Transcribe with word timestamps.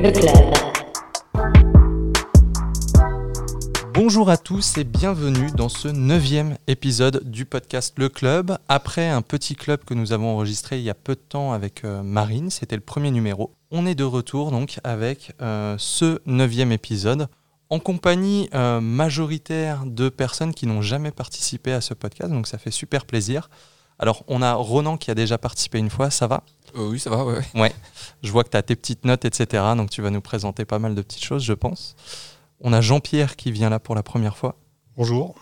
le 0.00 0.12
club. 0.12 0.36
Bonjour 3.92 4.30
à 4.30 4.36
tous 4.36 4.78
et 4.78 4.84
bienvenue 4.84 5.50
dans 5.56 5.68
ce 5.68 5.88
neuvième 5.88 6.56
épisode 6.68 7.28
du 7.28 7.44
podcast 7.44 7.94
Le 7.98 8.08
Club. 8.08 8.56
Après 8.68 9.08
un 9.08 9.22
petit 9.22 9.56
club 9.56 9.84
que 9.84 9.94
nous 9.94 10.12
avons 10.12 10.28
enregistré 10.28 10.78
il 10.78 10.84
y 10.84 10.90
a 10.90 10.94
peu 10.94 11.16
de 11.16 11.20
temps 11.20 11.52
avec 11.52 11.84
euh, 11.84 12.02
Marine, 12.02 12.50
c'était 12.50 12.76
le 12.76 12.82
premier 12.82 13.10
numéro. 13.10 13.54
On 13.72 13.86
est 13.86 13.96
de 13.96 14.04
retour 14.04 14.52
donc 14.52 14.78
avec 14.84 15.32
euh, 15.42 15.74
ce 15.78 16.20
neuvième 16.26 16.70
épisode 16.70 17.26
en 17.68 17.80
compagnie 17.80 18.48
euh, 18.54 18.80
majoritaire 18.80 19.82
de 19.84 20.08
personnes 20.08 20.54
qui 20.54 20.68
n'ont 20.68 20.82
jamais 20.82 21.10
participé 21.10 21.72
à 21.72 21.80
ce 21.80 21.94
podcast, 21.94 22.30
donc 22.30 22.46
ça 22.46 22.58
fait 22.58 22.70
super 22.70 23.04
plaisir. 23.04 23.50
Alors 23.98 24.24
on 24.28 24.42
a 24.42 24.54
Ronan 24.54 24.96
qui 24.96 25.10
a 25.10 25.14
déjà 25.14 25.38
participé 25.38 25.78
une 25.78 25.90
fois, 25.90 26.10
ça 26.10 26.26
va? 26.26 26.42
Euh, 26.76 26.88
oui, 26.88 27.00
ça 27.00 27.10
va, 27.10 27.24
ouais. 27.24 27.40
Ouais, 27.54 27.74
je 28.22 28.30
vois 28.30 28.44
que 28.44 28.50
tu 28.50 28.56
as 28.56 28.62
tes 28.62 28.76
petites 28.76 29.04
notes, 29.04 29.24
etc. 29.24 29.62
Donc 29.76 29.90
tu 29.90 30.02
vas 30.02 30.10
nous 30.10 30.20
présenter 30.20 30.64
pas 30.64 30.78
mal 30.78 30.94
de 30.94 31.02
petites 31.02 31.24
choses, 31.24 31.42
je 31.42 31.54
pense. 31.54 31.96
On 32.60 32.72
a 32.72 32.80
Jean-Pierre 32.80 33.36
qui 33.36 33.52
vient 33.52 33.70
là 33.70 33.78
pour 33.78 33.94
la 33.94 34.02
première 34.02 34.36
fois. 34.36 34.56
Bonjour. 34.96 35.34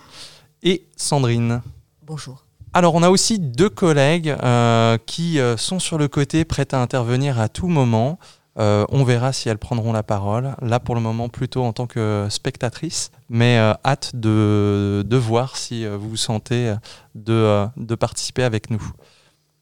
Et 0.62 0.86
Sandrine. 0.96 1.62
Bonjour. 2.02 2.44
Alors 2.72 2.94
on 2.94 3.02
a 3.02 3.10
aussi 3.10 3.38
deux 3.38 3.70
collègues 3.70 4.36
euh, 4.42 4.98
qui 5.06 5.40
euh, 5.40 5.56
sont 5.56 5.78
sur 5.78 5.98
le 5.98 6.08
côté, 6.08 6.44
prêtes 6.44 6.74
à 6.74 6.80
intervenir 6.80 7.40
à 7.40 7.48
tout 7.48 7.68
moment. 7.68 8.18
Euh, 8.58 8.86
on 8.88 9.04
verra 9.04 9.32
si 9.32 9.48
elles 9.48 9.58
prendront 9.58 9.92
la 9.92 10.02
parole. 10.02 10.54
Là 10.62 10.80
pour 10.80 10.94
le 10.94 11.00
moment 11.00 11.28
plutôt 11.28 11.64
en 11.64 11.72
tant 11.72 11.86
que 11.86 12.26
spectatrice, 12.30 13.10
mais 13.28 13.58
euh, 13.58 13.74
hâte 13.84 14.12
de, 14.14 15.04
de 15.06 15.16
voir 15.16 15.56
si 15.56 15.84
euh, 15.84 15.96
vous 15.96 16.10
vous 16.10 16.16
sentez 16.16 16.74
de, 17.14 17.66
de 17.76 17.94
participer 17.94 18.42
avec 18.42 18.70
nous. 18.70 18.82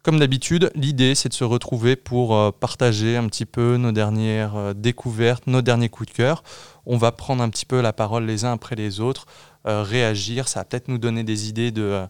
Comme 0.03 0.19
d'habitude, 0.19 0.71
l'idée 0.75 1.15
c'est 1.15 1.31
de 1.31 1.35
se 1.35 1.45
retrouver 1.45 1.97
pour 1.97 2.53
partager 2.55 3.17
un 3.17 3.27
petit 3.27 3.47
peu 3.47 3.79
nos 3.79 3.91
dernières 3.91 4.75
découvertes, 4.75 5.47
nos 5.47 5.63
derniers 5.63 5.89
coups 5.89 6.11
de 6.11 6.15
cœur. 6.15 6.43
On 6.85 6.99
va 6.99 7.11
prendre 7.11 7.43
un 7.43 7.49
petit 7.49 7.65
peu 7.65 7.81
la 7.81 7.95
parole 7.95 8.27
les 8.27 8.45
uns 8.45 8.53
après 8.53 8.77
les 8.77 9.01
autres, 9.01 9.25
réagir, 9.65 10.47
ça 10.47 10.61
va 10.61 10.65
peut-être 10.65 10.89
nous 10.89 10.99
donner 10.99 11.25
des 11.25 11.49
idées 11.49 11.71
de, 11.71 12.05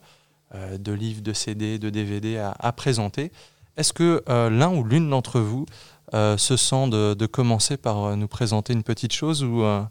de 0.77 0.93
livres, 0.93 1.23
de 1.23 1.33
CD, 1.33 1.79
de 1.79 1.89
DVD 1.89 2.39
à, 2.39 2.73
présenter. 2.73 3.31
Est-ce 3.77 3.93
que 3.93 4.25
l'un 4.27 4.75
ou 4.75 4.83
l'une 4.83 5.09
d'entre 5.09 5.39
vous 5.39 5.65
euh, 6.13 6.37
se 6.37 6.57
sent 6.57 6.89
de, 6.89 7.15
de 7.15 7.27
commencer 7.27 7.77
par 7.77 8.05
euh, 8.05 8.17
nous 8.17 8.29
présenter 8.29 8.73
une 8.73 8.83
petite 8.83 9.13
chose 9.13 9.43
ou 9.43 9.63
euh, 9.63 9.83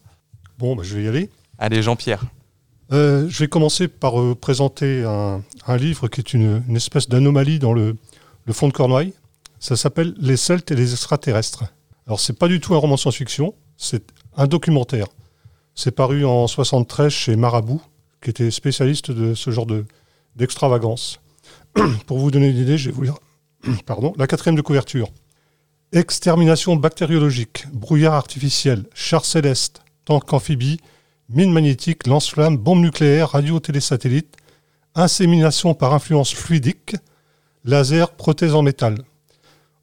Bon, 0.60 0.76
bah, 0.76 0.84
je 0.86 0.96
vais 0.96 1.04
y 1.04 1.08
aller. 1.08 1.30
Allez 1.58 1.82
Jean-Pierre. 1.82 2.24
Euh, 2.92 3.28
je 3.30 3.40
vais 3.40 3.48
commencer 3.48 3.88
par 3.88 4.22
euh, 4.22 4.36
présenter 4.36 5.04
un, 5.04 5.42
un 5.66 5.78
livre 5.78 6.08
qui 6.08 6.22
est 6.22 6.34
une, 6.34 6.64
une 6.68 6.76
espèce 6.76 7.10
d'anomalie 7.10 7.58
dans 7.60 7.74
le, 7.74 7.96
le 8.46 8.54
fond 8.54 8.68
de 8.68 8.74
Cornouailles. 8.74 9.14
Ça 9.60 9.76
s'appelle 9.76 10.14
Les 10.20 10.38
Celtes 10.38 10.70
et 10.72 10.76
les 10.76 10.92
extraterrestres. 10.92 11.64
Alors, 12.06 12.20
c'est 12.20 12.38
pas 12.38 12.48
du 12.50 12.60
tout 12.60 12.76
un 12.76 12.78
roman 12.78 12.98
science-fiction, 12.98 13.56
c'est 13.78 14.04
un 14.36 14.46
documentaire. 14.46 15.08
C'est 15.74 15.92
paru 15.96 16.26
en 16.26 16.46
73 16.48 17.12
chez 17.12 17.36
Marabout, 17.36 17.82
qui 18.22 18.30
était 18.30 18.52
spécialiste 18.52 19.10
de 19.10 19.34
ce 19.34 19.50
genre 19.52 19.66
de- 19.66 19.86
d'extravagance. 20.36 21.20
Pour 22.06 22.20
vous 22.20 22.30
donner 22.30 22.50
une 22.50 22.58
idée, 22.58 22.78
je 22.78 22.90
vais 22.90 22.96
vous 22.96 23.04
lire 23.04 23.16
pardon, 23.86 24.14
la 24.18 24.28
quatrième 24.28 24.56
de 24.56 24.62
couverture. 24.62 25.08
Extermination 25.96 26.76
bactériologique, 26.76 27.68
brouillard 27.72 28.16
artificiel, 28.16 28.86
char 28.96 29.26
céleste, 29.26 29.84
tank 30.06 30.34
amphibie, 30.34 30.80
mine 31.30 31.52
magnétique, 31.52 32.08
lance-flamme, 32.08 32.58
bombe 32.58 32.82
nucléaire, 32.82 33.30
radio-télésatellite, 33.30 34.36
insémination 34.96 35.76
par 35.76 35.94
influence 35.94 36.34
fluidique, 36.34 36.96
laser, 37.64 38.10
prothèse 38.10 38.56
en 38.56 38.64
métal. 38.64 39.04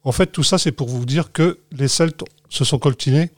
En 0.03 0.11
fait, 0.11 0.25
tout 0.27 0.43
ça, 0.43 0.57
c'est 0.57 0.73
pour 0.73 0.89
vous 0.89 1.05
dire 1.05 1.31
que 1.31 1.59
les 1.71 1.87
Celtes 1.87 2.25
se 2.49 2.65
sont 2.65 2.77
coltinés. 2.77 3.29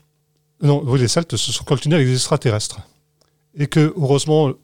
Non, 0.63 0.81
oui, 0.83 0.99
les 0.99 1.07
Celtes 1.07 1.37
se 1.37 1.51
sont 1.51 1.65
coltinés 1.65 1.93
avec 1.93 2.07
des 2.07 2.15
extraterrestres. 2.15 2.79
Et 3.53 3.67
que, 3.67 3.93
heureusement, 3.95 4.47
là, 4.47 4.55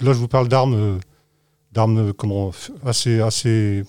je 0.00 0.10
vous 0.12 0.28
parle 0.28 0.46
d'armes, 0.46 0.74
euh, 0.74 0.98
d'armes 1.72 2.12
comment, 2.12 2.52
assez, 2.86 3.20
assez, 3.20 3.82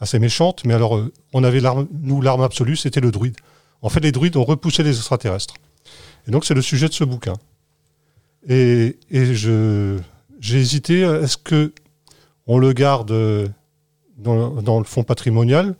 assez 0.00 0.18
méchantes, 0.18 0.64
mais 0.64 0.74
alors, 0.74 0.96
euh, 0.96 1.12
on 1.32 1.44
avait 1.44 1.60
l'arme, 1.60 1.86
nous, 2.02 2.20
l'arme 2.22 2.42
absolue, 2.42 2.76
c'était 2.76 3.00
le 3.00 3.10
druide. 3.10 3.36
En 3.82 3.88
fait, 3.88 4.00
les 4.00 4.12
druides 4.12 4.36
ont 4.36 4.44
repoussé 4.44 4.82
les 4.82 4.96
extraterrestres. 4.96 5.54
Et 6.26 6.30
donc, 6.30 6.44
c'est 6.44 6.54
le 6.54 6.62
sujet 6.62 6.88
de 6.88 6.94
ce 6.94 7.04
bouquin. 7.04 7.34
Et, 8.48 8.98
et 9.10 9.34
je, 9.34 9.98
j'ai 10.40 10.58
hésité, 10.58 11.00
est-ce 11.00 11.36
que 11.36 11.72
on 12.46 12.58
le 12.58 12.72
garde 12.72 13.10
euh, 13.10 13.46
dans, 14.16 14.62
dans 14.62 14.78
le 14.78 14.84
fonds 14.84 15.04
patrimonial 15.04 15.76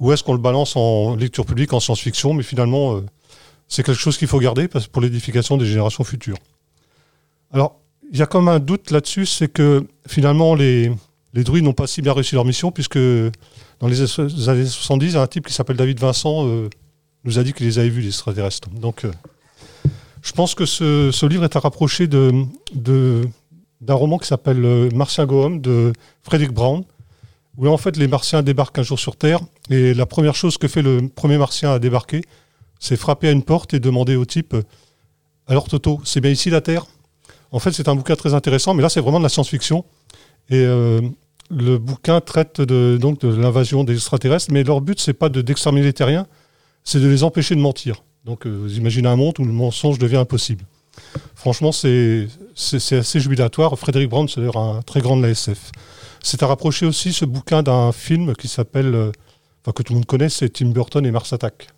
ou 0.00 0.12
est-ce 0.12 0.22
qu'on 0.22 0.32
le 0.32 0.38
balance 0.38 0.76
en 0.76 1.16
lecture 1.16 1.44
publique, 1.44 1.72
en 1.72 1.80
science-fiction 1.80 2.32
Mais 2.34 2.44
finalement, 2.44 2.96
euh, 2.96 3.06
c'est 3.66 3.82
quelque 3.82 3.98
chose 3.98 4.16
qu'il 4.16 4.28
faut 4.28 4.38
garder 4.38 4.68
pour 4.68 5.02
l'édification 5.02 5.56
des 5.56 5.66
générations 5.66 6.04
futures. 6.04 6.38
Alors, 7.52 7.80
il 8.12 8.18
y 8.18 8.22
a 8.22 8.26
comme 8.26 8.48
un 8.48 8.60
doute 8.60 8.90
là-dessus, 8.90 9.26
c'est 9.26 9.48
que 9.48 9.86
finalement, 10.06 10.54
les, 10.54 10.92
les 11.34 11.44
druides 11.44 11.64
n'ont 11.64 11.72
pas 11.72 11.86
si 11.86 12.02
bien 12.02 12.12
réussi 12.12 12.34
leur 12.34 12.44
mission 12.44 12.70
puisque 12.70 12.98
dans 12.98 13.86
les 13.88 14.00
années 14.48 14.66
70, 14.66 15.16
un 15.16 15.26
type 15.26 15.46
qui 15.46 15.52
s'appelle 15.52 15.76
David 15.76 16.00
Vincent 16.00 16.46
euh, 16.46 16.68
nous 17.24 17.38
a 17.38 17.42
dit 17.42 17.52
qu'il 17.52 17.66
les 17.66 17.78
avait 17.78 17.88
vus, 17.90 18.00
les 18.00 18.08
extraterrestres. 18.08 18.68
Donc, 18.70 19.04
euh, 19.04 19.12
je 20.22 20.32
pense 20.32 20.54
que 20.54 20.66
ce, 20.66 21.26
livre 21.26 21.44
est 21.44 21.54
à 21.56 21.60
rapprocher 21.60 22.06
de, 22.06 22.32
de- 22.74 23.28
d'un 23.80 23.94
roman 23.94 24.18
qui 24.18 24.26
s'appelle 24.26 24.64
euh, 24.64 24.90
Martien 24.94 25.26
Goem 25.26 25.60
de 25.60 25.92
Frederick 26.22 26.52
Brown, 26.52 26.82
où 27.56 27.68
en 27.68 27.76
fait 27.76 27.96
les 27.96 28.08
Martiens 28.08 28.42
débarquent 28.42 28.78
un 28.78 28.82
jour 28.82 28.98
sur 28.98 29.16
Terre, 29.16 29.40
et 29.70 29.94
la 29.94 30.06
première 30.06 30.34
chose 30.34 30.58
que 30.58 30.66
fait 30.66 30.82
le 30.82 31.08
premier 31.08 31.38
Martien 31.38 31.72
à 31.72 31.78
débarquer, 31.78 32.22
c'est 32.80 32.96
frapper 32.96 33.28
à 33.28 33.32
une 33.32 33.42
porte 33.42 33.74
et 33.74 33.80
demander 33.80 34.16
au 34.16 34.24
type 34.24 34.56
Alors 35.46 35.68
Toto, 35.68 36.00
c'est 36.04 36.20
bien 36.20 36.30
ici 36.30 36.50
la 36.50 36.60
Terre? 36.60 36.86
En 37.50 37.58
fait, 37.60 37.72
c'est 37.72 37.88
un 37.88 37.94
bouquin 37.94 38.14
très 38.16 38.34
intéressant, 38.34 38.74
mais 38.74 38.82
là 38.82 38.88
c'est 38.88 39.00
vraiment 39.00 39.18
de 39.18 39.24
la 39.24 39.28
science-fiction. 39.28 39.84
Et 40.50 40.64
euh, 40.64 41.00
le 41.50 41.78
bouquin 41.78 42.20
traite 42.20 42.60
de, 42.60 42.98
donc 43.00 43.20
de 43.20 43.28
l'invasion 43.28 43.84
des 43.84 43.94
extraterrestres, 43.94 44.50
mais 44.50 44.64
leur 44.64 44.80
but, 44.80 44.98
c'est 45.00 45.12
pas 45.12 45.28
de, 45.28 45.42
d'exterminer 45.42 45.86
les 45.86 45.92
terriens, 45.92 46.26
c'est 46.84 47.00
de 47.00 47.08
les 47.08 47.22
empêcher 47.22 47.54
de 47.54 47.60
mentir. 47.60 48.02
Donc 48.24 48.46
euh, 48.46 48.50
vous 48.50 48.78
imaginez 48.78 49.08
un 49.08 49.16
monde 49.16 49.34
où 49.38 49.44
le 49.44 49.52
mensonge 49.52 49.98
devient 49.98 50.16
impossible. 50.16 50.64
Franchement, 51.34 51.70
c'est 51.70 52.28
assez 52.56 53.20
jubilatoire. 53.20 53.78
Frédéric 53.78 54.10
Brown, 54.10 54.28
c'est 54.28 54.40
d'ailleurs 54.40 54.56
un 54.56 54.82
très 54.82 55.00
grand 55.00 55.16
de 55.16 55.22
la 55.22 55.30
SF. 55.30 55.70
C'est 56.22 56.42
à 56.42 56.46
rapprocher 56.46 56.86
aussi 56.86 57.12
ce 57.12 57.24
bouquin 57.24 57.62
d'un 57.62 57.92
film 57.92 58.34
qui 58.34 58.48
s'appelle, 58.48 58.94
euh, 58.94 59.12
enfin 59.62 59.72
que 59.72 59.82
tout 59.82 59.92
le 59.92 59.98
monde 59.98 60.06
connaît, 60.06 60.28
c'est 60.28 60.48
Tim 60.48 60.70
Burton 60.70 61.04
et 61.06 61.10
Mars 61.10 61.32
Attack. 61.32 61.68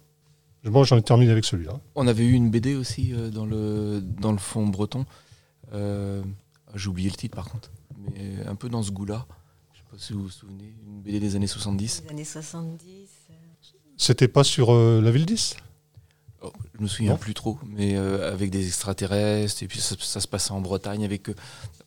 Moi, 0.64 0.84
j'en 0.84 0.96
ai 0.98 1.02
terminé 1.02 1.32
avec 1.32 1.44
celui-là. 1.44 1.72
On 1.94 2.06
avait 2.06 2.24
eu 2.24 2.32
une 2.32 2.50
BD 2.50 2.74
aussi 2.74 3.14
dans, 3.32 3.46
le, 3.46 4.02
dans 4.02 4.32
le 4.32 4.38
fond 4.38 4.66
breton. 4.66 5.06
J'ai 5.72 6.88
oublié 6.88 7.08
le 7.08 7.16
titre 7.16 7.34
par 7.34 7.48
contre. 7.48 7.70
Mais 8.14 8.46
un 8.46 8.54
peu 8.54 8.68
dans 8.68 8.82
ce 8.82 8.90
goût-là. 8.90 9.26
Je 9.72 9.78
sais 9.78 9.84
pas 9.90 9.96
si 9.98 10.12
vous 10.12 10.22
vous 10.22 10.28
souvenez. 10.30 10.74
Une 10.86 11.02
BD 11.02 11.20
des 11.20 11.36
années 11.36 11.46
70. 11.46 12.02
Les 12.04 12.10
années 12.10 12.24
70. 12.24 12.84
euh, 13.30 13.34
C'était 13.96 14.28
pas 14.28 14.44
sur 14.44 14.72
euh, 14.72 15.00
la 15.00 15.10
ville 15.10 15.26
10 15.26 15.56
Oh, 16.42 16.50
je 16.74 16.82
me 16.82 16.86
souviens 16.88 17.12
Non. 17.12 17.16
plus 17.18 17.34
trop. 17.34 17.58
Mais 17.66 17.96
euh, 17.96 18.32
avec 18.32 18.50
des 18.50 18.66
extraterrestres. 18.66 19.62
Et 19.62 19.66
puis 19.68 19.78
ça, 19.80 19.94
ça 20.00 20.20
se 20.20 20.26
passait 20.28 20.52
en 20.52 20.60
Bretagne 20.62 21.04
avec 21.04 21.28
euh, 21.28 21.34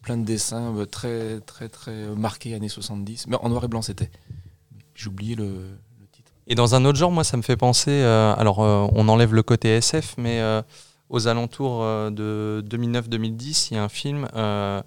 plein 0.03 0.15
de 0.17 0.23
dessins 0.23 0.75
euh, 0.75 0.85
très, 0.85 1.39
très, 1.41 1.69
très 1.69 1.91
euh, 1.91 2.15
marqués 2.15 2.53
années 2.53 2.69
70. 2.69 3.27
Mais 3.27 3.35
en 3.37 3.49
noir 3.49 3.63
et 3.63 3.67
blanc 3.67 3.81
c'était. 3.81 4.11
J'ai 4.93 5.07
oublié 5.07 5.33
le, 5.35 5.45
le 5.45 6.07
titre. 6.11 6.31
Et 6.45 6.53
dans 6.53 6.75
un 6.75 6.85
autre 6.85 6.99
genre, 6.99 7.11
moi, 7.11 7.23
ça 7.23 7.35
me 7.35 7.41
fait 7.41 7.57
penser. 7.57 7.89
euh, 7.89 8.35
alors, 8.37 8.59
euh, 8.61 8.87
on 8.93 9.07
enlève 9.09 9.33
le 9.33 9.41
côté 9.41 9.69
SF, 9.69 10.13
mais 10.19 10.39
euh, 10.39 10.61
aux 11.09 11.27
alentours 11.27 11.81
euh, 11.81 12.11
de 12.11 12.63
2009-2010, 12.69 13.69
il 13.71 13.73
y 13.73 13.77
a 13.77 13.83
un 13.83 13.89
film. 13.89 14.27
euh, 14.35 14.37
euh, 14.37 14.81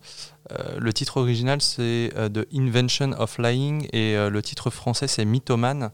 le 0.78 0.92
titre 0.92 1.16
original, 1.16 1.60
c'est 1.60 2.12
euh, 2.16 2.28
The 2.28 2.46
Invention 2.54 3.12
of 3.18 3.38
Lying, 3.38 3.88
et 3.92 4.16
euh, 4.16 4.30
le 4.30 4.42
titre 4.42 4.70
français, 4.70 5.08
c'est 5.08 5.24
Mythomane. 5.24 5.90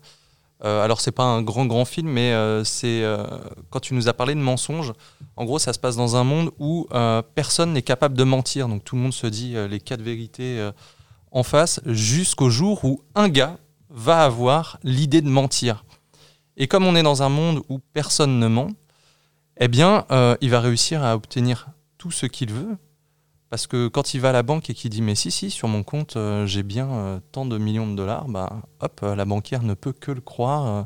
Euh, 0.65 0.85
alors, 0.85 1.01
c'est 1.01 1.13
pas 1.13 1.25
un 1.25 1.43
grand, 1.43 1.67
grand 1.67 1.85
film, 1.85 2.09
mais 2.09 2.33
euh, 2.33 2.63
c'est 2.63 3.03
euh, 3.03 3.25
quand 3.71 3.81
tu 3.81 3.95
nous 3.95 4.09
as 4.09 4.13
parlé 4.13 4.35
de 4.35 4.41
mensonges. 4.41 4.93
En 5.37 5.45
gros, 5.45 5.59
ça 5.59 5.73
se 5.73 5.79
passe 5.79 5.97
dans 5.97 6.15
un 6.15 6.23
monde 6.23 6.53
où 6.59 6.87
euh, 6.93 7.21
personne 7.35 7.73
n'est 7.73 7.83
capable 7.83 8.17
de 8.17 8.25
mentir. 8.25 8.69
Donc, 8.69 8.85
tout 8.85 8.95
le 8.95 9.03
monde 9.03 9.13
se 9.13 9.27
dit 9.27 9.57
euh, 9.57 9.67
les 9.67 9.81
quatre 9.81 10.03
vérités 10.03 10.61
euh, 10.61 10.71
en 11.33 11.43
face, 11.43 11.81
jusqu'au 11.87 12.51
jour 12.51 12.85
où 12.85 13.03
un 13.15 13.29
gars 13.29 13.57
va 13.91 14.23
avoir 14.25 14.79
l'idée 14.85 15.21
de 15.21 15.29
mentir. 15.29 15.85
Et 16.57 16.69
comme 16.69 16.87
on 16.87 16.95
est 16.95 17.03
dans 17.03 17.23
un 17.23 17.29
monde 17.29 17.63
où 17.69 17.81
personne 17.93 18.39
ne 18.39 18.47
ment, 18.47 18.69
eh 19.59 19.69
bien, 19.69 20.05
euh, 20.11 20.37
il 20.41 20.51
va 20.51 20.61
réussir 20.61 21.03
à 21.03 21.17
obtenir 21.17 21.69
tout 21.99 22.11
ce 22.11 22.27
qu'il 22.27 22.53
veut. 22.53 22.77
Parce 23.53 23.67
que 23.67 23.89
quand 23.89 24.15
il 24.15 24.21
va 24.23 24.31
à 24.31 24.33
la 24.33 24.43
banque 24.43 24.71
et 24.71 24.75
qu'il 24.75 24.89
dit 24.89 25.03
mais 25.03 25.15
si 25.15 25.31
si 25.31 25.51
sur 25.51 25.69
mon 25.69 25.83
compte 25.83 26.17
euh, 26.17 26.47
j'ai 26.47 26.63
bien 26.63 26.89
euh, 26.91 27.21
tant 27.33 27.45
de 27.45 27.59
millions 27.59 27.87
de 27.87 27.95
dollars, 27.95 28.27
bah 28.27 28.63
hop 28.81 29.01
euh, 29.03 29.15
la 29.15 29.27
banquière 29.27 29.63
ne 29.63 29.75
peut 29.75 29.93
que 29.93 30.11
le 30.11 30.23
croire 30.23 30.67
euh, 30.67 30.83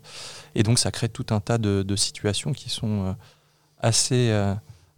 et 0.57 0.65
donc 0.65 0.81
ça 0.81 0.91
crée 0.91 1.09
tout 1.09 1.27
un 1.31 1.39
tas 1.39 1.59
de, 1.59 1.85
de 1.85 1.95
situations 1.95 2.53
qui 2.53 2.69
sont 2.69 3.05
euh, 3.05 3.13
assez 3.79 4.31
euh, 4.33 4.53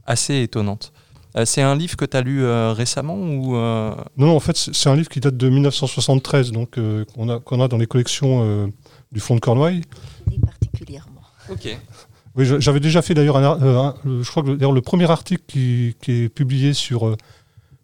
assez 0.07 0.41
étonnantes. 0.41 0.95
Euh, 1.37 1.45
c'est 1.45 1.61
un 1.61 1.77
livre 1.77 1.95
que 1.99 2.07
tu 2.07 2.17
as 2.17 2.23
lu 2.23 2.43
euh, 2.43 2.73
récemment 2.73 3.17
ou 3.17 3.55
euh, 3.55 3.95
Non, 4.17 4.29
non, 4.29 4.37
en 4.37 4.41
fait, 4.41 4.57
c'est 4.57 4.89
un 4.89 4.97
livre 4.97 5.11
qui 5.11 5.21
date 5.21 5.37
de 5.37 5.49
1973, 5.51 6.53
donc 6.53 6.79
euh, 6.79 7.05
qu'on 7.15 7.29
a, 7.29 7.39
qu'on 7.39 7.61
a 7.61 7.69
dans 7.69 7.77
les 7.77 7.87
collections 7.87 8.45
euh, 8.45 8.67
du 9.13 9.21
Fonds 9.21 9.35
de 9.35 9.41
Cornouailles. 9.41 9.83
Et 10.33 10.39
particulièrement. 10.39 11.21
Ok. 11.51 11.69
Oui, 12.35 12.47
j'avais 12.61 12.81
déjà 12.81 13.03
fait 13.03 13.13
d'ailleurs 13.15 13.37
un, 13.37 13.95
je 14.07 14.27
crois 14.31 14.43
que 14.43 14.49
le- 14.49 14.57
d'ailleurs 14.57 14.73
le 14.73 14.81
premier 14.81 15.11
article 15.11 15.43
qui, 15.47 15.97
qui 16.01 16.13
est 16.25 16.29
publié 16.29 16.73
sur, 16.73 17.07
euh, 17.09 17.17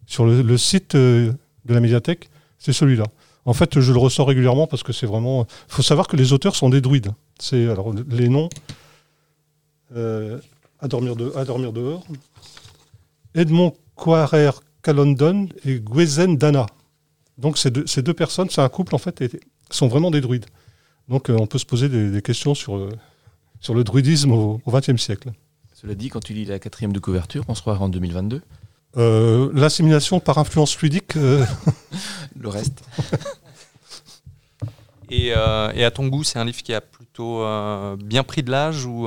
sur 0.07 0.25
le, 0.25 0.57
site 0.57 0.95
euh, 0.95 1.31
de 1.65 1.73
la 1.73 1.79
médiathèque, 1.79 2.29
c'est 2.59 2.73
celui-là. 2.73 3.05
En 3.45 3.53
fait, 3.53 3.79
je 3.79 3.91
le 3.91 3.99
ressors 3.99 4.27
régulièrement 4.27 4.67
parce 4.67 4.83
que 4.83 4.91
c'est 4.93 5.05
vraiment. 5.05 5.45
Il 5.69 5.73
faut 5.73 5.83
savoir 5.83 6.07
que 6.07 6.15
les 6.15 6.33
auteurs 6.33 6.55
sont 6.55 6.69
des 6.69 6.81
druides. 6.81 7.11
C'est 7.39 7.67
alors 7.69 7.93
les 8.09 8.29
noms. 8.29 8.49
euh, 9.95 10.39
à 10.79 10.87
dormir 10.87 11.15
dehors. 11.15 12.03
Edmond 13.35 13.75
Coarer 13.95 14.51
Calondon 14.81 15.49
et 15.65 15.79
Gwezen 15.79 16.37
Dana. 16.37 16.65
Donc 17.37 17.57
ces 17.57 17.69
deux, 17.69 18.13
personnes, 18.13 18.49
c'est 18.49 18.61
un 18.61 18.69
couple 18.69 18.95
en 18.95 18.97
fait, 18.97 19.37
sont 19.69 19.87
vraiment 19.87 20.09
des 20.09 20.21
druides. 20.21 20.45
Donc 21.07 21.29
euh, 21.29 21.37
on 21.39 21.45
peut 21.45 21.57
se 21.59 21.65
poser 21.65 21.89
des, 21.89 22.21
questions 22.21 22.55
sur, 22.55 22.89
sur 23.59 23.75
le 23.75 23.83
druidisme 23.83 24.31
au 24.31 24.61
XXe 24.67 25.01
siècle. 25.01 25.31
Cela 25.73 25.93
dit, 25.93 26.09
quand 26.09 26.21
tu 26.21 26.33
lis 26.33 26.45
la 26.45 26.57
quatrième 26.57 26.93
de 26.93 26.99
couverture, 26.99 27.43
on 27.47 27.53
se 27.53 27.61
croirait 27.61 27.83
en 27.83 27.89
2022. 27.89 28.41
Euh, 28.97 29.49
L'assimilation 29.53 30.19
par 30.19 30.37
influence 30.37 30.73
fluidique, 30.75 31.15
euh, 31.17 31.45
Le 32.39 32.49
reste, 32.49 32.81
Et, 35.11 35.33
euh, 35.35 35.71
et 35.75 35.83
à 35.85 35.91
ton 35.91 36.07
goût, 36.07 36.23
c'est 36.23 36.39
un 36.39 36.45
livre 36.45 36.63
qui 36.63 36.73
a 36.73 36.81
plutôt 36.81 37.41
euh, 37.43 37.95
bien 37.95 38.23
pris 38.23 38.41
de 38.41 38.49
l'âge 38.49 38.85
ou 38.85 39.03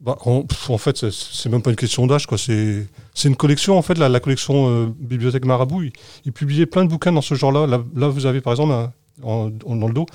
bah, 0.00 0.16
en, 0.20 0.42
pff, 0.42 0.68
en 0.70 0.78
fait, 0.78 1.10
c'est- 1.10 1.48
même 1.48 1.62
pas 1.62 1.70
une 1.70 1.76
question 1.76 2.06
d'âge. 2.06 2.26
C'est 2.36 3.28
une 3.28 3.36
collection, 3.36 3.78
en 3.78 3.82
fait, 3.82 3.96
la, 3.98 4.08
la 4.10 4.20
collection 4.20 4.94
Bibliothèque 4.98 5.44
Marabout. 5.46 5.82
Ils, 5.84 5.92
ils 6.26 6.32
publiaient 6.32 6.66
plein 6.66 6.84
de 6.84 6.90
bouquins 6.90 7.10
dans 7.12 7.22
ce 7.22 7.34
genre-là. 7.34 7.66
Là, 7.66 7.82
là, 7.96 8.08
vous 8.08 8.26
avez 8.26 8.40
par 8.42 8.52
exemple, 8.52 8.72
un- 8.72 8.92
en- 9.22 9.50
en- 9.66 9.76
dans 9.76 9.88
le 9.88 9.94
dos, 9.94 10.06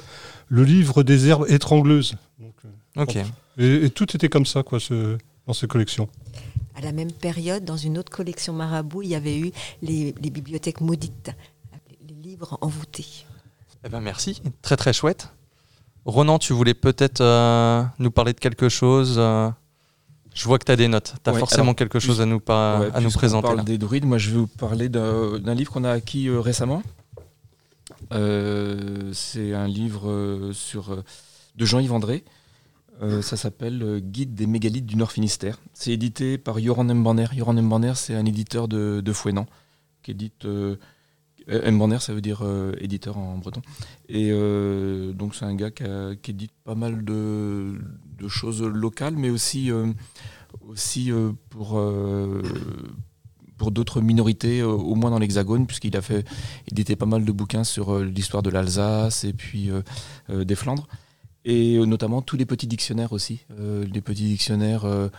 le 0.48 0.64
livre 0.64 1.02
des 1.04 1.28
herbes 1.28 1.46
étrangleuses. 1.50 2.16
Donc, 2.40 2.54
Ok. 2.96 3.18
et, 3.58 3.86
et 3.86 3.90
tout 3.90 4.16
était 4.16 4.30
comme 4.30 4.46
ça, 4.46 4.62
quoi, 4.64 4.80
ce- 4.80 5.18
dans 5.48 5.54
ces 5.54 5.68
collections. 5.68 6.08
À 6.76 6.82
la 6.82 6.92
même 6.92 7.12
période, 7.12 7.64
dans 7.66 7.78
une 7.78 7.98
autre 7.98 8.12
collection 8.12 8.54
Marabout, 8.54 9.04
il 9.04 9.10
y 9.10 9.16
avait 9.16 9.38
eu 9.38 9.52
les, 9.82 10.16
les 10.22 10.30
bibliothèques 10.30 10.82
maudites, 10.82 11.32
les 12.08 12.16
livres 12.16 12.58
envoûtés. 12.62 13.06
Eh 13.86 13.90
ben 13.90 14.02
merci, 14.02 14.42
très 14.62 14.78
très 14.78 14.94
chouette. 14.94 15.30
Ronan, 16.06 16.40
tu 16.40 16.54
voulais 16.54 16.74
peut-être 16.74 17.22
euh, 17.22 17.84
nous 18.00 18.12
parler 18.12 18.34
de 18.34 18.40
quelque 18.40 18.68
chose 18.70 19.16
euh, 19.18 19.50
Je 20.34 20.44
vois 20.46 20.58
que 20.60 20.66
tu 20.66 20.72
as 20.72 20.76
des 20.76 20.88
notes. 20.88 21.14
Tu 21.24 21.30
as 21.30 21.34
Ouais, 21.34 21.40
forcément 21.40 21.64
alors, 21.64 21.76
quelque 21.76 22.00
chose 22.00 22.20
à 22.22 22.26
nous, 22.26 22.40
par- 22.40 22.80
Ouais, 22.82 22.88
à 22.88 23.00
nous 23.00 23.02
puisqu'on 23.04 23.20
présenter. 23.20 23.44
parle 23.48 23.58
là. 23.58 23.64
des 23.64 23.78
druides, 23.78 24.06
moi 24.06 24.18
je 24.18 24.32
vais 24.32 24.38
vous 24.38 24.48
parler 24.48 24.90
d'un 24.90 25.54
livre 25.54 25.72
qu'on 25.72 25.84
a 25.84 25.92
acquis 25.92 26.28
euh, 26.28 26.40
récemment. 26.42 26.82
Euh, 28.14 29.12
c'est 29.14 29.54
un 29.54 29.68
livre 29.68 30.10
euh, 30.10 30.54
sur, 30.54 30.92
euh, 30.94 31.04
de 31.56 31.66
Jean-Yves 31.66 31.94
André. 31.94 32.24
Euh, 33.04 33.22
ça 33.22 33.36
s'appelle 33.36 33.84
euh, 33.84 34.00
Guide 34.00 34.34
des 34.34 34.48
mégalithes 34.48 34.86
du 34.86 34.96
Nord 34.96 35.12
Finistère. 35.12 35.60
C'est 35.74 35.92
édité 35.92 36.38
par 36.38 36.60
Joran 36.60 36.86
Mbanner. 36.86 37.28
Joran 37.36 37.54
Mbanner, 37.54 37.94
c'est 37.96 38.16
un 38.16 38.26
éditeur 38.26 38.68
de, 38.68 39.02
de 39.04 39.14
Fouenan, 39.14 39.46
qui 40.02 40.12
édite. 40.12 40.46
Euh, 40.46 40.78
Mbanner, 41.48 42.00
ça 42.00 42.14
veut 42.14 42.22
dire 42.22 42.42
éditeur 42.80 43.18
en 43.18 43.38
breton. 43.38 43.62
Et 44.08 44.32
donc, 45.14 45.36
c'est 45.36 45.44
un 45.44 45.54
gars 45.56 45.72
qui, 45.72 45.84
a- 45.84 46.14
édite 46.26 46.54
pas 46.64 46.74
mal 46.74 47.04
de, 47.04 47.74
choses 48.30 48.64
locales, 48.64 49.18
mais 49.18 49.30
aussi, 49.30 49.70
aussi 50.66 51.12
pour. 51.50 51.84
pour 53.58 53.72
d'autres 53.72 54.00
minorités, 54.00 54.64
au 54.64 54.96
moins 54.96 55.12
dans 55.12 55.20
l'Hexagone, 55.20 55.68
puisqu'il 55.68 55.98
a 55.98 56.02
fait 56.02 56.26
édité 56.72 56.96
pas 56.96 57.06
mal 57.08 57.26
de 57.26 57.32
bouquins 57.34 57.66
sur 57.66 58.00
l'histoire 58.00 58.42
de 58.42 58.50
l'Alsace 58.50 59.26
et 59.26 59.34
puis 59.34 59.70
des 60.30 60.56
Flandres, 60.56 60.88
et 61.46 61.76
euh, 61.78 61.86
notamment 61.86 62.22
tous 62.22 62.38
les 62.38 62.46
petits 62.46 62.68
dictionnaires 62.68 63.14
aussi, 63.14 63.46
euh, 63.60 63.86
les 63.92 64.02
petits 64.02 64.24
dictionnaires. 64.26 64.86
euh, 64.86 65.10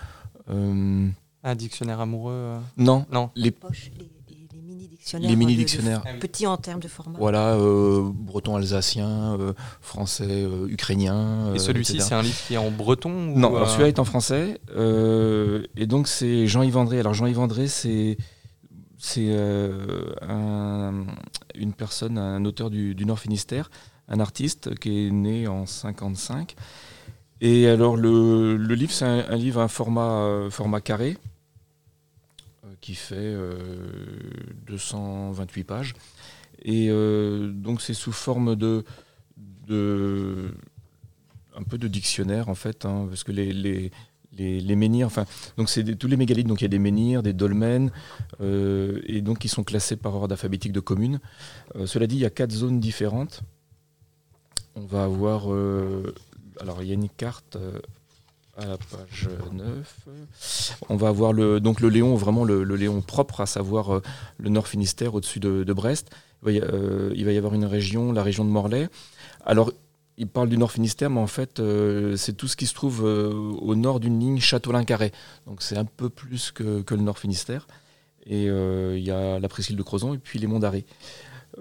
euh, 0.51 1.09
Un 1.43 1.55
dictionnaire 1.55 2.01
amoureux 2.01 2.33
euh, 2.35 2.59
non, 2.77 3.07
Non. 3.13 3.31
les, 3.37 3.51
Poche, 3.51 3.91
les, 3.99 4.05
les- 4.05 4.49
les 4.53 4.61
mini-dictionnaires. 4.63 5.29
les 5.31 5.35
de- 5.35 5.39
mini-dictionnaires. 5.39 6.03
de- 6.15 6.19
Petits 6.21 6.47
en 6.47 6.57
termes 6.57 6.81
de 6.81 6.89
format. 6.89 7.19
Voilà, 7.19 7.55
euh, 7.55 8.03
breton 8.13 8.57
alsacien, 8.57 9.37
euh, 9.39 9.53
français, 9.81 10.27
euh, 10.29 10.67
ukrainien. 10.69 11.53
Et 11.53 11.57
euh, 11.57 11.59
celui-ci, 11.59 12.01
c'est 12.01 12.15
un 12.15 12.23
livre 12.23 12.39
qui 12.47 12.55
est 12.55 12.59
en 12.59 12.71
breton 12.71 13.11
ou, 13.11 13.39
Non, 13.39 13.55
alors 13.55 13.69
euh, 13.69 13.71
celui-là 13.71 13.89
est 13.89 13.99
en 13.99 14.05
français. 14.05 14.61
euh, 14.77 15.65
et 15.77 15.87
donc 15.87 16.09
c'est 16.09 16.47
Jean-Yves 16.47 16.77
André. 16.79 16.99
Alors 17.01 17.13
Jean-Yves 17.15 17.39
André, 17.41 17.69
c'est 17.69 18.17
c'est 18.97 19.27
euh, 19.29 20.15
un- 20.27 21.05
une 21.55 21.75
personne, 21.75 22.17
un 22.17 22.43
auteur 22.47 22.71
du, 22.71 22.95
du 22.95 23.05
Nord 23.05 23.19
Finistère, 23.19 23.71
un 24.09 24.21
artiste 24.21 24.79
qui 24.79 25.07
est 25.07 25.11
né 25.11 25.47
en 25.47 25.67
55. 25.67 26.55
Et 27.41 27.69
alors 27.69 27.97
le, 27.97 28.57
le 28.57 28.75
livre, 28.75 28.93
c'est 28.93 29.05
un, 29.05 29.37
livre, 29.37 29.61
un 29.61 29.69
format, 29.69 30.23
euh, 30.23 30.51
format 30.51 30.81
carré 30.81 31.17
euh, 32.65 32.69
qui 32.81 32.95
fait 32.95 33.17
euh, 33.17 33.59
228 34.67 35.65
pages. 35.65 35.95
Et 36.63 36.89
euh, 36.91 37.51
donc 37.51 37.83
c'est 37.83 37.95
sous 37.95 38.13
forme 38.13 38.57
de, 38.57 38.85
de 39.67 40.55
un 41.57 41.63
peu 41.63 41.79
de 41.79 41.89
dictionnaire 41.89 42.49
en 42.49 42.55
fait, 42.55 42.85
hein, 42.85 43.07
parce 43.09 43.23
que 43.25 43.33
les, 43.33 43.53
les, 43.53 43.91
les, 44.37 44.77
menhirs, 44.77 45.07
enfin, 45.07 45.27
donc 45.57 45.69
c'est 45.69 45.85
tous 45.97 46.09
les 46.09 46.17
mégalithes, 46.17 46.47
donc 46.47 46.61
il 46.61 46.65
y 46.65 46.67
a 46.67 46.69
des 46.69 46.79
menhirs, 46.79 47.23
des 47.23 47.33
dolmens, 47.33 47.91
euh, 48.41 49.01
et 49.07 49.21
donc 49.21 49.45
ils 49.45 49.49
sont 49.49 49.65
classés 49.65 49.97
par 49.97 50.15
ordre 50.15 50.33
alphabétique 50.33 50.73
de 50.73 50.81
communes. 50.81 51.21
Euh, 51.77 51.87
cela 51.87 52.07
dit, 52.07 52.17
il 52.17 52.23
y 52.23 52.27
a 52.27 52.31
quatre 52.31 52.53
zones 52.53 52.81
différentes. 52.81 53.43
On 54.77 54.87
va 54.87 55.05
avoir, 55.05 55.53
euh, 55.53 56.15
alors 56.61 56.83
il 56.83 56.89
y 56.89 56.91
a 56.91 56.95
une 56.95 57.09
carte 57.09 57.57
euh, 57.57 57.79
à 58.57 58.67
la 58.67 58.77
page 58.77 59.29
9. 59.53 60.09
On 60.89 60.97
va 60.97 61.09
avoir 61.09 61.33
le, 61.33 61.61
donc 61.61 61.81
le 61.81 61.89
Léon, 61.89 62.17
vraiment 62.17 62.45
le, 62.45 62.65
Léon 62.75 63.01
propre, 63.01 63.41
à 63.41 63.47
savoir 63.47 63.95
euh, 63.95 64.03
le 64.39 64.51
Nord 64.51 64.67
Finistère 64.67 65.15
au-dessus 65.15 65.39
de, 65.39 65.73
Brest. 65.73 66.11
Il 66.47 66.61
va, 67.25 67.33
y, 67.33 67.39
avoir 67.39 67.55
une 67.55 67.65
région, 67.65 68.13
la 68.13 68.23
région 68.23 68.45
de 68.45 68.51
Morlaix. 68.51 68.89
Alors, 69.47 69.73
il 70.19 70.27
parle 70.27 70.49
du 70.49 70.59
Nord 70.59 70.73
Finistère, 70.73 71.09
mais 71.09 71.21
en 71.21 71.27
fait, 71.27 71.63
c'est 72.17 72.37
tout 72.37 72.49
ce 72.49 72.57
qui 72.57 72.67
se 72.67 72.75
trouve 72.75 73.03
au 73.03 73.75
nord 73.75 73.99
d'une 73.99 74.21
ligne 74.21 74.41
Châteaulin-Carré. 74.41 75.11
Donc, 75.47 75.63
c'est 75.63 75.79
un 75.79 75.87
peu 75.87 76.11
plus 76.11 76.53
que, 76.53 76.85
le 76.91 77.01
Nord 77.01 77.19
Finistère. 77.19 77.67
Et 78.27 78.45
il 78.45 79.03
y 79.03 79.11
a 79.11 79.39
la 79.39 79.49
presqu'île 79.49 79.77
de 79.77 79.83
Crozon 79.83 80.13
et 80.13 80.19
puis 80.19 80.39
les 80.39 80.47
monts 80.47 80.59
d'Arrée. 80.59 80.85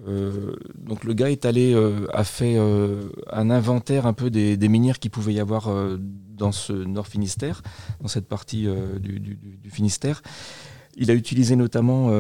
Euh, 0.07 0.56
donc, 0.78 1.04
le 1.04 1.13
gars 1.13 1.30
est 1.30 1.45
allé, 1.45 1.74
euh, 1.74 2.07
a 2.13 2.24
fait 2.24 2.56
euh, 2.57 3.10
un 3.31 3.50
inventaire 3.50 4.06
un 4.06 4.13
peu 4.13 4.30
des, 4.30 4.57
des 4.57 4.69
menhirs 4.69 5.00
qu'il 5.00 5.12
pouvait 5.12 5.34
y 5.34 5.40
avoir 5.40 5.69
dans 6.00 6.51
ce 6.51 6.74
Nord 6.74 7.08
Finistère, 7.08 7.62
dans 8.01 8.08
cette 8.08 8.27
partie 8.27 8.68
du, 9.00 9.39
Finistère. 9.70 10.22
Il 10.96 11.10
a 11.12 11.13
utilisé 11.13 11.56
notamment 11.56 12.12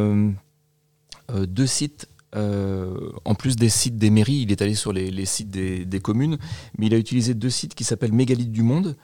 deux 1.31 1.67
sites 1.67 2.07
en 2.35 3.35
plus 3.35 3.55
des 3.55 3.69
sites 3.69 3.97
des 3.97 4.09
mairies, 4.09 4.41
il 4.41 4.51
est 4.51 4.61
allé 4.61 4.73
sur 4.73 4.91
les, 4.93 5.25
sites 5.25 5.49
des, 5.49 5.99
communes, 5.99 6.37
mais 6.77 6.87
il 6.87 6.93
a 6.93 6.97
utilisé 6.97 7.33
deux 7.33 7.49
sites 7.49 7.75
qui 7.75 7.83
s'appellent 7.83 8.13
Mégalithe 8.13 8.51
du 8.51 8.63
Monde, 8.63 8.95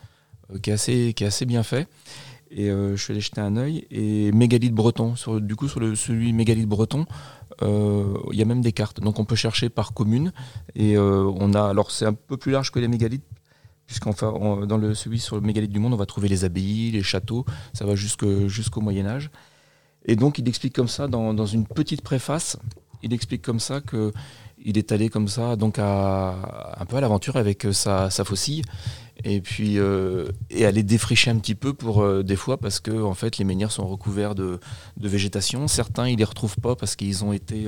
qui, 0.62 0.70
est 0.70 0.74
assez, 0.74 1.14
qui 1.16 1.24
est 1.24 1.28
assez 1.28 1.46
bien 1.46 1.64
fait. 1.64 1.88
Et 2.52 2.68
je 2.70 2.96
suis 2.96 3.12
allé 3.12 3.22
jeter 3.22 3.42
un 3.42 3.58
œil. 3.58 3.86
Et 3.92 4.32
Mégalithe 4.32 4.74
Breton, 4.74 5.16
sur, 5.16 5.40
du 5.42 5.56
coup, 5.56 5.68
sur 5.68 5.80
le, 5.80 5.96
celui 5.96 6.34
Mégalithe 6.34 6.68
Breton, 6.68 7.06
il 7.62 8.38
y 8.38 8.42
a 8.42 8.46
même 8.46 8.62
des 8.62 8.72
cartes. 8.72 9.00
Donc 9.00 9.20
on 9.20 9.26
peut 9.26 9.36
chercher 9.36 9.70
par 9.70 9.94
commune. 9.94 10.32
Et 10.76 10.98
euh, 10.98 11.32
on 11.36 11.54
a, 11.54 11.70
alors 11.70 11.92
c'est 11.92 12.06
un 12.06 12.14
peu 12.14 12.38
plus 12.38 12.52
large 12.52 12.72
que 12.72 12.80
les 12.80 12.88
mégalithes, 12.88 13.26
puisqu'enfin 13.86 14.66
dans 14.66 14.78
le, 14.78 14.94
celui 14.94 15.20
sur 15.20 15.36
le 15.36 15.42
mégalithe 15.42 15.72
du 15.72 15.80
monde, 15.80 15.94
on 15.94 15.98
va 15.98 16.06
trouver 16.06 16.28
les 16.28 16.46
abbayes, 16.46 16.92
les 16.92 17.04
châteaux, 17.04 17.46
ça 17.74 17.86
va 17.86 17.96
jusqu'au 17.96 18.82
Moyen 18.82 19.06
Âge. 19.08 19.32
Et 20.06 20.16
donc 20.16 20.38
il 20.38 20.48
explique 20.48 20.76
comme 20.76 20.88
ça, 20.88 21.08
dans, 21.08 21.34
dans 21.34 21.46
une 21.46 21.66
petite 21.66 22.02
préface, 22.02 22.58
il 23.02 23.14
explique 23.14 23.42
comme 23.42 23.60
ça 23.60 23.82
que 23.82 24.14
il 24.64 24.78
est 24.78 24.92
allé 24.92 25.10
comme 25.10 25.28
ça, 25.28 25.56
donc 25.56 25.80
un 25.80 26.86
peu 26.88 26.98
à 26.98 27.02
l'aventure 27.02 27.38
avec 27.38 27.66
euh, 27.66 27.74
sa, 27.74 28.10
sa 28.10 28.24
faucille, 28.24 28.64
et 29.24 29.42
puis 29.42 29.80
euh, 29.80 30.28
et 30.50 30.66
aller 30.66 30.84
défricher 30.84 31.32
un 31.32 31.38
petit 31.38 31.56
peu 31.56 31.74
pour 31.74 32.02
euh, 32.02 32.24
des 32.24 32.36
fois 32.36 32.58
parce 32.58 32.80
que 32.80 32.92
en 32.92 33.14
fait 33.14 33.38
les 33.38 33.46
menhirs 33.46 33.72
sont 33.72 33.88
recouverts 33.88 34.36
de, 34.36 34.60
végétation. 34.98 35.68
Certains 35.68 36.08
ils 36.08 36.18
les 36.18 36.24
retrouvent 36.24 36.58
pas 36.58 36.76
parce 36.76 36.96
qu'ils 36.96 37.24
ont 37.24 37.34
été 37.34 37.68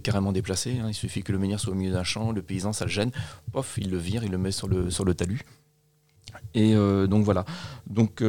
carrément 0.00 0.32
déplacés. 0.32 0.78
hein. 0.78 0.88
Il 0.88 0.94
suffit 0.94 1.22
que 1.22 1.32
le 1.32 1.38
menhir 1.38 1.60
soit 1.60 1.72
au 1.72 1.76
milieu 1.76 1.92
d'un 1.92 2.04
champ, 2.04 2.32
le 2.32 2.42
paysan 2.42 2.72
ça 2.72 2.84
le 2.84 2.90
gêne, 2.90 3.10
pof 3.52 3.78
il 3.78 3.90
le 3.90 3.98
vire, 3.98 4.24
il 4.24 4.30
le 4.30 4.38
met 4.38 4.52
sur 4.52 4.68
le 4.68 5.14
talus. 5.14 5.42
Et 6.54 6.74
donc 6.74 7.24
voilà. 7.24 7.44
Donc 7.86 8.22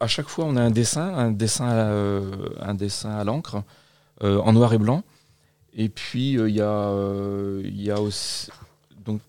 à 0.00 0.06
chaque 0.06 0.28
fois 0.28 0.44
on 0.44 0.56
a 0.56 0.62
un 0.62 0.70
dessin, 0.70 1.14
un 1.14 1.30
dessin 1.30 1.66
à, 1.66 2.66
un 2.68 2.74
dessin 2.74 3.10
à 3.10 3.24
l'encre 3.24 3.62
en 4.22 4.52
noir 4.52 4.72
et 4.72 4.78
blanc. 4.78 5.02
Et 5.74 5.88
puis 5.88 6.36
euh, 6.36 6.48
il 6.48 6.56
y 6.56 6.60
a 6.60 6.88
euh, 6.88 7.62
il 7.64 7.80
y 7.80 7.90
a 7.90 8.00
aussi 8.00 8.50
donc 9.04 9.20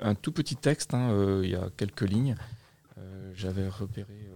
un 0.00 0.14
tout 0.14 0.32
petit 0.32 0.56
texte. 0.56 0.94
hein, 0.94 1.10
euh, 1.10 1.40
Il 1.44 1.50
y 1.50 1.56
a 1.56 1.68
quelques 1.76 2.02
lignes. 2.02 2.36
J'avais 3.34 3.68
repéré. 3.68 4.28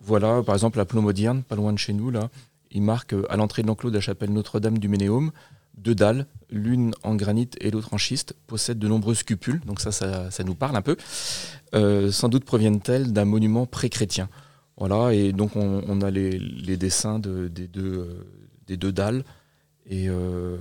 voilà, 0.00 0.44
par 0.44 0.54
exemple, 0.54 0.78
la 0.78 0.84
Plomodierne, 0.84 1.42
pas 1.42 1.56
loin 1.56 1.72
de 1.72 1.78
chez 1.78 1.92
nous, 1.92 2.12
là, 2.12 2.30
il 2.70 2.80
marque 2.80 3.16
à 3.28 3.36
l'entrée 3.36 3.62
de 3.62 3.66
l'enclos 3.66 3.90
de 3.90 3.96
la 3.96 4.00
chapelle 4.00 4.32
Notre-Dame 4.32 4.78
du 4.78 4.86
Ménéum, 4.86 5.32
deux 5.76 5.96
dalles, 5.96 6.26
l'une 6.48 6.92
en 7.02 7.16
granit 7.16 7.50
et 7.60 7.72
l'autre 7.72 7.94
en 7.94 7.98
schiste, 7.98 8.36
possèdent 8.46 8.78
de 8.78 8.86
nombreuses 8.86 9.24
cupules, 9.24 9.58
donc 9.66 9.80
ça, 9.80 9.90
ça, 9.90 10.44
nous 10.44 10.54
parle 10.54 10.76
un 10.76 10.82
peu. 10.82 10.96
Sans 12.12 12.28
doute 12.28 12.44
proviennent-elles 12.44 13.12
d'un 13.12 13.24
monument 13.24 13.66
pré-chrétien. 13.66 14.28
Voilà, 14.76 15.12
et 15.12 15.32
donc 15.32 15.56
on, 15.56 16.00
a 16.00 16.10
les, 16.12 16.76
dessins 16.76 17.18
des 17.18 17.66
deux 17.66 18.92
dalles. 18.92 19.24
Et 19.86 20.08
euh, 20.08 20.56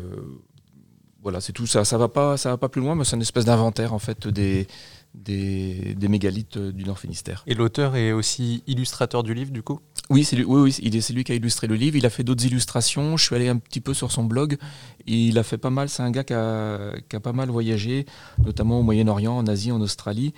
voilà, 1.22 1.42
c'est 1.42 1.54
tout. 1.54 1.68
Ça, 1.68 1.86
ça 1.86 1.98
va 1.98 2.08
pas, 2.08 2.38
ça 2.38 2.50
va 2.50 2.58
pas 2.58 2.70
plus 2.70 2.82
loin, 2.82 2.96
mais 2.96 3.04
c'est 3.04 3.16
une 3.16 3.22
espèce 3.22 3.46
d'inventaire 3.46 3.94
en 3.94 4.00
fait 4.00 4.28
des, 4.28 4.68
des, 5.14 5.96
des 5.96 6.08
mégalithes 6.08 6.58
euh, 6.58 6.72
du 6.72 6.84
Nord 6.84 7.00
Finistère. 7.00 7.44
Et 7.46 7.54
l'auteur 7.54 7.96
est 7.96 8.12
aussi 8.12 8.64
illustrateur 8.66 9.24
du 9.24 9.34
livre, 9.34 9.52
du 9.52 9.62
coup? 9.62 9.80
Oui, 10.10 10.24
c'est 10.24 10.36
lui, 10.36 10.44
oui, 10.44 10.62
oui, 10.62 10.78
il 10.82 10.96
est, 10.96 11.02
c'est 11.02 11.14
lui 11.14 11.24
qui 11.24 11.32
a 11.32 11.36
illustré 11.36 11.68
le 11.68 11.76
livre. 11.76 11.96
Il 11.96 12.06
a 12.06 12.10
fait 12.10 12.24
d'autres 12.24 12.46
illustrations. 12.46 13.16
Je 13.16 13.24
suis 13.24 13.36
allé 13.36 13.48
un 13.48 13.58
petit 13.58 13.80
peu 13.80 13.94
sur 13.94 14.12
son 14.12 14.24
blog. 14.24 14.58
Il 15.06 15.38
a 15.38 15.44
fait 15.44 15.60
pas 15.60 15.70
mal. 15.70 15.88
C'est 15.88 16.04
un 16.04 16.12
gars 16.12 16.24
qui 16.24 16.34
a, 16.34 16.94
qui 17.08 17.16
a 17.16 17.20
pas 17.20 17.34
mal 17.34 17.50
voyagé, 17.50 18.06
notamment 18.44 18.80
au 18.80 18.84
Moyen-Orient, 18.84 19.38
en 19.38 19.46
Asie, 19.48 19.72
en 19.72 19.80
Australie. 19.80 20.34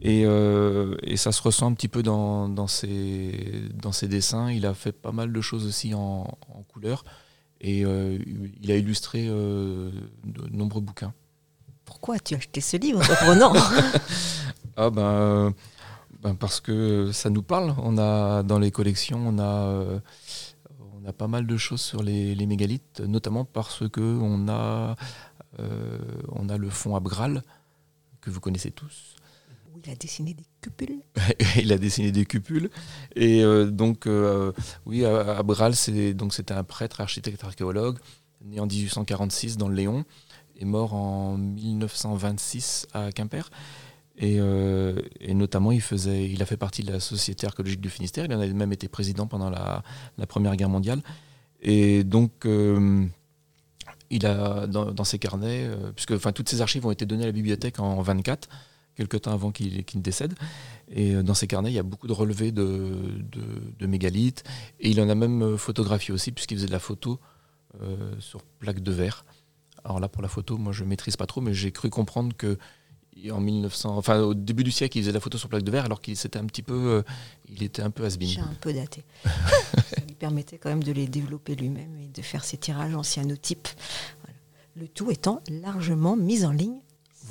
Et, 0.00 0.24
euh, 0.26 0.96
et 1.02 1.16
ça 1.16 1.32
se 1.32 1.40
ressent 1.40 1.68
un 1.68 1.72
petit 1.72 1.88
peu 1.88 2.02
dans, 2.02 2.48
dans, 2.48 2.66
ses, 2.66 3.62
dans 3.80 3.92
ses 3.92 4.08
dessins. 4.08 4.50
Il 4.50 4.66
a 4.66 4.74
fait 4.74 4.92
pas 4.92 5.12
mal 5.12 5.32
de 5.32 5.40
choses 5.40 5.64
aussi 5.64 5.94
en, 5.94 6.36
en 6.48 6.62
couleur. 6.64 7.04
Et 7.66 7.82
euh, 7.86 8.18
il 8.62 8.70
a 8.70 8.76
illustré 8.76 9.26
euh, 9.26 9.90
de 10.22 10.46
nombreux 10.54 10.82
bouquins. 10.82 11.14
Pourquoi 11.86 12.16
as-tu 12.16 12.34
acheté 12.34 12.60
ce 12.60 12.76
livre, 12.76 13.02
Ronan 13.24 13.54
Ah 14.76 14.90
ben, 14.90 15.02
euh, 15.02 15.50
ben 16.20 16.34
parce 16.34 16.60
que 16.60 17.10
ça 17.10 17.30
nous 17.30 17.42
parle. 17.42 17.74
On 17.78 17.96
a 17.96 18.42
dans 18.42 18.58
les 18.58 18.70
collections, 18.70 19.18
on 19.26 19.38
a, 19.38 20.00
on 20.94 21.08
a 21.08 21.12
pas 21.14 21.26
mal 21.26 21.46
de 21.46 21.56
choses 21.56 21.80
sur 21.80 22.02
les, 22.02 22.34
les 22.34 22.44
mégalithes, 22.44 23.00
notamment 23.00 23.46
parce 23.46 23.88
que 23.88 24.02
on 24.02 24.46
a, 24.48 24.94
euh, 25.58 25.98
on 26.32 26.50
a 26.50 26.58
le 26.58 26.68
fond 26.68 26.96
Abgral 26.96 27.42
que 28.20 28.28
vous 28.28 28.40
connaissez 28.40 28.72
tous. 28.72 29.13
Il 29.82 29.90
a 29.90 29.94
dessiné 29.94 30.34
des 30.34 30.44
cupules. 30.60 31.00
il 31.56 31.72
a 31.72 31.78
dessiné 31.78 32.12
des 32.12 32.24
cupules 32.24 32.70
et 33.16 33.42
euh, 33.42 33.66
donc 33.66 34.06
euh, 34.06 34.52
oui, 34.86 35.04
donc 36.14 36.34
c'était 36.34 36.54
un 36.54 36.64
prêtre, 36.64 37.00
architecte, 37.00 37.42
archéologue 37.44 37.98
né 38.44 38.60
en 38.60 38.66
1846 38.66 39.56
dans 39.56 39.68
le 39.68 39.74
Léon 39.74 40.04
et 40.56 40.64
mort 40.64 40.94
en 40.94 41.36
1926 41.36 42.86
à 42.92 43.10
Quimper. 43.12 43.50
Et, 44.16 44.36
euh, 44.38 45.00
et, 45.20 45.34
notamment, 45.34 45.72
il, 45.72 45.80
faisait, 45.80 46.30
il 46.30 46.40
a 46.42 46.46
fait 46.46 46.56
partie 46.56 46.82
de 46.84 46.92
la 46.92 47.00
Société 47.00 47.46
archéologique 47.46 47.80
du 47.80 47.90
Finistère. 47.90 48.24
Il 48.26 48.34
en 48.34 48.40
a 48.40 48.46
même 48.46 48.72
été 48.72 48.86
président 48.86 49.26
pendant 49.26 49.50
la, 49.50 49.82
Première 50.28 50.54
Guerre 50.56 50.68
mondiale. 50.68 51.02
Et 51.62 52.04
donc, 52.04 52.46
euh, 52.46 53.04
il 54.10 54.24
a 54.26 54.66
dans, 54.68 55.04
ses 55.04 55.18
carnets, 55.18 55.68
puisque 55.96 56.12
enfin, 56.12 56.32
toutes 56.32 56.48
ces 56.48 56.60
archives 56.60 56.86
ont 56.86 56.92
été 56.92 57.06
données 57.06 57.24
à 57.24 57.26
la 57.26 57.32
bibliothèque 57.32 57.80
en 57.80 58.00
24, 58.02 58.48
quelques 58.96 59.22
temps 59.22 59.32
avant 59.32 59.50
qu'il 59.50 59.84
qu 59.84 59.96
ne 59.98 60.02
décède. 60.02 60.34
Et 60.90 61.14
dans 61.22 61.34
ses 61.34 61.46
carnets, 61.46 61.70
il 61.70 61.74
y 61.74 61.78
a 61.78 61.82
beaucoup 61.82 62.06
de 62.06 62.12
relevés 62.12 62.52
de, 62.52 62.62
de, 63.32 63.42
de 63.78 63.86
mégalithes. 63.86 64.44
Et 64.80 64.90
il 64.90 65.00
en 65.00 65.08
a 65.08 65.14
même 65.14 65.56
photographié 65.56 66.12
aussi, 66.12 66.32
puisqu'il 66.32 66.56
faisait 66.56 66.66
de 66.66 66.72
la 66.72 66.78
photo 66.78 67.18
sur 68.20 68.42
plaque 68.60 68.80
de 68.80 68.92
verre. 68.92 69.24
Alors 69.84 70.00
là, 70.00 70.08
pour 70.08 70.22
la 70.22 70.28
photo, 70.28 70.56
moi, 70.56 70.72
je 70.72 70.84
maîtrise 70.84 71.16
pas 71.16 71.26
trop, 71.26 71.40
mais 71.40 71.54
j'ai 71.54 71.72
cru 71.72 71.90
comprendre 71.90 72.34
que 72.36 72.58
en 73.30 73.40
1900, 73.40 73.96
enfin 73.96 74.20
au 74.20 74.34
début 74.34 74.64
du 74.64 74.70
siècle, 74.70 74.98
il 74.98 75.02
faisait 75.02 75.12
de 75.12 75.16
la 75.16 75.20
photo 75.20 75.38
sur 75.38 75.48
plaque 75.48 75.62
de 75.62 75.70
verre, 75.70 75.84
alors 75.84 76.00
qu'il 76.00 76.14
était 76.14 76.38
un 76.38 76.46
petit 76.46 76.62
peu, 76.62 76.74
euh, 76.74 77.02
il 77.48 77.62
était 77.62 77.82
un 77.82 77.90
peu 77.90 78.04
has 78.04 78.16
J'ai 78.20 78.40
un 78.40 78.54
peu 78.60 78.72
daté. 78.72 79.04
Ça 79.24 80.00
lui 80.06 80.14
permettait 80.14 80.58
quand 80.58 80.68
même 80.68 80.82
de 80.82 80.92
les 80.92 81.06
développer 81.06 81.54
lui-même 81.54 81.96
et 81.98 82.08
de 82.08 82.22
faire 82.22 82.44
ses 82.44 82.56
tirages 82.56 82.94
en 82.94 83.02
cyanotype. 83.02 83.68
Voilà. 84.22 84.38
Le 84.76 84.88
tout 84.88 85.10
étant 85.10 85.40
largement 85.48 86.16
mis 86.16 86.44
en 86.44 86.50
ligne 86.50 86.80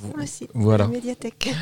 sur 0.08 0.18
le 0.18 0.26
site 0.26 0.52
voilà. 0.54 0.86
de 0.86 0.92
la 0.92 0.98
médiathèque. 0.98 1.54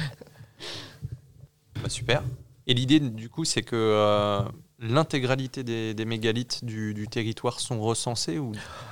Bah, 1.81 1.89
super. 1.89 2.23
Et 2.67 2.73
l'idée, 2.73 2.99
du 2.99 3.29
coup, 3.29 3.43
c'est 3.43 3.63
que 3.63 3.75
euh, 3.75 4.41
l'intégralité 4.79 5.63
des, 5.63 5.93
des, 5.93 6.05
mégalithes 6.05 6.63
du, 6.63 6.93
du, 6.93 7.07
territoire 7.07 7.59
sont 7.59 7.81
recensés 7.81 8.37
ou... 8.37 8.51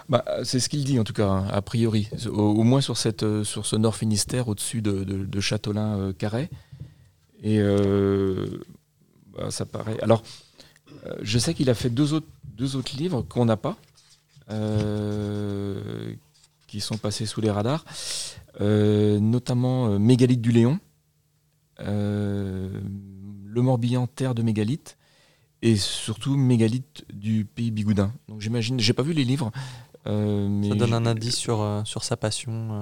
bah, 0.09 0.25
C'est 0.43 0.59
ce 0.59 0.69
qu'il 0.69 0.83
dit, 0.83 0.99
en 0.99 1.03
tout 1.03 1.13
cas, 1.13 1.27
hein, 1.27 1.47
a 1.51 1.61
priori. 1.61 2.09
Au, 2.25 2.29
au, 2.29 2.63
moins 2.63 2.81
sur, 2.81 2.97
cette, 2.97 3.43
sur 3.43 3.65
ce 3.65 3.75
nord 3.75 3.95
Finistère, 3.95 4.47
au-dessus 4.47 4.81
de, 4.81 5.03
de, 5.03 5.23
de 5.25 5.39
Châtelain-Carré. 5.39 6.49
Et 7.41 7.59
euh, 7.59 8.45
bah, 9.37 9.51
ça 9.51 9.65
paraît. 9.65 9.99
Alors, 10.01 10.23
euh, 11.05 11.15
je 11.21 11.39
sais 11.39 11.53
qu'il 11.53 11.69
a 11.69 11.73
fait 11.73 11.89
deux 11.89 12.13
autres, 12.13 12.27
deux 12.43 12.75
autres 12.75 12.95
livres 12.97 13.21
qu'on 13.21 13.45
n'a 13.45 13.57
pas, 13.57 13.77
euh, 14.51 16.13
qui 16.67 16.81
sont 16.81 16.97
passés 16.97 17.25
sous 17.25 17.41
les 17.41 17.51
radars, 17.51 17.85
euh, 17.87 17.91
notamment 18.59 19.99
Mégalithe 19.99 20.41
du 20.41 20.51
Léon. 20.51 20.79
le 21.79 22.71
Morbihan, 23.55 24.07
terre 24.07 24.35
de 24.35 24.41
mégalithes, 24.41 24.97
et 25.61 25.75
surtout 25.75 26.35
mégalithe 26.35 27.05
du 27.13 27.45
pays 27.45 27.71
bigoudin. 27.71 28.13
Donc 28.27 28.41
j'imagine, 28.41 28.79
j'ai 28.79 28.93
pas 28.93 29.03
vu 29.03 29.13
les 29.13 29.25
livres. 29.25 29.51
Euh, 30.07 30.47
mais 30.47 30.69
ça 30.69 30.75
donne 30.75 30.93
un 30.93 31.05
indice 31.05 31.35
sur, 31.35 31.61
euh, 31.61 31.83
sur 31.83 32.03
sa 32.03 32.15
passion. 32.15 32.81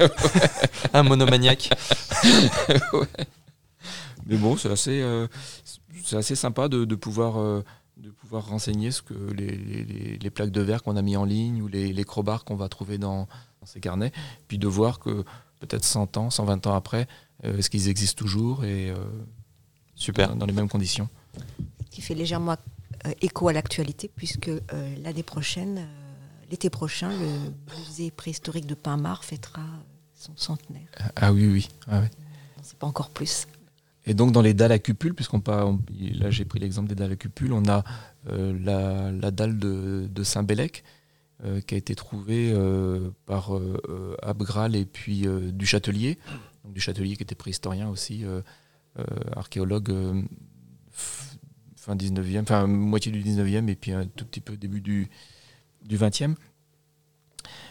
Euh... 0.00 0.08
un 0.92 1.02
monomaniaque. 1.02 1.70
ouais. 2.92 3.06
Mais 4.26 4.36
bon, 4.36 4.56
c'est 4.56 4.70
assez, 4.70 5.00
euh, 5.00 5.26
c'est 6.04 6.16
assez 6.16 6.34
sympa 6.34 6.68
de, 6.68 6.84
de 6.84 6.94
pouvoir, 6.94 7.38
euh, 7.38 7.64
de 7.96 8.10
pouvoir 8.10 8.46
renseigner 8.46 8.90
ce 8.90 9.00
que 9.00 9.14
les, 9.32 9.56
les, 9.56 10.18
les 10.18 10.30
plaques 10.30 10.50
de 10.50 10.60
verre 10.60 10.82
qu'on 10.82 10.96
a 10.96 11.02
mis 11.02 11.16
en 11.16 11.24
ligne 11.24 11.62
ou 11.62 11.68
les, 11.68 11.92
les 11.94 12.04
crowbars 12.04 12.44
qu'on 12.44 12.56
va 12.56 12.68
trouver 12.68 12.98
dans, 12.98 13.26
ces 13.68 13.80
carnets. 13.80 14.12
Puis 14.48 14.58
de 14.58 14.66
voir 14.66 14.98
que 14.98 15.24
peut-être 15.60 15.84
100 15.84 16.16
ans, 16.16 16.30
120 16.30 16.66
ans 16.66 16.74
après, 16.74 17.06
euh, 17.44 17.58
est-ce 17.58 17.70
qu'ils 17.70 17.88
existent 17.88 18.18
toujours 18.18 18.64
et 18.64 18.92
Super. 19.98 20.36
Dans, 20.36 20.46
les 20.46 20.52
mêmes 20.52 20.68
conditions 20.68 21.08
qui 21.90 22.00
fait 22.00 22.14
légèrement 22.14 22.56
euh, 23.06 23.12
écho 23.20 23.48
à 23.48 23.52
l'actualité, 23.52 24.10
puisque 24.14 24.48
euh, 24.48 24.60
l'année 25.02 25.24
prochaine, 25.24 25.78
euh, 25.78 25.86
l'été 26.50 26.70
prochain, 26.70 27.10
le 27.10 27.76
musée 27.76 28.12
préhistorique 28.12 28.66
de 28.66 28.74
Pinmar 28.74 29.24
fêtera 29.24 29.64
son 30.14 30.36
centenaire. 30.36 30.86
Ah 31.16 31.32
oui, 31.32 31.46
oui. 31.46 31.68
Ah, 31.90 32.02
pas 32.78 32.86
encore 32.86 33.10
plus. 33.10 33.48
Et 34.06 34.14
donc 34.14 34.30
dans 34.32 34.42
les 34.42 34.54
dalles 34.54 34.72
à 34.72 34.78
cupule, 34.78 35.14
puisqu'on 35.14 35.42
on, 35.48 35.80
là 36.14 36.30
j'ai 36.30 36.44
pris 36.44 36.60
l'exemple 36.60 36.88
des 36.88 36.94
dalles 36.94 37.12
à 37.12 37.16
cupule, 37.16 37.52
on 37.52 37.68
a 37.68 37.82
euh, 38.28 38.56
la, 38.62 39.10
la, 39.10 39.30
dalle 39.30 39.58
de, 39.58 40.08
de 40.10 40.22
Saint-Bélec 40.22 40.84
euh, 41.44 41.60
qui 41.60 41.74
a 41.74 41.78
été 41.78 41.94
trouvée 41.94 42.52
euh, 42.52 43.10
par 43.26 43.52
Abgral 44.22 44.76
et 44.76 44.84
puis 44.84 45.26
du 45.52 45.66
Châtelier, 45.66 46.18
donc 46.64 46.72
du 46.72 46.80
Châtelier 46.80 47.16
qui 47.16 47.22
était 47.22 47.34
préhistorien 47.34 47.88
aussi, 47.88 48.24
archéologue 49.36 49.94
fin 50.90 51.94
19e, 51.94 52.42
enfin 52.42 52.66
moitié 52.66 53.12
du 53.12 53.22
19e 53.22 53.68
et 53.68 53.76
puis 53.76 53.92
un 53.92 54.06
tout 54.06 54.24
petit 54.24 54.40
peu 54.40 54.56
début 54.56 54.80
du, 54.80 55.08
du 55.84 55.96
20e. 55.96 56.34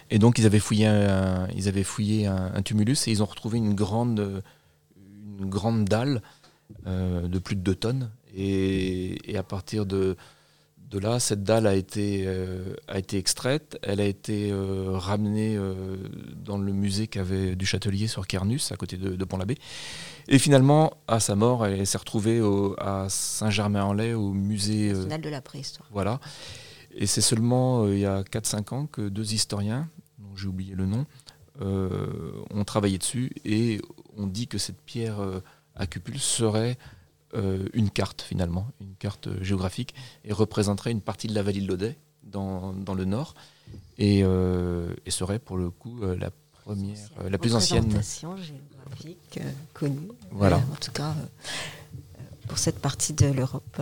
Et 0.09 0.19
donc 0.19 0.39
ils 0.39 0.45
avaient 0.45 0.59
fouillé 0.59 0.87
un, 0.87 1.47
ils 1.49 1.67
avaient 1.67 1.83
fouillé 1.83 2.27
un, 2.27 2.61
tumulus 2.61 3.07
et 3.07 3.11
ils 3.11 3.21
ont 3.21 3.25
retrouvé 3.25 3.57
une 3.57 3.73
grande, 3.75 4.41
une 5.39 5.49
grande 5.49 5.85
dalle 5.85 6.21
euh, 6.85 7.27
de 7.27 7.39
plus 7.39 7.55
de 7.55 7.61
2 7.61 7.75
tonnes. 7.75 8.11
Et, 8.35 9.35
à 9.35 9.43
partir 9.43 9.85
de, 9.85 10.15
de 10.89 10.99
là, 10.99 11.19
cette 11.19 11.43
dalle 11.43 11.67
a 11.67 11.75
été, 11.75 12.23
euh, 12.25 12.73
a 12.87 12.97
été 12.97 13.17
extraite, 13.17 13.77
elle 13.83 13.99
a 13.99 14.05
été 14.05 14.51
euh, 14.51 14.91
ramenée 14.91 15.59
dans 16.35 16.57
le 16.57 16.71
musée 16.71 17.07
qu'avait 17.07 17.55
du 17.55 17.65
Châtelier 17.65 18.07
sur 18.07 18.25
Kernus, 18.25 18.71
à 18.71 18.77
côté 18.77 18.97
de, 18.97 19.15
de 19.15 19.25
Pont-l'Abbé. 19.25 19.57
Et 20.27 20.39
finalement, 20.39 20.93
à 21.07 21.19
sa 21.19 21.35
mort, 21.35 21.65
elle 21.65 21.85
s'est 21.85 21.97
retrouvée 21.97 22.41
au, 22.41 22.75
à 22.79 23.07
Saint-Germain-en-Laye, 23.09 24.13
au 24.13 24.31
musée 24.31 24.93
national 24.93 25.21
de 25.21 25.29
la 25.29 25.41
préhistoire. 25.41 25.87
Voilà. 25.91 26.19
Et 26.97 27.05
c'est 27.05 27.21
seulement 27.21 27.83
euh, 27.83 27.93
il 27.93 27.99
y 27.99 28.05
a 28.05 28.23
4-5 28.23 28.73
ans 28.73 28.87
que 28.87 29.07
deux 29.07 29.33
historiens, 29.33 29.87
dont 30.17 30.35
j'ai 30.35 30.47
oublié 30.47 30.73
le 30.73 30.87
nom, 30.87 31.05
euh, 31.61 32.31
ont 32.51 32.63
travaillé 32.63 32.97
dessus 32.97 33.31
et 33.45 33.79
on 34.17 34.27
dit 34.27 34.47
que 34.47 34.57
cette 34.57 34.81
pierre 34.81 35.19
euh, 35.19 35.43
à 35.75 35.85
cupule 35.87 36.19
serait 36.19 36.77
euh, 37.33 37.67
une 37.73 37.89
carte 37.89 38.21
finalement, 38.21 38.67
une 38.81 38.95
carte 38.95 39.29
géographique 39.41 39.93
et 40.23 40.33
représenterait 40.33 40.91
une 40.91 41.01
partie 41.01 41.27
de 41.27 41.33
la 41.35 41.43
vallée 41.43 41.61
de 41.61 41.67
l'Audet 41.67 41.97
dans, 42.23 42.73
dans, 42.73 42.93
le 42.93 43.05
nord 43.05 43.35
et, 43.97 44.21
euh, 44.23 44.93
et, 45.05 45.11
serait 45.11 45.39
pour 45.39 45.57
le 45.57 45.69
coup 45.69 46.01
la 46.01 46.31
première, 46.51 46.97
la 47.29 47.37
plus 47.37 47.55
ancienne 47.55 47.89
géographique 48.01 49.39
connue. 49.73 50.09
Voilà. 50.31 50.57
en 50.57 50.75
tout 50.79 50.91
cas 50.91 51.13
pour 52.47 52.57
cette 52.57 52.79
partie 52.79 53.13
de 53.13 53.27
l'Europe. 53.27 53.81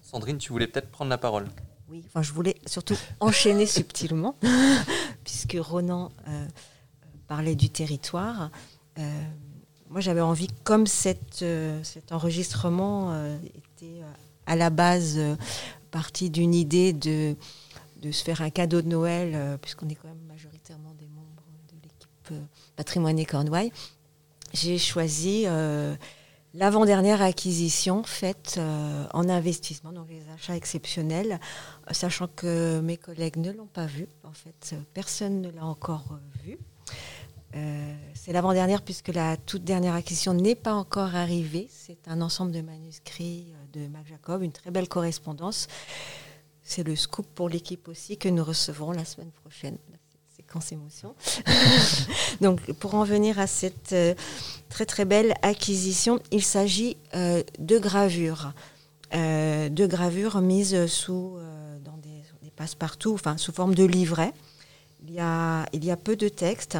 Sandrine, 0.00 0.38
tu 0.38 0.52
voulais 0.52 0.66
peut-être 0.66 0.90
prendre 0.90 1.10
la 1.10 1.18
parole. 1.18 1.48
Oui, 1.90 2.02
enfin, 2.06 2.22
je 2.22 2.32
voulais 2.32 2.56
surtout 2.66 2.96
enchaîner 3.20 3.66
subtilement, 3.66 4.36
puisque 5.24 5.56
Ronan 5.58 6.12
euh, 6.28 6.46
parlait 7.26 7.56
du 7.56 7.68
territoire. 7.70 8.50
Euh, 8.98 9.22
moi, 9.94 10.00
j'avais 10.00 10.20
envie, 10.20 10.48
comme 10.64 10.84
euh, 11.42 11.80
cet 11.84 12.12
enregistrement 12.12 13.16
était 13.46 14.02
à 14.44 14.56
la 14.56 14.68
base 14.68 15.18
parti 15.92 16.28
d'une 16.28 16.52
idée 16.52 16.92
de, 16.92 17.36
de 18.04 18.12
se 18.12 18.22
faire 18.22 18.42
un 18.42 18.50
cadeau 18.50 18.82
de 18.82 18.88
Noël, 18.88 19.32
euh, 19.34 19.56
puisqu'on 19.56 19.88
est 19.88 19.94
quand 19.94 20.08
même 20.08 20.26
majoritairement 20.28 20.92
des 20.98 21.06
membres 21.06 21.42
de 21.68 21.76
l'équipe 21.82 22.32
euh, 22.32 22.40
Patrimoine 22.76 23.18
et 23.18 23.24
Cornouailles, 23.24 23.72
j'ai 24.52 24.76
choisi 24.76 25.44
euh, 25.46 25.94
l'avant-dernière 26.52 27.22
acquisition 27.22 28.02
faite 28.02 28.56
euh, 28.58 29.06
en 29.14 29.28
investissement, 29.28 29.92
donc 29.92 30.08
les 30.10 30.22
achats 30.34 30.56
exceptionnels, 30.56 31.40
euh, 31.88 31.92
sachant 31.92 32.28
que 32.28 32.80
mes 32.80 32.96
collègues 32.96 33.36
ne 33.36 33.52
l'ont 33.52 33.66
pas 33.72 33.86
vu. 33.86 34.06
En 34.24 34.32
fait, 34.32 34.72
euh, 34.74 34.80
personne 34.92 35.40
ne 35.40 35.50
l'a 35.50 35.64
encore 35.64 36.04
euh, 36.10 36.42
vu. 36.44 36.58
Euh, 37.56 37.94
c'est 38.14 38.32
l'avant-dernière 38.32 38.82
puisque 38.82 39.08
la 39.08 39.36
toute 39.36 39.64
dernière 39.64 39.94
acquisition 39.94 40.34
n'est 40.34 40.54
pas 40.54 40.74
encore 40.74 41.14
arrivée. 41.14 41.68
C'est 41.70 42.08
un 42.08 42.20
ensemble 42.20 42.52
de 42.52 42.60
manuscrits 42.60 43.46
euh, 43.52 43.78
de 43.78 43.88
Mac 43.88 44.06
Jacob, 44.08 44.42
une 44.42 44.52
très 44.52 44.70
belle 44.70 44.88
correspondance. 44.88 45.68
C'est 46.62 46.82
le 46.82 46.96
scoop 46.96 47.26
pour 47.34 47.48
l'équipe 47.48 47.88
aussi 47.88 48.16
que 48.16 48.28
nous 48.28 48.42
recevrons 48.42 48.90
la 48.90 49.04
semaine 49.04 49.30
prochaine. 49.30 49.76
Séquence 50.36 50.72
émotion. 50.72 51.14
Donc, 52.40 52.72
pour 52.72 52.96
en 52.96 53.04
venir 53.04 53.38
à 53.38 53.46
cette 53.46 53.92
euh, 53.92 54.14
très 54.68 54.86
très 54.86 55.04
belle 55.04 55.34
acquisition, 55.42 56.18
il 56.32 56.42
s'agit 56.42 56.96
de 57.12 57.78
gravures. 57.78 58.52
De 59.12 59.86
gravures 59.86 60.40
mises 60.40 60.86
sous, 60.86 61.38
dans 61.84 61.96
des, 61.98 62.22
des 62.42 62.50
passe-partout, 62.50 63.14
enfin 63.14 63.36
sous 63.36 63.52
forme 63.52 63.76
de 63.76 63.84
livret. 63.84 64.32
Il 65.06 65.14
y 65.14 65.20
a, 65.20 65.66
il 65.72 65.84
y 65.84 65.92
a 65.92 65.96
peu 65.96 66.16
de 66.16 66.28
textes. 66.28 66.78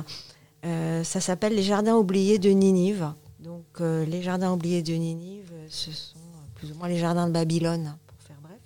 Euh, 0.64 1.04
ça 1.04 1.20
s'appelle 1.20 1.54
Les 1.54 1.62
Jardins 1.62 1.96
oubliés 1.96 2.38
de 2.38 2.50
Ninive. 2.50 3.12
Donc, 3.40 3.64
euh, 3.80 4.04
les 4.06 4.22
Jardins 4.22 4.52
oubliés 4.52 4.82
de 4.82 4.94
Ninive, 4.94 5.50
euh, 5.52 5.66
ce 5.68 5.92
sont 5.92 6.16
plus 6.54 6.72
ou 6.72 6.74
moins 6.76 6.88
les 6.88 6.98
jardins 6.98 7.26
de 7.26 7.32
Babylone, 7.32 7.96
pour 8.06 8.16
faire 8.22 8.38
bref. 8.42 8.60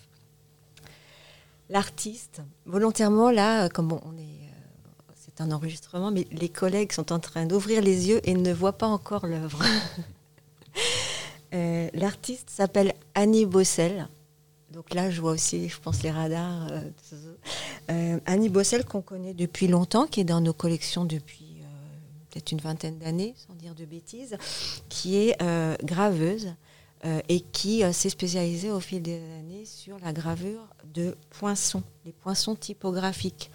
L'artiste, 1.68 2.42
volontairement, 2.66 3.30
là, 3.30 3.68
comme 3.68 3.92
on 3.92 4.16
est. 4.16 4.24
C'est 5.16 5.40
un 5.42 5.50
enregistrement, 5.52 6.10
mais 6.10 6.26
les 6.32 6.48
collègues 6.48 6.92
sont 6.92 7.12
en 7.12 7.18
train 7.18 7.46
d'ouvrir 7.46 7.82
les 7.82 8.08
yeux 8.08 8.20
et 8.24 8.34
ne 8.34 8.52
voient 8.52 8.76
pas 8.76 8.86
encore 8.86 9.26
l'œuvre. 9.26 9.62
L'artiste 11.94 12.50
s'appelle 12.50 12.94
Annie 13.14 13.46
Bossel. 13.46 14.08
Donc 14.72 14.94
là, 14.94 15.10
je 15.10 15.20
vois 15.20 15.32
aussi, 15.32 15.68
je 15.68 15.80
pense, 15.80 16.02
les 16.02 16.10
radars. 16.10 16.70
Annie 18.26 18.48
Bossel, 18.48 18.84
qu'on 18.84 19.00
connaît 19.00 19.34
depuis 19.34 19.68
longtemps, 19.68 20.06
qui 20.06 20.20
est 20.20 20.24
dans 20.24 20.40
nos 20.40 20.52
collections 20.52 21.04
depuis 21.04 21.47
peut-être 22.30 22.52
une 22.52 22.60
vingtaine 22.60 22.98
d'années, 22.98 23.34
sans 23.46 23.54
dire 23.54 23.74
de 23.74 23.84
bêtises, 23.84 24.36
qui 24.88 25.16
est 25.16 25.40
euh, 25.42 25.76
graveuse 25.82 26.54
euh, 27.04 27.20
et 27.28 27.40
qui 27.40 27.84
euh, 27.84 27.92
s'est 27.92 28.10
spécialisée 28.10 28.70
au 28.70 28.80
fil 28.80 29.02
des 29.02 29.20
années 29.38 29.64
sur 29.64 29.98
la 30.00 30.12
gravure 30.12 30.66
de 30.94 31.16
poinçons, 31.30 31.82
les 32.04 32.12
poinçons 32.12 32.54
typographiques. 32.54 33.50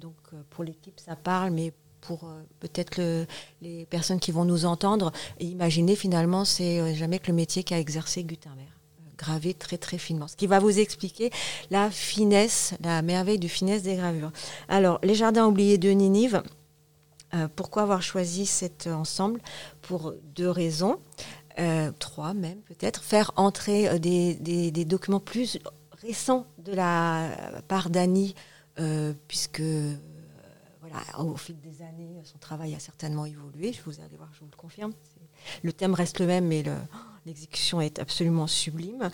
Donc 0.00 0.14
pour 0.50 0.62
l'équipe, 0.62 1.00
ça 1.00 1.16
parle, 1.16 1.50
mais 1.50 1.72
pour 2.00 2.30
peut-être 2.60 2.98
le- 2.98 3.26
les 3.62 3.86
personnes 3.86 4.20
qui 4.20 4.30
vont 4.30 4.44
nous 4.44 4.64
entendre, 4.64 5.10
imaginez 5.40 5.96
finalement, 5.96 6.44
c'est 6.44 6.94
jamais 6.94 7.18
que 7.18 7.28
le 7.28 7.32
métier 7.34 7.64
qu'a 7.64 7.80
exercé 7.80 8.22
Gutenberg 8.22 8.68
gravé 9.18 9.54
très 9.54 9.78
très 9.78 9.96
finement. 9.98 10.28
Ce 10.28 10.36
qui 10.36 10.46
va 10.46 10.58
vous 10.60 10.78
expliquer 10.78 11.30
la 11.70 11.90
finesse, 11.90 12.74
la 12.82 13.00
merveille 13.00 13.38
de 13.38 13.48
finesse 13.48 13.82
des 13.82 13.96
gravures. 13.96 14.30
Alors, 14.68 15.00
les 15.02 15.14
jardins 15.14 15.46
oubliés 15.46 15.78
de 15.78 15.88
Ninive, 15.88 16.42
euh, 17.34 17.48
pourquoi 17.54 17.82
avoir 17.82 18.02
choisi 18.02 18.46
cet 18.46 18.86
ensemble? 18.86 19.40
Pour 19.82 20.14
deux 20.34 20.50
raisons, 20.50 21.00
euh, 21.58 21.90
trois 21.98 22.34
même 22.34 22.60
peut-être. 22.62 23.02
Faire 23.02 23.32
entrer 23.36 23.88
euh, 23.88 23.98
des, 23.98 24.84
documents 24.84 25.20
plus 25.20 25.58
récents 26.02 26.46
de 26.58 26.72
la 26.72 27.30
part 27.68 27.90
d'Annie, 27.90 28.34
puisque 29.26 29.62
voilà, 30.80 31.00
au 31.18 31.36
fil 31.36 31.58
des 31.60 31.82
années, 31.82 32.20
son 32.24 32.38
travail 32.38 32.74
a 32.74 32.78
certainement 32.78 33.26
évolué. 33.26 33.72
Je 33.72 33.82
vous 33.82 34.00
allez 34.00 34.16
voir, 34.16 34.28
je 34.34 34.40
vous 34.40 34.48
le 34.50 34.56
confirme. 34.56 34.92
Le 35.62 35.72
thème 35.72 35.94
reste 35.94 36.20
le 36.20 36.26
même, 36.26 36.46
mais 36.46 36.62
le- 36.62 36.76
l'exécution 37.26 37.80
est 37.80 37.98
absolument 37.98 38.46
sublime. 38.46 39.10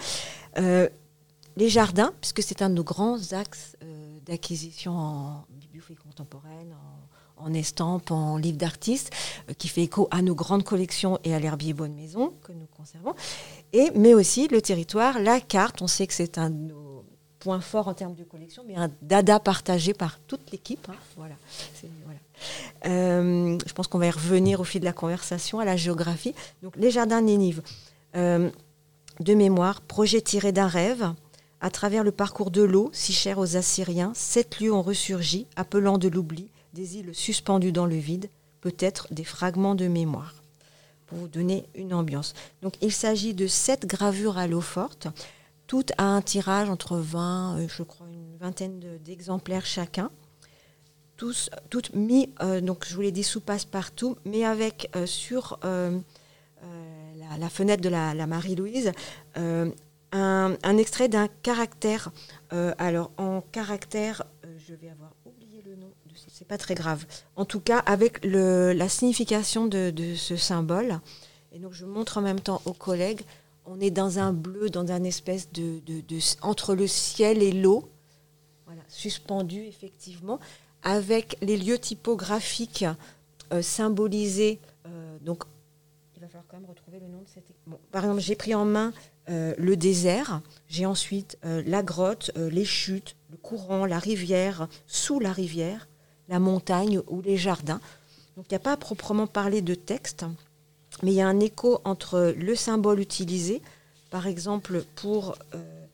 Les 1.57 1.69
jardins, 1.69 2.13
puisque 2.21 2.43
c'est 2.43 2.63
un 2.63 2.71
de 2.71 2.75
nos 2.75 2.85
grands 2.85 3.33
axes 3.33 3.77
d'acquisition 4.25 4.93
en 4.97 5.47
bibliophilie 5.51 5.99
contemporaine, 5.99 6.73
en, 6.73 7.12
en 7.45 7.53
estampes, 7.53 8.11
en 8.11 8.37
livres 8.37 8.59
d'artistes, 8.59 9.11
euh, 9.49 9.55
qui 9.55 9.69
fait 9.69 9.83
écho 9.83 10.09
à 10.11 10.23
nos 10.23 10.35
grandes 10.35 10.65
collections 10.65 11.19
et 11.25 11.35
à 11.35 11.39
l'herbier 11.39 11.73
Bonne 11.73 11.95
Maison 11.95 12.33
que 12.43 12.53
nous 12.53 12.67
conservons, 12.77 13.15
et, 13.73 13.91
mais 13.95 14.15
aussi 14.15 14.49
le 14.49 14.61
territoire, 14.61 15.19
la 15.19 15.41
carte. 15.41 15.83
On 15.83 15.87
sait 15.87 16.07
que 16.07 16.15
c'est 16.15 16.39
un 16.39 16.51
de 16.51 16.73
nos 16.73 17.05
points 17.39 17.61
forts 17.61 17.89
en 17.89 17.95
termes 17.95 18.15
de 18.15 18.25
collection, 18.25 18.63
mais 18.67 18.77
un 18.77 18.91
dada 19.03 19.41
partagé 19.41 19.95
par 19.95 20.19
toute 20.21 20.51
l'équipe. 20.53 20.87
hein. 20.89 20.95
Voilà. 21.17 21.35
Euh, 22.87 23.59
je 23.67 23.73
pense 23.73 23.87
qu'on 23.89 23.99
va 23.99 24.07
y 24.07 24.11
revenir 24.11 24.61
au 24.61 24.65
fil 24.65 24.81
de 24.81 24.85
la 24.85 24.93
conversation 24.93 25.59
à 25.61 25.65
la 25.65 25.77
géographie. 25.77 26.35
Donc, 26.63 26.77
les 26.77 26.91
jardins 26.91 27.21
de 27.21 27.27
Ninive. 27.27 27.63
Euh, 28.17 28.51
de 29.21 29.35
mémoire, 29.35 29.81
projet 29.81 30.21
tiré 30.21 30.53
d'un 30.53 30.67
rêve. 30.67 31.13
À 31.61 31.71
travers 31.71 32.03
le 32.03 32.11
parcours 32.11 32.51
de 32.51 32.63
l'eau, 32.63 32.91
si 32.93 33.13
cher 33.13 33.39
aux 33.39 33.57
Assyriens, 33.57 34.13
sept 34.15 34.59
lieux 34.59 34.73
ont 34.73 34.83
ressurgi, 34.83 35.47
appelant 35.55 35.97
de 35.97 36.09
l'oubli, 36.09 36.49
des 36.73 36.97
îles 36.99 37.15
suspendues 37.15 37.73
dans 37.73 37.87
le 37.87 37.97
vide, 37.97 38.29
peut-être 38.61 39.07
des 39.13 39.25
fragments 39.25 39.75
de 39.75 39.87
mémoire. 39.89 40.35
Pour 41.07 41.19
vous 41.19 41.29
donner 41.29 41.67
une 41.75 41.93
ambiance. 41.93 42.33
Donc, 42.63 42.75
il 42.81 42.93
s'agit 42.93 43.35
de 43.35 43.47
sept 43.47 43.85
gravures 43.87 44.39
à 44.39 44.47
l'eau 44.47 44.63
forte, 44.63 45.09
toutes 45.67 45.93
à 45.99 46.05
un 46.05 46.23
tirage 46.23 46.71
entre 46.71 46.97
20, 46.97 47.59
euh, 47.59 47.67
je 47.69 47.83
crois, 47.83 48.07
une 48.11 48.37
vingtaine 48.39 48.81
de- 48.81 48.97
d'exemplaires 48.99 49.67
chacun. 49.67 50.11
Toutes 51.19 51.95
mis, 51.95 52.31
euh, 52.43 52.61
donc 52.61 52.85
je 52.89 52.95
vous 52.97 53.01
l'ai 53.03 53.13
dit, 53.13 53.23
sous 53.23 53.41
passe-partout, 53.41 54.17
mais 54.25 54.45
avec 54.45 54.91
euh, 54.97 55.07
sur 55.07 55.59
euh, 55.65 55.97
la, 57.39 57.49
fenêtre 57.49 57.83
de 57.83 57.89
la, 57.89 58.27
Marie-Louise 58.27 58.91
un, 59.37 59.71
un 60.63 60.77
extrait 60.79 61.09
d'un 61.09 61.29
caractère. 61.43 62.11
Alors, 62.51 63.11
en 63.19 63.41
caractère, 63.53 64.25
je 64.67 64.75
vais 64.75 64.89
avoir 64.91 65.13
oublié 65.25 65.63
le 65.65 65.77
nom, 65.77 65.89
de 66.07 66.17
ce- 66.17 66.29
pas 66.45 66.59
très 66.59 66.75
grave. 66.75 67.05
En 67.37 67.45
tout 67.45 67.61
cas, 67.61 67.79
avec 67.79 68.25
le, 68.25 68.73
la 68.73 68.89
signification 68.89 69.67
de, 69.67 69.93
ce 70.17 70.37
symbole. 70.37 71.01
Et 71.53 71.59
donc, 71.59 71.73
je 71.73 71.85
montre 71.85 72.19
en 72.19 72.23
même 72.23 72.41
temps 72.41 72.63
aux 72.65 72.73
collègues. 72.73 73.23
On 73.67 73.81
est 73.81 73.91
dans 73.91 74.19
un 74.19 74.33
bleu, 74.33 74.71
dans 74.71 74.91
un 74.91 75.05
espèce 75.05 75.53
de, 75.53 75.81
de- 75.87 76.19
entre 76.43 76.75
le 76.75 76.87
ciel 76.87 77.43
et 77.43 77.53
l'eau, 77.53 77.89
voilà, 78.67 78.83
suspendu 78.89 79.63
effectivement, 79.65 80.41
avec 80.83 81.37
les 81.43 81.57
lieux 81.57 81.79
typographiques 81.79 82.85
euh, 83.53 83.63
symbolisés. 83.63 84.59
euh, 84.87 85.17
donc, 85.21 85.45
il 86.17 86.21
va 86.23 86.27
falloir 86.27 86.45
quand 86.49 86.57
même 86.57 86.69
retrouver 86.69 86.99
le 87.01 87.07
nom 87.07 87.19
de 87.21 87.29
cette. 87.33 87.45
Bon, 87.67 87.79
par 87.93 88.05
exemple, 88.05 88.21
j'ai 88.21 88.35
pris 88.35 88.55
en 88.55 88.65
main 88.65 88.93
euh, 89.29 89.55
le 89.59 89.77
désert, 89.77 90.41
j'ai 90.69 90.87
ensuite 90.87 91.39
la 91.45 91.83
grotte, 91.83 92.33
les 92.37 92.65
chutes, 92.65 93.15
le 93.31 93.37
courant, 93.37 93.87
la 93.87 93.99
rivière, 94.01 94.69
sous 94.87 95.21
la 95.21 95.33
rivière, 95.33 95.89
la 96.33 96.41
montagne 96.41 96.99
ou 97.09 97.21
les 97.21 97.37
jardins. 97.37 97.81
Donc, 98.37 98.47
il 98.49 98.55
n'y 98.55 98.57
a 98.57 98.61
pas 98.61 98.73
à 98.73 98.77
proprement 98.79 99.27
parler 99.27 99.61
de 99.61 99.75
texte, 99.75 100.25
mais 101.03 101.13
il 101.13 101.17
y 101.17 101.21
a 101.21 101.29
un 101.29 101.41
écho 101.41 101.83
entre 101.85 102.35
le 102.35 102.57
symbole 102.57 103.01
utilisé, 103.01 103.61
par 104.09 104.27
exemple 104.27 104.83
pour 104.95 105.37
euh, 105.55 105.87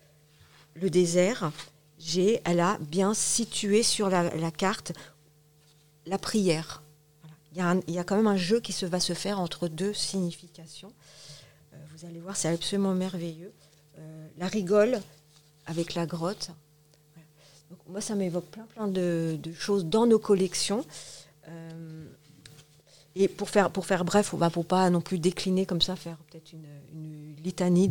le 0.76 0.90
désert, 0.90 1.50
j'ai, 1.98 2.40
elle 2.44 2.60
a 2.60 2.78
bien 2.80 3.14
situé 3.14 3.82
sur 3.82 4.08
la, 4.08 4.50
carte 4.52 4.92
la 6.06 6.18
prière. 6.18 6.82
Il, 7.56 7.58
y 7.88 7.92
y 7.92 7.98
a 7.98 8.04
quand 8.04 8.16
même 8.16 8.28
un 8.28 8.36
jeu 8.36 8.60
qui 8.60 8.72
se 8.72 8.86
va 8.86 9.00
se 9.00 9.14
faire 9.14 9.40
entre 9.40 9.66
deux 9.66 9.92
significations. 9.92 10.92
Euh, 11.72 11.76
vous 11.96 12.06
allez 12.06 12.20
voir, 12.20 12.36
c'est 12.36 12.48
absolument 12.48 12.94
merveilleux. 12.94 13.52
Euh, 13.98 14.28
la 14.38 14.46
rigole 14.46 15.00
avec 15.66 15.94
la 15.94 16.06
grotte. 16.06 16.52
Moi, 17.88 18.00
ça 18.00 18.14
m'évoque 18.14 18.46
plein, 18.46 18.66
plein 18.74 18.88
de, 18.88 19.38
choses 19.54 19.86
dans 19.86 20.06
nos 20.06 20.18
collections. 20.18 20.84
Euh, 21.48 22.04
et 23.14 23.28
pour 23.28 23.50
faire, 23.50 23.70
pour 23.70 23.86
faire 23.86 24.04
bref, 24.04 24.32
on 24.34 24.36
va 24.36 24.50
pour 24.50 24.66
pas 24.66 24.88
non 24.90 25.00
plus 25.00 25.18
décliner 25.18 25.66
comme 25.66 25.80
ça, 25.80 25.96
faire 25.96 26.18
peut-être 26.30 26.52
une, 26.52 27.34
litanie 27.42 27.88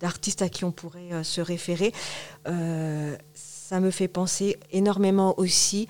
d'artistes 0.00 0.42
à 0.42 0.48
qui 0.48 0.64
on 0.64 0.72
pourrait 0.72 1.12
euh, 1.12 1.22
se 1.22 1.40
référer. 1.40 1.92
Euh, 2.48 3.16
ça 3.34 3.80
me 3.80 3.90
fait 3.90 4.08
penser 4.08 4.58
énormément 4.72 5.38
aussi, 5.38 5.86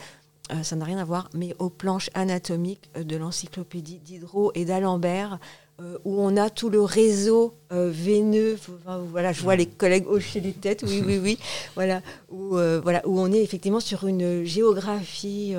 ça 0.62 0.74
n'a 0.74 0.84
rien 0.84 0.98
à 0.98 1.04
voir, 1.04 1.30
mais 1.32 1.54
aux 1.60 1.70
planches 1.70 2.10
anatomiques 2.12 2.90
de 2.94 3.16
l'encyclopédie 3.16 4.00
Diderot 4.00 4.50
et 4.56 4.64
d'Alembert, 4.64 5.38
euh, 5.80 5.96
où 6.04 6.20
on 6.20 6.36
a 6.36 6.50
tout 6.50 6.68
le 6.68 6.82
réseau 6.82 7.54
euh, 7.72 7.90
veineux. 7.90 8.58
Enfin, 8.80 8.98
voilà, 8.98 9.32
je 9.32 9.42
vois 9.42 9.56
les 9.56 9.66
collègues 9.66 10.06
hocher 10.06 10.40
les 10.40 10.52
têtes, 10.52 10.84
oui, 10.86 11.02
oui, 11.04 11.18
oui. 11.18 11.38
Voilà, 11.74 12.02
où, 12.28 12.56
euh, 12.56 12.80
voilà, 12.82 13.00
où 13.06 13.18
on 13.18 13.32
est 13.32 13.42
effectivement 13.42 13.80
sur 13.80 14.06
une 14.06 14.44
géographie 14.44 15.54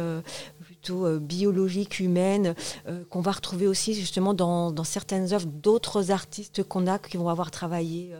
plutôt 0.60 1.20
biologique, 1.20 2.00
humaine, 2.00 2.56
qu'on 3.10 3.22
va 3.22 3.32
retrouver 3.32 3.68
aussi 3.68 3.94
justement 3.94 4.34
dans, 4.34 4.72
dans 4.72 4.84
certaines 4.84 5.34
œuvres 5.34 5.48
d'autres 5.48 6.12
artistes 6.12 6.64
qu'on 6.64 6.86
a 6.88 7.00
qui 7.00 7.18
vont 7.18 7.30
avoir 7.30 7.50
travaillé 7.50 8.14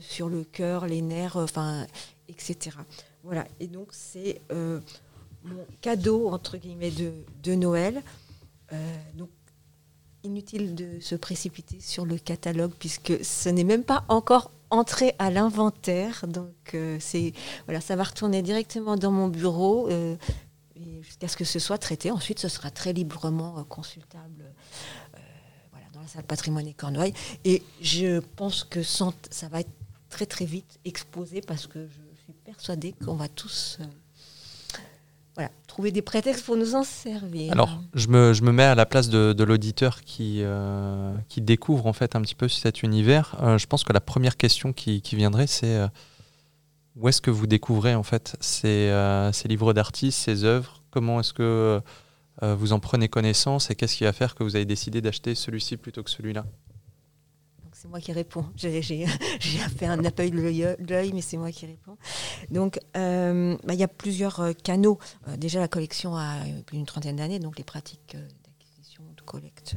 sur 0.00 0.28
le 0.28 0.42
cœur, 0.42 0.86
les 0.86 1.02
nerfs, 1.02 1.36
enfin, 1.36 1.86
etc. 2.28 2.76
voilà, 3.22 3.44
et 3.60 3.66
donc 3.66 3.88
c'est 3.92 4.40
mon 4.50 5.64
cadeau, 5.80 6.28
entre 6.28 6.56
guillemets, 6.56 6.90
de, 6.90 7.12
de 7.42 7.54
Noël. 7.54 8.02
Donc, 9.14 9.30
inutile 10.24 10.74
de 10.74 11.00
se 11.00 11.14
précipiter 11.14 11.80
sur 11.80 12.04
le 12.04 12.18
catalogue 12.18 12.72
puisque 12.78 13.24
ce 13.24 13.48
n'est 13.48 13.64
même 13.64 13.84
pas 13.84 14.04
encore 14.08 14.50
entré 14.70 15.14
à 15.18 15.30
l'inventaire. 15.30 16.26
Donc, 16.26 16.74
euh, 16.74 16.98
c'est 17.00 17.32
voilà, 17.66 17.80
ça 17.80 17.96
va 17.96 18.04
retourner 18.04 18.42
directement 18.42 18.96
dans 18.96 19.12
mon 19.12 19.28
bureau 19.28 19.88
euh, 19.88 20.16
jusqu'à 21.02 21.28
ce 21.28 21.36
que 21.36 21.44
ce 21.44 21.58
soit 21.58 21.78
traité. 21.78 22.10
Ensuite, 22.10 22.38
ce 22.38 22.48
sera 22.48 22.70
très 22.70 22.92
librement 22.92 23.62
consultable 23.64 24.52
euh, 25.14 25.78
dans 25.92 26.00
la 26.00 26.08
salle 26.08 26.24
patrimoine 26.24 26.66
et 26.66 26.74
Cornouailles. 26.74 27.14
Et 27.44 27.62
je 27.80 28.20
pense 28.20 28.64
que 28.64 28.82
ça 28.82 29.12
va 29.50 29.60
être 29.60 29.70
très 30.08 30.26
très 30.26 30.44
vite 30.44 30.78
exposé 30.84 31.40
parce 31.40 31.66
que 31.66 31.86
je 31.86 32.22
suis 32.22 32.32
persuadée 32.44 32.92
qu'on 32.92 33.14
va 33.14 33.28
tous 33.28 33.78
voilà, 35.36 35.50
trouver 35.66 35.92
des 35.92 36.00
prétextes 36.00 36.46
pour 36.46 36.56
nous 36.56 36.74
en 36.74 36.82
servir. 36.82 37.52
Alors, 37.52 37.82
je 37.92 38.08
me, 38.08 38.52
mets 38.52 38.62
à 38.62 38.74
la 38.74 38.86
place 38.86 39.10
de, 39.10 39.44
l'auditeur 39.44 40.00
qui, 40.00 40.38
euh, 40.40 41.14
qui 41.28 41.42
découvre 41.42 41.86
en 41.86 41.92
fait 41.92 42.16
un 42.16 42.22
petit 42.22 42.34
peu 42.34 42.48
cet 42.48 42.82
univers. 42.82 43.36
Euh, 43.42 43.58
je 43.58 43.66
pense 43.66 43.84
que 43.84 43.92
la 43.92 44.00
première 44.00 44.38
question 44.38 44.72
qui, 44.72 45.02
viendrait, 45.12 45.46
c'est 45.46 45.76
euh, 45.76 45.88
où 46.96 47.06
est-ce 47.10 47.20
que 47.20 47.30
vous 47.30 47.46
découvrez 47.46 47.94
en 47.94 48.02
fait 48.02 48.36
ces, 48.40 48.90
ces 49.34 49.48
livres 49.48 49.74
d'artistes, 49.74 50.18
ces 50.18 50.44
œuvres? 50.44 50.82
Comment 50.90 51.20
est-ce 51.20 51.34
que 51.34 51.82
vous 52.40 52.72
en 52.72 52.80
prenez 52.80 53.08
connaissance 53.08 53.70
et 53.70 53.74
qu'est-ce 53.74 53.96
qui 53.96 54.04
va 54.04 54.14
faire 54.14 54.34
que 54.34 54.42
vous 54.42 54.56
avez 54.56 54.64
décidé 54.64 55.02
d'acheter 55.02 55.34
celui-ci 55.34 55.76
plutôt 55.76 56.02
que 56.02 56.10
celui-là? 56.10 56.46
C'est 57.86 57.90
moi 57.90 58.00
qui 58.00 58.12
réponds. 58.12 58.44
J'ai 58.56 59.06
fait 59.06 59.86
un 59.86 60.04
appel 60.04 60.30
de 60.30 60.40
l'œil- 60.88 61.12
mais 61.14 61.20
c'est 61.22 61.36
moi 61.36 61.52
qui 61.52 61.66
réponds. 61.66 61.96
Donc 62.50 62.80
euh, 62.96 63.56
bah, 63.64 63.74
il 63.74 63.80
y 63.80 63.84
a 63.84 63.88
plusieurs 63.88 64.40
euh, 64.40 64.52
canaux. 64.52 64.98
Euh, 65.28 65.36
déjà 65.36 65.60
la 65.60 65.68
collection 65.68 66.16
a 66.16 66.34
plus 66.66 66.76
d'une 66.78 66.86
trentaine 66.86 67.16
d'années, 67.16 67.38
donc 67.38 67.58
les 67.58 67.64
pratiques 67.64 68.16
d'acquisition, 68.44 69.02
de 69.16 69.22
collecte 69.22 69.76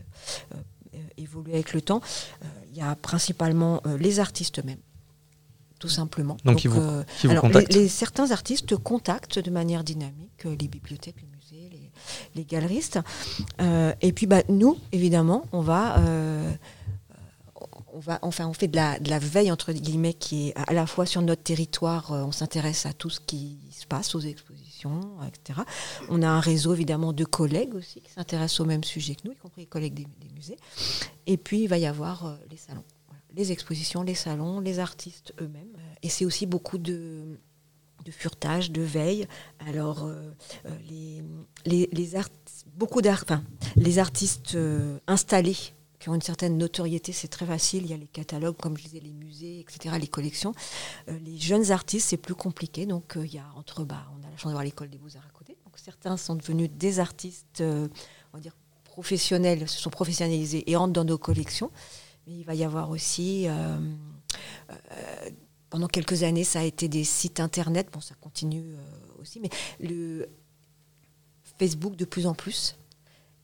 évoluent 1.18 1.54
avec 1.54 1.74
le 1.74 1.82
temps. 1.82 2.02
Il 2.72 2.78
y 2.78 2.82
a 2.82 2.96
principalement 2.96 3.82
les 4.00 4.20
artistes 4.20 4.60
eux-mêmes, 4.60 4.80
tout 5.80 5.90
simplement. 5.90 6.38
Donc, 6.46 6.64
ils 6.64 6.70
vous- 6.70 6.80
euh, 6.82 7.04
Qui 7.20 7.28
vous 7.28 7.32
alors, 7.34 7.46
les, 7.48 7.52
contacte 7.54 7.74
les- 7.74 7.88
certains 7.88 8.32
artistes 8.32 8.76
contactent 8.78 9.40
de 9.40 9.52
manière 9.52 9.84
dynamique 9.84 10.44
les 10.46 10.68
bibliothèques, 10.68 11.18
les 11.22 11.28
musées, 11.28 11.70
les, 11.72 11.92
les 12.36 12.46
galeristes. 12.46 13.00
Euh, 13.62 13.94
et 14.02 14.14
puis, 14.14 14.26
bah, 14.26 14.42
nous, 14.50 14.78
évidemment, 14.92 15.46
on 15.52 15.62
va, 15.62 16.00
euh, 16.00 16.52
on 18.00 18.02
va, 18.02 18.20
enfin, 18.22 18.52
fait 18.54 18.70
de 18.70 18.78
la, 18.78 19.20
veille 19.20 19.52
entre 19.52 19.74
guillemets 19.74 20.14
qui 20.14 20.50
est 20.50 20.54
à 20.56 20.74
la 20.74 20.88
fois 20.88 21.06
sur 21.06 21.22
notre 21.22 21.44
territoire. 21.44 22.14
euh, 22.14 22.24
on 22.24 22.32
s'intéresse 22.32 22.86
à 22.86 22.94
tout 22.94 23.10
ce 23.10 23.20
qui 23.20 23.60
se 23.72 23.86
passe, 23.86 24.16
aux 24.16 24.22
expositions, 24.22 25.02
etc. 25.28 25.60
On 26.08 26.22
a 26.22 26.30
un 26.30 26.40
réseau 26.40 26.74
évidemment 26.74 27.12
de 27.12 27.26
collègues 27.26 27.76
aussi 27.76 28.00
qui 28.00 28.10
s'intéressent 28.10 28.62
au 28.62 28.66
même 28.66 28.86
sujet 28.86 29.16
que 29.16 29.22
nous, 29.26 29.34
y 29.34 29.36
compris 29.36 29.62
les 29.64 29.68
collègues 29.68 29.96
des, 29.96 30.30
musées. 30.34 30.56
Et 31.28 31.36
puis, 31.36 31.64
il 31.64 31.68
va 31.68 31.78
y 31.78 31.86
avoir 31.86 32.26
euh, 32.26 32.36
les 32.50 32.56
salons. 32.56 32.86
Les 33.36 33.52
expositions, 33.52 34.02
les 34.02 34.16
salons, 34.16 34.62
les 34.62 34.80
artistes 34.80 35.34
eux-mêmes. 35.42 35.76
Euh, 35.76 35.96
Et 36.02 36.08
c'est 36.08 36.24
aussi 36.24 36.46
beaucoup 36.46 36.78
de, 36.78 37.38
de 38.06 38.12
furetage, 38.12 38.72
de 38.72 38.82
veille. 38.82 39.28
Alors, 39.68 40.10
les, 40.88 41.22
beaucoup 42.78 43.02
d'art, 43.02 43.26
les 43.76 44.00
artistes 44.00 44.58
installés 45.06 45.74
une 46.16 46.22
certaine 46.22 46.58
notoriété, 46.58 47.12
c'est 47.12 47.28
très 47.28 47.46
facile. 47.46 47.84
Il 47.84 47.92
y 47.92 47.94
a 47.94 47.98
les 47.98 48.08
catalogues, 48.08 48.58
comme 48.58 48.78
je 48.78 48.84
disais, 48.84 49.00
les 49.00 49.14
musées, 49.14 49.60
etc., 49.60 49.96
les 50.00 50.08
collections. 50.08 50.54
Euh, 51.08 51.18
les 51.20 51.38
jeunes 51.38 51.72
artistes, 51.72 52.10
c'est 52.10 52.18
plus 52.18 52.36
compliqué. 52.36 52.86
Donc, 52.86 53.18
euh, 53.18 53.26
il 53.26 53.34
y 53.34 53.40
a 53.40 53.46
entre 53.56 53.84
bas, 53.84 54.06
on 54.18 54.28
a 54.28 54.30
la 54.30 54.38
chance 54.38 54.52
d'avoir 54.52 54.64
l'école 54.64 54.90
des 54.90 54.98
beaux-arts 54.98 55.26
à 55.26 55.32
côté. 55.38 55.58
Donc, 55.66 55.78
certains 55.78 56.18
sont 56.18 56.36
devenus 56.36 56.70
des 56.72 57.00
artistes, 57.00 57.62
euh, 57.62 57.88
on 58.34 58.38
va 58.38 58.42
dire, 58.42 58.56
professionnels, 58.84 59.68
se 59.68 59.80
sont 59.80 59.90
professionnalisés 59.90 60.70
et 60.70 60.76
entrent 60.76 60.94
dans 60.94 61.06
nos 61.06 61.18
collections. 61.18 61.72
Mais 62.28 62.34
il 62.34 62.44
va 62.44 62.54
y 62.54 62.64
avoir 62.64 62.90
aussi, 62.90 63.48
pendant 65.70 65.88
quelques 65.88 66.24
années, 66.24 66.44
ça 66.44 66.60
a 66.60 66.64
été 66.64 66.88
des 66.90 67.04
sites 67.04 67.40
internet. 67.40 67.88
Bon, 67.94 68.02
ça 68.02 68.14
continue 68.20 68.76
aussi, 69.20 69.40
mais 69.40 69.50
le 69.80 70.28
Facebook 71.58 71.96
de 71.96 72.06
plus 72.06 72.28
en 72.28 72.34
plus. 72.34 72.76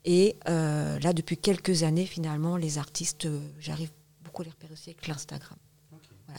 Et 0.06 0.36
euh, 0.48 1.00
là, 1.00 1.12
depuis 1.12 1.36
quelques 1.36 1.82
années, 1.82 2.06
finalement, 2.06 2.56
les 2.56 2.78
artistes, 2.78 3.26
euh, 3.26 3.40
j'arrive 3.58 3.90
beaucoup 4.22 4.42
à 4.42 4.44
les 4.44 4.52
repérer 4.52 4.72
aussi 4.72 4.90
avec 4.90 5.06
l'Instagram. 5.08 5.58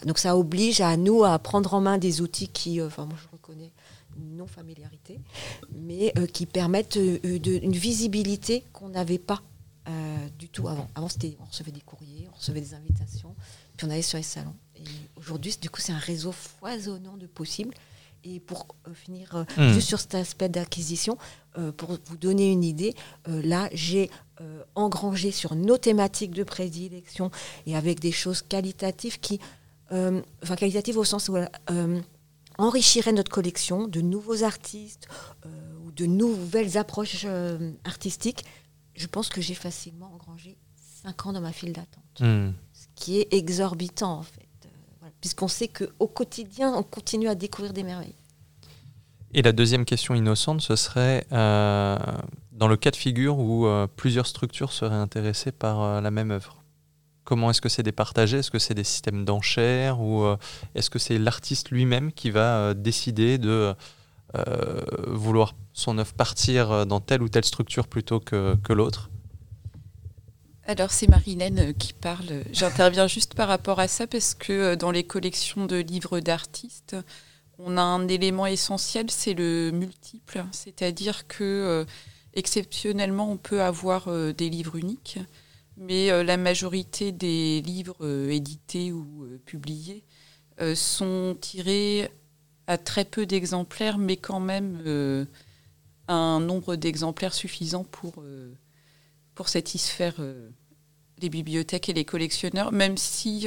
Donc 0.06 0.18
ça 0.18 0.36
oblige 0.36 0.80
à 0.80 0.96
nous 0.96 1.24
à 1.24 1.38
prendre 1.38 1.74
en 1.74 1.80
main 1.80 1.98
des 1.98 2.20
outils 2.20 2.48
qui, 2.48 2.80
euh, 2.80 2.86
enfin 2.86 3.04
moi 3.04 3.16
je 3.20 3.28
reconnais 3.32 3.72
une 4.16 4.36
non-familiarité, 4.36 5.18
mais 5.72 6.14
qui 6.32 6.46
permettent 6.46 6.96
une 6.96 7.72
visibilité 7.72 8.64
qu'on 8.72 8.88
n'avait 8.90 9.18
pas 9.18 9.42
du 10.38 10.48
tout 10.48 10.68
avant. 10.68 10.88
Avant, 10.94 11.08
c'était, 11.08 11.36
on 11.40 11.44
recevait 11.44 11.72
des 11.72 11.80
courriers, 11.80 12.28
on 12.32 12.36
recevait 12.36 12.60
des 12.60 12.74
invitations, 12.74 13.34
puis 13.76 13.86
on 13.86 13.90
allait 13.90 14.02
sur 14.02 14.18
les 14.18 14.24
salons. 14.24 14.54
Et 14.76 14.82
aujourd'hui, 15.16 15.56
du 15.60 15.70
coup, 15.70 15.80
c'est 15.80 15.92
un 15.92 15.98
réseau 15.98 16.32
foisonnant 16.32 17.16
de 17.16 17.26
possibles. 17.26 17.74
Et 18.30 18.40
pour 18.40 18.66
euh, 18.86 18.92
finir 18.94 19.34
euh, 19.36 19.44
Hmm. 19.56 19.72
juste 19.72 19.88
sur 19.88 20.00
cet 20.00 20.14
aspect 20.14 20.48
d'acquisition, 20.48 21.16
euh, 21.56 21.72
pour 21.72 21.96
vous 22.04 22.16
donner 22.16 22.52
une 22.52 22.62
idée, 22.64 22.94
là, 23.26 23.68
j'ai 23.72 24.10
engrangé 24.76 25.32
sur 25.32 25.56
nos 25.56 25.78
thématiques 25.78 26.30
de 26.30 26.44
prédilection 26.44 27.30
et 27.66 27.74
avec 27.76 27.98
des 27.98 28.12
choses 28.12 28.40
qualitatives 28.42 29.18
qui, 29.18 29.40
enfin 29.90 30.54
qualitatives 30.56 30.96
au 30.96 31.02
sens 31.04 31.28
où 31.28 31.36
enrichiraient 32.58 33.12
notre 33.12 33.32
collection 33.32 33.88
de 33.88 34.00
nouveaux 34.00 34.44
artistes 34.44 35.08
ou 35.84 35.90
de 35.90 36.06
nouvelles 36.06 36.78
approches 36.78 37.26
artistiques. 37.84 38.44
Je 38.94 39.08
pense 39.08 39.28
que 39.28 39.40
j'ai 39.40 39.54
facilement 39.54 40.10
engrangé 40.14 40.56
5 41.02 41.26
ans 41.26 41.32
dans 41.32 41.40
ma 41.40 41.52
file 41.52 41.72
d'attente, 41.72 42.04
Hmm. 42.20 42.52
ce 42.72 42.86
qui 42.94 43.18
est 43.18 43.32
exorbitant 43.32 44.18
en 44.18 44.22
fait. 44.22 44.46
Puisqu'on 45.20 45.48
sait 45.48 45.66
qu'au 45.66 46.06
quotidien, 46.06 46.72
on 46.76 46.84
continue 46.84 47.28
à 47.28 47.34
découvrir 47.34 47.72
des 47.72 47.82
merveilles. 47.82 48.14
Et 49.34 49.42
la 49.42 49.52
deuxième 49.52 49.84
question 49.84 50.14
innocente, 50.14 50.62
ce 50.62 50.74
serait 50.74 51.26
euh, 51.32 51.98
dans 52.52 52.68
le 52.68 52.76
cas 52.76 52.90
de 52.90 52.96
figure 52.96 53.38
où 53.38 53.66
euh, 53.66 53.86
plusieurs 53.86 54.26
structures 54.26 54.72
seraient 54.72 54.94
intéressées 54.94 55.52
par 55.52 55.82
euh, 55.82 56.00
la 56.00 56.10
même 56.10 56.30
œuvre. 56.30 56.64
Comment 57.24 57.50
est-ce 57.50 57.60
que 57.60 57.68
c'est 57.68 57.82
départagé? 57.82 58.38
Est-ce 58.38 58.50
que 58.50 58.58
c'est 58.58 58.72
des 58.72 58.84
systèmes 58.84 59.26
d'enchères 59.26 60.00
ou 60.00 60.24
est-ce 60.74 60.88
que 60.88 60.98
c'est 60.98 61.18
l'artiste 61.18 61.70
lui-même 61.70 62.10
qui 62.10 62.30
va 62.30 62.72
décider 62.72 63.36
de 63.36 63.74
vouloir 65.06 65.54
son 65.74 65.98
œuvre 65.98 66.14
partir 66.14 66.86
dans 66.86 67.00
telle 67.00 67.22
ou 67.22 67.28
telle 67.28 67.44
structure 67.44 67.86
plutôt 67.86 68.18
que, 68.18 68.56
que 68.64 68.72
l'autre? 68.72 69.10
Alors 70.66 70.90
c'est 70.90 71.06
Marilène 71.06 71.74
qui 71.74 71.92
parle. 71.92 72.44
J'interviens 72.50 73.06
juste 73.06 73.34
par 73.34 73.48
rapport 73.48 73.78
à 73.78 73.88
ça 73.88 74.06
parce 74.06 74.34
que 74.34 74.74
dans 74.74 74.90
les 74.90 75.04
collections 75.04 75.66
de 75.66 75.76
livres 75.76 76.20
d'artistes, 76.20 76.96
on 77.58 77.76
a 77.76 77.82
un 77.82 78.06
élément 78.08 78.46
essentiel, 78.46 79.10
c'est 79.10 79.34
le 79.34 79.70
multiple. 79.72 80.44
C'est-à-dire 80.52 81.26
que 81.26 81.44
euh, 81.44 81.84
exceptionnellement, 82.34 83.30
on 83.30 83.36
peut 83.36 83.62
avoir 83.62 84.08
euh, 84.08 84.32
des 84.32 84.48
livres 84.48 84.76
uniques, 84.76 85.18
mais 85.76 86.10
euh, 86.10 86.22
la 86.22 86.36
majorité 86.36 87.12
des 87.12 87.60
livres 87.60 88.06
édités 88.30 88.92
ou 88.92 89.28
publiés 89.44 90.04
sont 90.74 91.36
tirés 91.40 92.10
à 92.66 92.78
très 92.78 93.04
peu 93.04 93.26
d'exemplaires, 93.26 93.96
mais 93.96 94.16
quand 94.16 94.40
même 94.40 95.26
un 96.08 96.40
nombre 96.40 96.74
d'exemplaires 96.74 97.32
suffisant 97.32 97.84
pour 97.84 98.24
satisfaire 99.46 100.14
les 101.20 101.28
bibliothèques 101.28 101.88
et 101.88 101.92
les 101.92 102.04
collectionneurs, 102.04 102.72
même 102.72 102.96
si, 102.96 103.46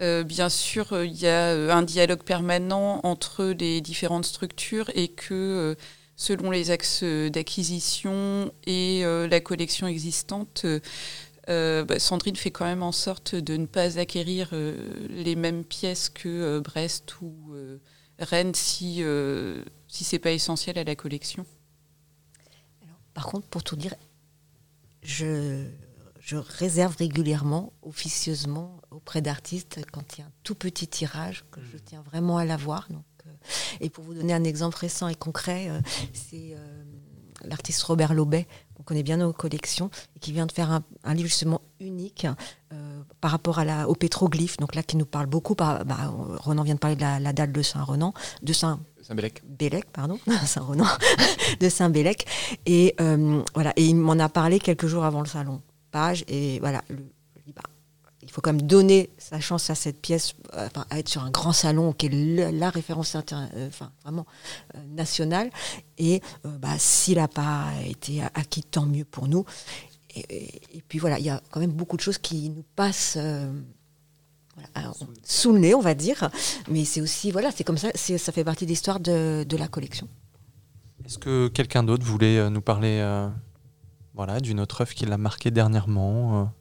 euh, 0.00 0.22
bien 0.22 0.48
sûr, 0.48 0.92
euh, 0.92 1.06
il 1.06 1.16
y 1.16 1.26
a 1.26 1.52
euh, 1.52 1.70
un 1.70 1.82
dialogue 1.82 2.22
permanent 2.22 3.00
entre 3.02 3.44
les 3.46 3.80
différentes 3.80 4.26
structures 4.26 4.90
et 4.94 5.08
que, 5.08 5.76
selon 6.16 6.50
les 6.50 6.70
axes 6.70 7.04
d'acquisition 7.04 8.52
et 8.66 9.04
la 9.04 9.40
collection 9.40 9.86
existante, 9.86 10.66
bah, 11.46 11.98
Sandrine 11.98 12.36
fait 12.36 12.50
quand 12.50 12.64
même 12.64 12.82
en 12.82 12.92
sorte 12.92 13.34
de 13.34 13.56
ne 13.56 13.66
pas 13.66 13.98
acquérir 13.98 14.50
les 15.10 15.36
mêmes 15.36 15.64
pièces 15.64 16.08
que 16.08 16.58
Brest 16.58 17.20
ou 17.22 17.54
Rennes 18.18 18.54
si, 18.54 19.04
si 19.86 20.04
c'est 20.04 20.18
pas 20.18 20.32
essentiel 20.32 20.76
à 20.78 20.84
la 20.84 20.96
collection. 20.96 21.46
Alors, 22.82 22.98
par 23.14 23.26
contre, 23.26 23.46
pour 23.46 23.62
tout 23.62 23.76
dire, 23.76 23.94
je, 25.02 25.68
je 26.28 26.36
réserve 26.36 26.94
régulièrement, 26.98 27.72
officieusement, 27.80 28.82
auprès 28.90 29.22
d'artistes, 29.22 29.80
quand 29.90 30.02
il 30.14 30.20
y 30.20 30.22
a 30.22 30.26
un 30.26 30.32
tout 30.44 30.54
petit 30.54 30.86
tirage, 30.86 31.46
que 31.50 31.60
je 31.62 31.78
tiens 31.78 32.02
vraiment 32.02 32.36
à 32.36 32.44
l'avoir. 32.44 32.86
Donc, 32.90 33.04
euh, 33.26 33.30
et 33.80 33.88
pour 33.88 34.04
vous 34.04 34.12
donner 34.12 34.34
un 34.34 34.44
exemple 34.44 34.76
récent 34.76 35.08
et 35.08 35.14
concret, 35.14 35.70
euh, 35.70 35.80
c'est 36.12 36.52
euh, 36.52 36.84
l'artiste 37.46 37.82
Robert 37.82 38.12
Lobet, 38.12 38.46
qu'on 38.74 38.82
connaît 38.82 39.02
bien 39.02 39.16
nos 39.16 39.32
collections, 39.32 39.88
et 40.16 40.18
qui 40.18 40.32
vient 40.32 40.44
de 40.44 40.52
faire 40.52 40.70
un, 40.70 40.84
un 41.02 41.14
livre 41.14 41.30
justement 41.30 41.62
unique, 41.80 42.26
par 43.22 43.30
rapport 43.30 43.58
à 43.58 43.64
la, 43.64 43.88
au 43.88 43.94
pétroglyphe, 43.94 44.58
donc 44.58 44.74
là 44.74 44.82
qui 44.82 44.96
nous 44.98 45.06
parle 45.06 45.26
beaucoup. 45.26 45.54
Par, 45.54 45.84
bah, 45.86 46.12
Ronan 46.40 46.62
vient 46.62 46.74
de 46.74 46.78
parler 46.78 46.94
de 46.94 47.00
la, 47.00 47.18
la 47.18 47.32
dalle 47.32 47.52
de 47.52 47.62
Saint-Renan, 47.62 48.12
de 48.42 48.52
Saint. 48.52 48.80
Saint-Bélec. 49.02 49.42
Bélec, 49.46 49.90
pardon, 49.90 50.20
Saint-Renan, 50.44 50.84
de 51.58 51.68
Saint-Bélec. 51.70 52.26
Et 52.66 52.94
voilà, 53.54 53.72
et 53.76 53.86
il 53.86 53.96
m'en 53.96 54.18
a 54.18 54.28
parlé 54.28 54.60
quelques 54.60 54.86
jours 54.86 55.04
avant 55.04 55.20
le 55.20 55.26
salon. 55.26 55.62
Page, 55.98 56.24
et 56.28 56.60
voilà, 56.60 56.82
le, 56.88 56.96
bah, 57.54 57.62
il 58.22 58.30
faut 58.30 58.40
quand 58.40 58.52
même 58.52 58.62
donner 58.62 59.10
sa 59.18 59.40
chance 59.40 59.70
à 59.70 59.74
cette 59.74 60.00
pièce, 60.00 60.34
euh, 60.54 60.66
enfin, 60.66 60.84
à 60.90 60.98
être 60.98 61.08
sur 61.08 61.24
un 61.24 61.30
grand 61.30 61.52
salon 61.52 61.92
qui 61.92 62.06
est 62.06 62.10
le, 62.10 62.50
la 62.50 62.70
référence 62.70 63.14
euh, 63.16 63.68
enfin, 63.68 63.90
vraiment 64.04 64.26
euh, 64.76 64.78
nationale. 64.86 65.50
Et 65.96 66.20
bah, 66.44 66.78
s'il 66.78 67.16
n'a 67.16 67.26
pas 67.26 67.64
été 67.86 68.22
acquis, 68.34 68.62
tant 68.62 68.86
mieux 68.86 69.04
pour 69.04 69.28
nous. 69.28 69.44
Et, 70.14 70.24
et, 70.28 70.76
et, 70.76 70.82
puis 70.86 70.98
voilà, 70.98 71.18
il 71.18 71.24
y 71.24 71.30
a 71.30 71.40
quand 71.50 71.60
même 71.60 71.72
beaucoup 71.72 71.96
de 71.96 72.02
choses 72.02 72.18
qui 72.18 72.50
nous 72.50 72.64
passent 72.76 73.16
voilà, 73.16 74.92
sous 75.24 75.52
le 75.52 75.58
nez, 75.58 75.74
on 75.74 75.80
va 75.80 75.94
dire. 75.94 76.30
Mais 76.70 76.84
c'est 76.84 77.00
aussi, 77.00 77.30
voilà, 77.30 77.50
c'est 77.50 77.64
comme 77.64 77.78
ça, 77.78 77.88
ça 77.94 78.32
fait 78.32 78.44
partie 78.44 78.64
de 78.66 78.70
l'histoire 78.70 79.00
de, 79.00 79.44
de, 79.48 79.56
la 79.56 79.68
collection. 79.68 80.08
Est-ce 81.04 81.18
que 81.18 81.48
quelqu'un 81.48 81.82
d'autre 81.82 82.04
voulait 82.04 82.50
nous 82.50 82.60
parler 82.60 82.98
euh, 83.00 83.28
voilà, 84.18 84.40
d'une 84.40 84.60
autre 84.60 84.82
œuvre 84.82 84.92
qui 84.92 85.06
l'a 85.06 85.16
marqué 85.16 85.50
dernièrement 85.50 86.52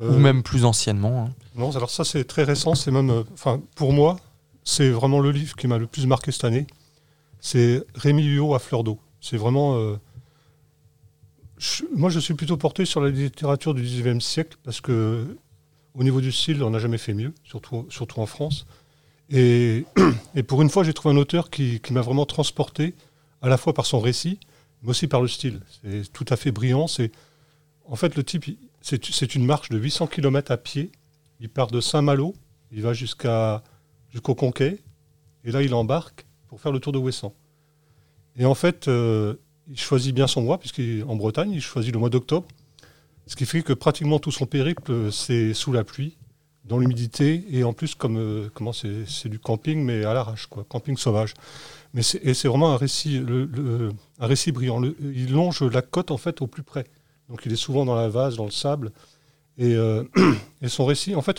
euh, 0.00 0.04
euh, 0.04 0.14
ou 0.14 0.18
même 0.18 0.42
plus 0.42 0.66
anciennement 0.66 1.26
hein 1.26 1.34
Non, 1.54 1.74
alors 1.74 1.88
ça 1.88 2.04
c'est 2.04 2.24
très 2.24 2.44
récent, 2.44 2.74
c'est 2.74 2.90
même, 2.90 3.24
enfin 3.32 3.62
pour 3.76 3.92
moi, 3.92 4.16
c'est 4.64 4.90
vraiment 4.90 5.20
le 5.20 5.30
livre 5.30 5.56
qui 5.56 5.66
m'a 5.66 5.78
le 5.78 5.86
plus 5.86 6.06
marqué 6.06 6.32
cette 6.32 6.44
année. 6.44 6.66
C'est 7.40 7.84
Rémi 7.94 8.24
Huot 8.24 8.54
à 8.54 8.58
fleur 8.58 8.84
d'eau. 8.84 8.98
C'est 9.20 9.36
vraiment 9.36 9.96
moi, 11.94 12.10
je 12.10 12.18
suis 12.18 12.34
plutôt 12.34 12.56
porté 12.56 12.84
sur 12.84 13.00
la 13.00 13.10
littérature 13.10 13.74
du 13.74 13.82
XIXe 13.82 14.24
siècle 14.24 14.58
parce 14.64 14.80
que, 14.80 15.36
au 15.94 16.02
niveau 16.02 16.20
du 16.20 16.32
style, 16.32 16.62
on 16.62 16.70
n'a 16.70 16.78
jamais 16.78 16.98
fait 16.98 17.14
mieux, 17.14 17.32
surtout, 17.44 17.86
surtout 17.90 18.20
en 18.20 18.26
France. 18.26 18.66
Et, 19.30 19.84
et 20.34 20.42
pour 20.42 20.62
une 20.62 20.70
fois, 20.70 20.84
j'ai 20.84 20.92
trouvé 20.92 21.14
un 21.14 21.18
auteur 21.18 21.50
qui, 21.50 21.80
qui 21.80 21.92
m'a 21.92 22.00
vraiment 22.00 22.26
transporté, 22.26 22.94
à 23.42 23.48
la 23.48 23.56
fois 23.56 23.72
par 23.72 23.86
son 23.86 24.00
récit, 24.00 24.38
mais 24.84 24.90
aussi 24.90 25.08
par 25.08 25.22
le 25.22 25.28
style. 25.28 25.60
C'est 25.82 26.12
tout 26.12 26.26
à 26.28 26.36
fait 26.36 26.52
brillant. 26.52 26.86
C'est, 26.86 27.10
en 27.86 27.96
fait, 27.96 28.14
le 28.16 28.22
type, 28.22 28.44
c'est 28.80 29.34
une 29.34 29.44
marche 29.44 29.70
de 29.70 29.78
800 29.78 30.06
km 30.06 30.52
à 30.52 30.56
pied. 30.56 30.92
Il 31.40 31.48
part 31.48 31.68
de 31.68 31.80
Saint-Malo, 31.80 32.34
il 32.70 32.82
va 32.82 32.92
jusqu'au 32.92 34.34
Conquet, 34.34 34.78
et 35.44 35.50
là, 35.50 35.62
il 35.62 35.74
embarque 35.74 36.26
pour 36.48 36.60
faire 36.60 36.70
le 36.70 36.78
tour 36.78 36.92
de 36.92 36.98
Ouessant. 36.98 37.34
Et 38.36 38.44
en 38.44 38.54
fait, 38.54 38.88
euh, 38.88 39.34
il 39.68 39.78
choisit 39.78 40.14
bien 40.14 40.26
son 40.26 40.42
mois, 40.42 40.58
puisqu'en 40.58 41.16
Bretagne, 41.16 41.50
il 41.50 41.60
choisit 41.60 41.92
le 41.92 41.98
mois 41.98 42.10
d'octobre. 42.10 42.46
Ce 43.26 43.36
qui 43.36 43.46
fait 43.46 43.62
que 43.62 43.72
pratiquement 43.72 44.18
tout 44.18 44.30
son 44.30 44.46
périple, 44.46 45.10
c'est 45.10 45.54
sous 45.54 45.72
la 45.72 45.82
pluie, 45.82 46.16
dans 46.64 46.78
l'humidité, 46.78 47.44
et 47.50 47.62
en 47.64 47.72
plus, 47.72 47.94
comme 47.94 48.16
euh, 48.16 48.48
comment 48.54 48.72
c'est 48.72 49.28
du 49.28 49.38
camping, 49.38 49.84
mais 49.84 50.04
à 50.04 50.14
l'arrache, 50.14 50.46
quoi, 50.46 50.64
camping 50.68 50.96
sauvage. 50.96 51.34
Mais 51.92 52.02
et 52.22 52.34
c'est 52.34 52.48
vraiment 52.48 52.72
un 52.72 52.76
récit, 52.76 53.18
le, 53.18 53.44
le, 53.44 53.92
un 54.18 54.26
récit 54.26 54.50
brillant. 54.50 54.80
Le, 54.80 54.96
il 55.00 55.32
longe 55.32 55.62
la 55.62 55.82
côte 55.82 56.10
en 56.10 56.16
fait 56.16 56.42
au 56.42 56.46
plus 56.46 56.62
près. 56.62 56.84
Donc 57.28 57.42
il 57.46 57.52
est 57.52 57.56
souvent 57.56 57.84
dans 57.84 57.94
la 57.94 58.08
vase, 58.08 58.36
dans 58.36 58.46
le 58.46 58.50
sable. 58.50 58.92
Et, 59.58 59.74
euh, 59.74 60.04
et 60.62 60.68
son 60.68 60.84
récit, 60.86 61.14
en 61.14 61.22
fait, 61.22 61.38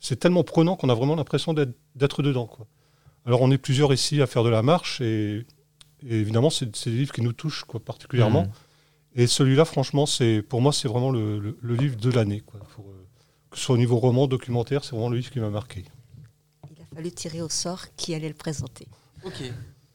c'est 0.00 0.16
tellement 0.16 0.44
prenant 0.44 0.76
qu'on 0.76 0.88
a 0.88 0.94
vraiment 0.94 1.16
l'impression 1.16 1.54
d'être 1.54 2.22
dedans. 2.22 2.46
Quoi. 2.46 2.66
Alors 3.24 3.40
on 3.42 3.50
est 3.50 3.58
plusieurs 3.58 3.92
ici 3.94 4.20
à 4.20 4.26
faire 4.26 4.44
de 4.44 4.50
la 4.50 4.62
marche 4.62 5.00
et 5.00 5.46
et 6.08 6.20
évidemment, 6.20 6.50
c'est 6.50 6.66
des 6.66 6.90
livres 6.90 7.12
qui 7.12 7.22
nous 7.22 7.32
touchent 7.32 7.64
quoi, 7.64 7.80
particulièrement. 7.80 8.44
Mmh. 8.44 9.20
Et 9.20 9.26
celui-là, 9.26 9.64
franchement, 9.64 10.06
c'est 10.06 10.42
pour 10.42 10.60
moi, 10.60 10.72
c'est 10.72 10.88
vraiment 10.88 11.10
le, 11.10 11.38
le, 11.38 11.58
le, 11.60 11.74
livre 11.74 11.96
de 11.96 12.10
l'année. 12.10 12.42
Quoi. 12.44 12.60
Pour, 12.74 12.84
euh, 12.86 13.05
que 13.56 13.60
ce 13.60 13.66
soit 13.66 13.74
au 13.74 13.78
niveau 13.78 13.96
roman, 13.96 14.26
documentaire, 14.26 14.84
c'est 14.84 14.90
vraiment 14.90 15.08
le 15.08 15.16
livre 15.16 15.30
qui 15.30 15.40
m'a 15.40 15.48
marqué. 15.48 15.82
Il 16.70 16.82
a 16.82 16.94
fallu 16.94 17.10
tirer 17.10 17.40
au 17.40 17.48
sort 17.48 17.86
qui 17.96 18.14
allait 18.14 18.28
le 18.28 18.34
présenter. 18.34 18.86
Ok. 19.24 19.50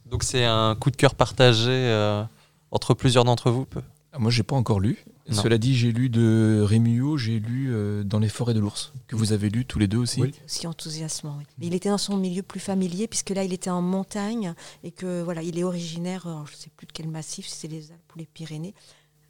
Donc 0.08 0.24
c'est 0.24 0.46
un 0.46 0.76
coup 0.76 0.90
de 0.90 0.96
cœur 0.96 1.14
partagé 1.14 1.70
euh, 1.70 2.24
entre 2.72 2.96
plusieurs 2.96 3.24
d'entre 3.24 3.52
vous 3.52 3.68
ah, 4.14 4.18
Moi, 4.18 4.32
j'ai 4.32 4.42
pas 4.42 4.56
encore 4.56 4.80
lu. 4.80 5.06
Non. 5.30 5.44
Cela 5.44 5.60
dit, 5.60 5.76
j'ai 5.76 5.92
lu 5.92 6.10
de 6.10 6.66
Rémi 6.66 6.94
Huot, 6.94 7.18
j'ai 7.18 7.40
lu 7.40 7.68
euh, 7.72 8.04
Dans 8.04 8.18
les 8.18 8.30
forêts 8.30 8.56
de 8.56 8.60
l'ours, 8.60 8.94
que 9.08 9.16
vous 9.16 9.32
avez 9.32 9.52
lu 9.52 9.64
tous 9.64 9.78
les 9.78 9.88
deux 9.88 10.00
aussi. 10.00 10.22
Oui. 10.22 10.34
Aussi 10.44 10.66
enthousiasmant. 10.66 11.36
Oui. 11.38 11.46
Mais 11.60 11.68
il 11.68 11.76
était 11.76 11.90
dans 11.90 12.00
son 12.00 12.18
milieu 12.18 12.42
plus 12.42 12.60
familier, 12.60 13.08
puisque 13.08 13.30
là, 13.30 13.44
il 13.44 13.54
était 13.54 13.70
en 13.70 13.84
montagne 13.84 14.56
et 14.84 14.90
que 14.90 15.22
voilà, 15.22 15.44
il 15.44 15.60
est 15.60 15.64
originaire, 15.64 16.26
alors, 16.26 16.48
je 16.48 16.54
ne 16.54 16.58
sais 16.58 16.72
plus 16.76 16.88
de 16.88 16.94
quel 16.94 17.10
massif, 17.10 17.46
si 17.46 17.60
c'est 17.60 17.68
les 17.68 17.92
Alpes 17.92 18.16
ou 18.16 18.18
les 18.18 18.26
Pyrénées. 18.26 18.74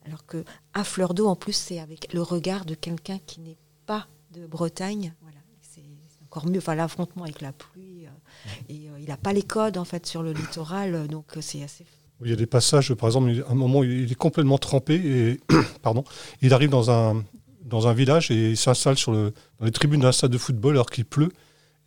Alors 0.05 0.25
que 0.25 0.45
à 0.73 0.85
fleur 0.85 1.13
d'eau, 1.13 1.27
en 1.27 1.35
plus, 1.35 1.53
c'est 1.53 1.79
avec 1.79 2.13
le 2.13 2.21
regard 2.21 2.63
de 2.63 2.75
quelqu'un 2.75 3.19
qui 3.27 3.41
n'est 3.41 3.57
pas 3.85 4.07
de 4.31 4.47
Bretagne. 4.47 5.13
Voilà, 5.21 5.37
c'est 5.61 5.81
encore 6.23 6.47
mieux. 6.47 6.61
L'affrontement 6.75 7.23
avec 7.23 7.41
la 7.41 7.51
pluie. 7.51 8.05
Euh, 8.05 8.49
et 8.69 8.89
euh, 8.89 8.99
il 8.99 9.07
n'a 9.07 9.17
pas 9.17 9.33
les 9.33 9.43
codes 9.43 9.77
en 9.77 9.85
fait 9.85 10.05
sur 10.05 10.23
le 10.23 10.33
littoral, 10.33 11.07
donc 11.07 11.25
c'est 11.41 11.63
assez 11.63 11.85
il 12.23 12.29
y 12.29 12.33
a 12.33 12.35
des 12.35 12.45
passages, 12.45 12.93
par 12.93 13.09
exemple, 13.09 13.31
à 13.47 13.51
un 13.51 13.55
moment, 13.55 13.83
il 13.83 14.11
est 14.11 14.15
complètement 14.15 14.57
trempé 14.57 14.95
et 14.95 15.39
pardon, 15.81 16.03
il 16.41 16.53
arrive 16.53 16.69
dans 16.69 16.91
un, 16.91 17.23
dans 17.65 17.87
un 17.87 17.93
village 17.93 18.31
et 18.31 18.51
il 18.51 18.57
s'installe 18.57 18.97
sur 18.97 19.11
le, 19.11 19.33
dans 19.59 19.65
les 19.65 19.71
tribunes 19.71 20.01
d'un 20.01 20.11
stade 20.11 20.31
de 20.31 20.37
football 20.37 20.75
alors 20.75 20.89
qu'il 20.89 21.05
pleut 21.05 21.31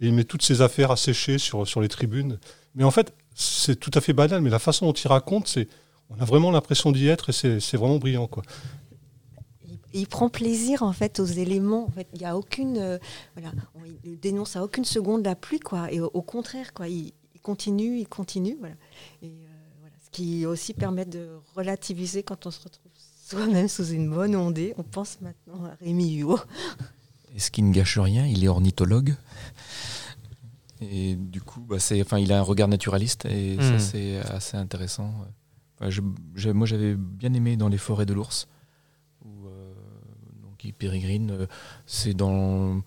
et 0.01 0.09
il 0.09 0.15
met 0.15 0.25
toutes 0.25 0.43
ses 0.43 0.61
affaires 0.61 0.91
à 0.91 0.97
sécher 0.97 1.39
sur, 1.39 1.67
sur 1.67 1.81
les 1.81 1.89
tribunes. 1.89 2.39
Mais 2.75 2.85
en 2.85 2.91
fait, 2.91 3.15
c'est 3.35 3.79
tout 3.79 3.93
à 3.95 4.01
fait 4.01 4.13
banal, 4.13 4.41
mais 4.41 4.51
la 4.51 4.59
façon 4.59 4.87
dont 4.87 4.93
il 4.93 5.07
raconte, 5.07 5.47
c'est, 5.47 5.69
on 6.11 6.21
a 6.21 6.25
vraiment 6.25 6.51
l'impression 6.51 6.91
d'y 6.91 7.09
être 7.09 7.31
et 7.31 7.61
c'est 7.61 7.77
vraiment 7.77 7.99
brillant. 7.99 8.27
Quoi. 8.27 8.43
Il, 9.95 10.01
il, 10.01 10.07
prend 10.07 10.29
plaisir 10.29 10.83
en 10.83 10.93
fait 10.93 11.21
aux 11.21 11.25
éléments. 11.25 11.87
En 11.87 11.91
fait, 11.91 12.09
il 12.15 12.21
y 12.21 12.25
a 12.25 12.37
aucune, 12.37 12.79
euh, 12.79 12.99
voilà, 13.37 13.53
il 14.05 14.19
dénonce 14.19 14.57
à 14.57 14.65
aucune 14.65 14.85
seconde 14.85 15.25
la 15.25 15.35
pluie, 15.35 15.61
quoi. 15.61 15.91
Et 15.93 16.01
au, 16.01 16.11
au 16.13 16.23
contraire, 16.23 16.75
quoi, 16.75 16.89
il, 16.89 17.13
il, 17.35 17.41
continue, 17.41 17.99
il 17.99 18.09
continue, 18.09 18.57
voilà. 18.59 18.75
Et, 19.23 19.29
euh, 19.29 19.55
qui 20.13 20.47
aussi 20.47 20.75
permettent 20.75 21.11
de 21.11 21.29
relativiser 21.57 22.23
quand 22.23 22.47
on 22.47 22.51
se 22.51 22.63
retrouve 22.63 22.93
soi-même 23.25 23.69
sous 23.69 23.87
une 23.87 24.09
bonne 24.09 24.37
ondée. 24.37 24.75
On 24.79 24.83
pense 24.83 25.21
maintenant 25.21 25.65
à 25.65 25.75
Rémi 25.81 26.19
Huot. 26.19 26.39
Et 27.35 27.41
ce 27.41 27.51
qui 27.51 27.63
ne 27.63 27.73
gâche 27.73 27.99
rien, 27.99 28.27
il 28.27 28.45
est 28.45 28.49
ornithologue. 28.49 29.17
Et 30.81 31.17
du 31.17 31.41
coup, 31.41 31.61
bah 31.61 31.77
enfin, 31.77 32.19
il 32.19 32.33
a 32.33 32.39
un 32.39 32.43
regard 32.43 32.69
naturaliste 32.69 33.25
et 33.25 33.57
mmh. 33.57 33.61
ça, 33.61 33.79
c'est 33.79 34.19
assez 34.21 34.57
intéressant. 34.57 35.13
Enfin, 35.79 35.91
je, 35.91 36.51
moi, 36.51 36.67
j'avais 36.67 36.95
bien 36.95 37.33
aimé 37.33 37.57
dans 37.57 37.69
Les 37.69 37.79
forêts 37.79 38.07
de 38.07 38.13
l'ours, 38.13 38.47
euh, 38.47 38.64
il 40.65 40.73
pérégrine. 40.73 41.31
Euh, 41.31 41.47
c'est 41.87 42.15
dans 42.15 42.83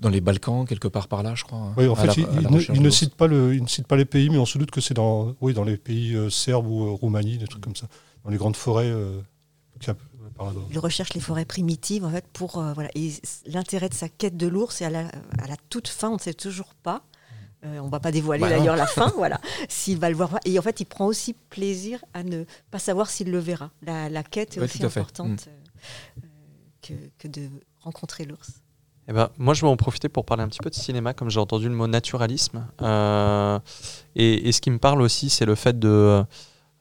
dans 0.00 0.08
les 0.08 0.20
Balkans, 0.20 0.64
quelque 0.64 0.88
part 0.88 1.08
par 1.08 1.22
là, 1.22 1.34
je 1.34 1.44
crois. 1.44 1.58
Hein, 1.58 1.74
oui, 1.76 1.86
en 1.88 1.94
fait, 1.94 2.06
la, 2.06 2.14
il, 2.14 2.26
il, 2.42 2.50
ne, 2.50 2.60
il, 2.74 2.82
ne 2.82 2.90
cite 2.90 3.14
pas 3.14 3.26
le, 3.26 3.54
il 3.54 3.62
ne 3.62 3.68
cite 3.68 3.86
pas 3.86 3.96
les 3.96 4.04
pays, 4.04 4.30
mais 4.30 4.38
on 4.38 4.46
se 4.46 4.58
doute 4.58 4.70
que 4.70 4.80
c'est 4.80 4.94
dans, 4.94 5.34
oui, 5.40 5.52
dans 5.52 5.64
les 5.64 5.76
pays 5.76 6.14
euh, 6.14 6.30
serbes 6.30 6.66
ou 6.66 6.86
euh, 6.86 6.90
Roumanie, 6.90 7.38
des 7.38 7.46
trucs 7.46 7.62
comme 7.62 7.76
ça, 7.76 7.86
dans 8.24 8.30
les 8.30 8.38
grandes 8.38 8.56
forêts. 8.56 8.90
Euh, 8.90 9.20
il 10.70 10.78
recherche 10.78 11.14
les 11.14 11.20
forêts 11.20 11.44
primitives, 11.44 12.04
en 12.04 12.10
fait, 12.10 12.24
pour 12.32 12.58
euh, 12.58 12.72
voilà. 12.72 12.90
L'intérêt 13.46 13.88
de 13.88 13.94
sa 13.94 14.08
quête 14.08 14.36
de 14.36 14.46
l'ours, 14.46 14.80
et 14.80 14.84
à 14.84 14.90
la, 14.90 15.08
à 15.38 15.46
la, 15.48 15.56
toute 15.68 15.88
fin, 15.88 16.10
on 16.10 16.14
ne 16.14 16.20
sait 16.20 16.34
toujours 16.34 16.74
pas. 16.74 17.02
Euh, 17.64 17.80
on 17.80 17.86
ne 17.86 17.90
va 17.90 17.98
pas 17.98 18.12
dévoiler 18.12 18.42
bah 18.42 18.50
d'ailleurs 18.50 18.76
la 18.76 18.86
fin, 18.86 19.12
voilà, 19.16 19.40
s'il 19.68 19.98
va 19.98 20.10
le 20.10 20.16
voir. 20.16 20.38
Et 20.44 20.56
en 20.58 20.62
fait, 20.62 20.78
il 20.80 20.84
prend 20.84 21.06
aussi 21.06 21.34
plaisir 21.50 22.04
à 22.14 22.22
ne 22.22 22.44
pas 22.70 22.78
savoir 22.78 23.10
s'il 23.10 23.32
le 23.32 23.38
verra. 23.38 23.72
La, 23.82 24.08
la 24.08 24.22
quête 24.22 24.56
est 24.56 24.60
ouais, 24.60 24.66
aussi 24.66 24.84
importante 24.84 25.48
mmh. 25.48 26.20
Que, 27.18 27.28
de 27.28 27.48
rencontrer 27.80 28.24
l'ours. 28.24 28.60
Eh 29.08 29.14
ben, 29.14 29.30
moi, 29.38 29.54
je 29.54 29.62
vais 29.62 29.68
en 29.68 29.76
profiter 29.76 30.10
pour 30.10 30.26
parler 30.26 30.42
un 30.42 30.48
petit 30.48 30.58
peu 30.62 30.68
de 30.68 30.74
cinéma, 30.74 31.14
comme 31.14 31.30
j'ai 31.30 31.40
entendu 31.40 31.68
le 31.68 31.74
mot 31.74 31.86
naturalisme. 31.86 32.66
Euh, 32.82 33.58
et, 34.14 34.52
ce 34.52 34.60
qui 34.60 34.70
me 34.70 34.78
parle 34.78 35.00
aussi, 35.00 35.30
c'est 35.30 35.46
le 35.46 35.54
fait 35.54 35.78
de 35.78 36.22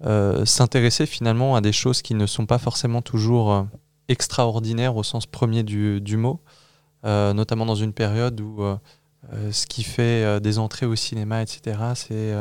euh, 0.05 0.45
s'intéresser 0.45 1.05
finalement 1.05 1.55
à 1.55 1.61
des 1.61 1.71
choses 1.71 2.01
qui 2.01 2.15
ne 2.15 2.25
sont 2.25 2.45
pas 2.45 2.57
forcément 2.57 3.01
toujours 3.01 3.53
euh, 3.53 3.63
extraordinaires 4.09 4.97
au 4.97 5.03
sens 5.03 5.25
premier 5.25 5.63
du, 5.63 6.17
mot, 6.17 6.41
notamment 7.03 7.65
dans 7.65 7.75
une 7.75 7.93
période 7.93 8.39
où 8.41 8.61
ce 9.51 9.65
qui 9.65 9.83
fait 9.83 10.39
des 10.41 10.59
entrées 10.59 10.85
au 10.85 10.95
cinéma, 10.95 11.41
etc., 11.41 11.79
c'est 11.95 12.33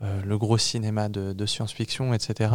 le 0.00 0.38
gros 0.38 0.58
cinéma 0.58 1.08
de 1.08 1.46
science-fiction, 1.46 2.12
etc. 2.12 2.52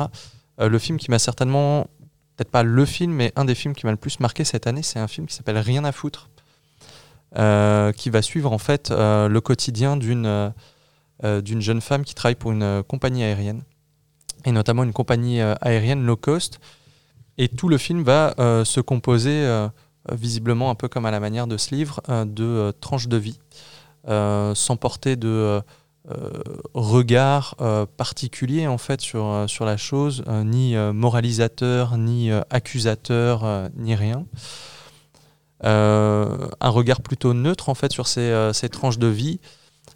le 0.60 0.80
film 0.80 1.00
qui 1.00 1.10
m'a 1.10 1.18
certainement, 1.18 1.88
peut-être 2.36 2.52
pas 2.52 2.64
le 2.64 2.86
film, 2.86 3.14
mais 3.14 3.32
un 3.36 3.46
des 3.46 3.56
films 3.56 3.74
qui 3.74 3.86
m'a 3.86 3.92
le 3.92 3.98
plus 3.98 4.20
marqué 4.20 4.44
cette 4.44 4.68
année, 4.68 4.84
c'est 4.84 5.00
un 5.00 5.08
film 5.08 5.28
qui 5.28 5.36
s'appelle 5.36 5.58
Rien 5.58 5.84
à 5.86 5.92
foutre 5.92 6.30
euh, 7.38 7.92
qui 7.92 8.10
va 8.10 8.22
suivre 8.22 8.54
en 8.54 8.58
fait 8.58 8.92
euh, 8.92 9.28
le 9.28 9.42
quotidien 9.42 9.98
d'une 9.98 10.54
euh, 11.24 11.42
d'une 11.42 11.62
jeune 11.62 11.82
femme 11.82 12.06
qui 12.06 12.16
travaille 12.16 12.36
pour 12.36 12.54
une 12.54 12.84
compagnie 12.88 13.24
aérienne, 13.24 13.64
et 14.46 14.52
notamment 14.52 14.84
une 14.84 14.94
compagnie 14.94 15.42
aérienne 15.42 16.06
low 16.06 16.16
cost. 16.18 16.60
Et 17.38 17.48
tout 17.50 17.68
le 17.68 17.78
film 17.78 18.04
va 18.04 18.36
se 18.66 18.82
composer, 18.82 19.68
visiblement 20.12 20.70
un 20.70 20.76
peu 20.76 20.90
comme 20.90 21.06
à 21.06 21.12
la 21.12 21.22
manière 21.22 21.48
de 21.48 21.56
ce 21.56 21.74
livre, 21.74 22.02
de 22.26 22.74
tranches 22.82 23.08
de 23.08 23.16
vie, 23.16 23.40
sans 24.08 24.76
porter 24.78 25.16
de 25.16 25.62
regard 26.74 27.56
particulier 27.98 28.68
en 28.68 28.78
fait 28.78 29.02
sur, 29.02 29.46
sur 29.48 29.66
la 29.66 29.78
chose, 29.78 30.24
ni 30.28 30.76
moralisateur, 30.76 31.98
ni 31.98 32.32
accusateur, 32.50 33.70
ni 33.76 33.96
rien. 33.96 34.26
Euh, 35.64 36.50
un 36.60 36.70
regard 36.70 37.02
plutôt 37.02 37.34
neutre 37.34 37.70
en 37.70 37.76
fait 37.76 37.92
sur 37.92 38.08
ces, 38.08 38.52
ces 38.54 38.70
tranches 38.70 39.00
de 39.00 39.08
vie. 39.08 39.40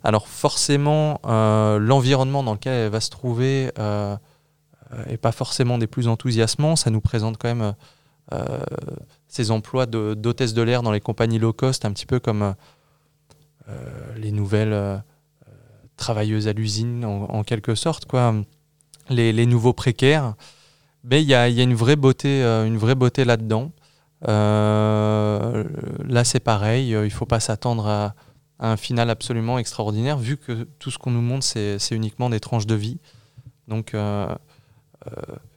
Alors 0.04 0.28
forcément, 0.28 1.20
l'environnement 1.26 2.44
dans 2.44 2.54
lequel 2.54 2.74
elle 2.74 2.92
va 2.92 3.02
se 3.02 3.10
trouver 3.10 3.72
n'est 5.08 5.18
pas 5.18 5.32
forcément 5.32 5.78
des 5.78 5.88
plus 5.88 6.08
enthousiasmants. 6.08 6.76
Ça 6.76 6.90
nous 6.90 7.02
présente 7.02 7.38
quand 7.38 7.54
même 7.54 7.74
ces 9.28 9.52
emplois 9.52 9.86
d'hôtesse 9.86 10.54
de, 10.54 10.62
l'air 10.62 10.82
dans 10.82 10.92
les 10.92 11.02
compagnies 11.02 11.40
low 11.40 11.54
cost, 11.54 11.86
un 11.86 11.92
petit 11.92 12.06
peu 12.06 12.20
comme 12.20 12.56
les 14.18 14.32
nouvelles 14.32 15.04
travailleuses 16.00 16.48
à 16.48 16.54
l'usine 16.54 17.06
en, 17.06 17.44
quelque 17.44 17.76
sorte, 17.76 18.06
quoi. 18.06 18.34
Les, 19.10 19.46
nouveaux 19.46 19.74
précaires. 19.74 20.36
Mais 21.04 21.22
il 21.22 21.28
y 21.28 21.34
a, 21.34 21.48
une 21.48 21.76
vraie 21.76 21.96
beauté, 21.96 22.44
euh, 22.44 22.66
une 22.66 22.78
beauté 22.78 23.26
là-dedans. 23.26 23.72
Euh, 24.28 25.64
là, 26.06 26.24
c'est 26.24 26.40
pareil. 26.40 26.90
Il 26.90 27.04
ne 27.04 27.10
faut 27.10 27.26
pas 27.26 27.40
s'attendre 27.40 27.88
à, 27.88 28.16
un 28.62 28.76
final 28.76 29.10
absolument 29.10 29.58
extraordinaire, 29.58 30.18
vu 30.18 30.36
que 30.36 30.68
tout 30.80 30.92
ce 30.92 30.98
qu'on 30.98 31.12
nous 31.12 31.22
montre, 31.22 31.46
c'est 31.46 31.92
uniquement 31.92 32.30
des 32.30 32.42
tranches 32.42 32.68
de 32.68 32.76
vie. 32.76 32.98
Donc, 33.70 33.94
euh, 33.94 34.28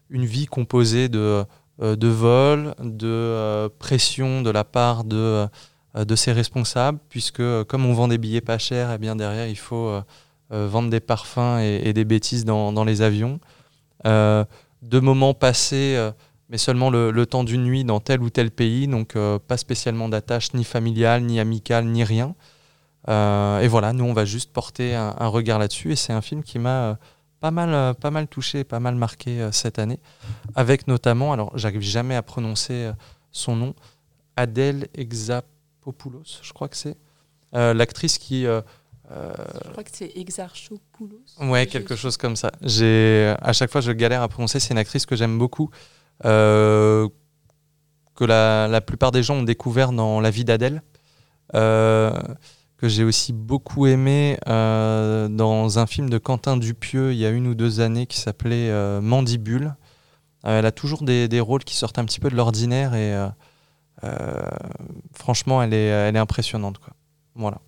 une 0.08 0.24
vie 0.24 0.46
composée 0.46 1.08
de, 1.08 1.44
de 1.80 2.08
vol, 2.08 2.76
de 2.78 3.68
pression 3.80 4.42
de 4.42 4.50
la 4.50 4.62
part 4.62 5.02
de, 5.02 5.48
de 5.94 6.16
ses 6.16 6.32
responsables, 6.32 6.98
puisque 7.08 7.42
comme 7.64 7.84
on 7.84 7.92
vend 7.92 8.08
des 8.08 8.18
billets 8.18 8.40
pas 8.40 8.58
chers, 8.58 8.92
eh 8.92 8.98
bien 8.98 9.16
derrière, 9.16 9.46
il 9.46 9.58
faut 9.58 9.88
euh, 9.88 10.02
vendre 10.52 10.90
des 10.90 11.00
parfums 11.00 11.58
et, 11.60 11.92
des 11.92 12.04
bêtises 12.04 12.44
dans, 12.44 12.84
les 12.84 13.02
avions. 13.02 13.40
Euh, 14.06 14.44
de 14.82 15.00
moments 15.00 15.34
passés, 15.34 15.94
euh, 15.96 16.10
mais 16.48 16.58
seulement 16.58 16.90
le, 16.90 17.24
temps 17.26 17.44
d'une 17.44 17.62
nuit 17.64 17.84
dans 17.84 18.00
tel 18.00 18.20
ou 18.20 18.30
tel 18.30 18.50
pays, 18.50 18.86
donc 18.86 19.16
pas 19.48 19.56
spécialement 19.56 20.08
d'attache 20.08 20.52
ni 20.54 20.64
familiale, 20.64 21.22
ni 21.22 21.40
amicale, 21.40 21.86
ni 21.86 22.04
rien. 22.04 22.34
et 23.08 23.68
voilà, 23.68 23.92
nous 23.94 24.04
on 24.04 24.12
va 24.12 24.24
juste 24.26 24.52
porter 24.52 24.94
un, 24.94 25.28
regard 25.28 25.58
là-dessus, 25.58 25.92
et 25.92 25.96
c'est 25.96 26.12
un 26.12 26.20
film 26.20 26.42
qui 26.42 26.58
m'a 26.58 26.98
pas 27.40 27.50
mal, 27.50 27.94
pas 27.94 28.10
mal 28.10 28.28
touché, 28.28 28.64
pas 28.64 28.80
mal 28.80 28.96
marqué 28.96 29.48
cette 29.50 29.78
année, 29.78 29.98
avec 30.54 30.88
notamment, 30.88 31.32
alors 31.32 31.56
j'arrive 31.56 31.80
jamais 31.80 32.16
à 32.16 32.22
prononcer 32.22 32.90
son 33.30 33.56
nom, 33.56 33.74
Adèle 34.36 34.88
Exapopoulos, 34.94 36.40
je 36.42 36.52
crois 36.52 36.68
que 36.68 36.76
c'est, 36.76 36.98
l'actrice 37.54 38.18
qui 38.18 38.46
je 39.64 39.70
crois 39.70 39.84
que 39.84 39.90
c'est 39.92 40.12
Exarchopoulos. 40.16 41.22
Ouais, 41.40 41.66
quelque 41.66 41.96
chose 41.96 42.16
comme 42.16 42.36
ça. 42.36 42.52
J'ai 42.62 43.34
à 43.40 43.52
chaque 43.52 43.70
fois 43.70 43.80
je 43.80 43.92
galère 43.92 44.22
à 44.22 44.28
prononcer. 44.28 44.60
C'est 44.60 44.72
une 44.72 44.78
actrice 44.78 45.06
que 45.06 45.16
j'aime 45.16 45.38
beaucoup, 45.38 45.70
euh, 46.24 47.08
que 48.14 48.24
la, 48.24 48.68
la, 48.68 48.80
plupart 48.80 49.10
des 49.10 49.22
gens 49.22 49.36
ont 49.36 49.42
découvert 49.42 49.92
dans 49.92 50.20
La 50.20 50.30
vie 50.30 50.44
d'Adèle, 50.44 50.82
euh, 51.54 52.12
que 52.76 52.88
j'ai 52.88 53.04
aussi 53.04 53.32
beaucoup 53.32 53.86
aimé 53.86 54.38
euh, 54.48 55.28
dans 55.28 55.78
un 55.78 55.86
film 55.86 56.10
de 56.10 56.18
Quentin 56.18 56.56
Dupieux 56.56 57.12
il 57.12 57.18
y 57.18 57.26
a 57.26 57.30
une 57.30 57.46
ou 57.46 57.54
deux 57.54 57.80
années 57.80 58.06
qui 58.06 58.18
s'appelait 58.18 58.70
Mandibule. 59.00 59.74
elle 60.44 60.66
a 60.66 60.72
toujours 60.72 61.02
des, 61.02 61.28
des, 61.28 61.40
rôles 61.40 61.64
qui 61.64 61.76
sortent 61.76 61.98
un 61.98 62.04
petit 62.04 62.20
peu 62.20 62.28
de 62.30 62.36
l'ordinaire 62.36 62.94
et 62.94 63.14
franchement 65.14 65.62
elle 65.62 65.74
est, 65.74 65.86
elle 65.86 66.16
est 66.16 66.20
impressionnante 66.20 66.78
quoi. 66.78 66.92
Voilà 67.34 67.60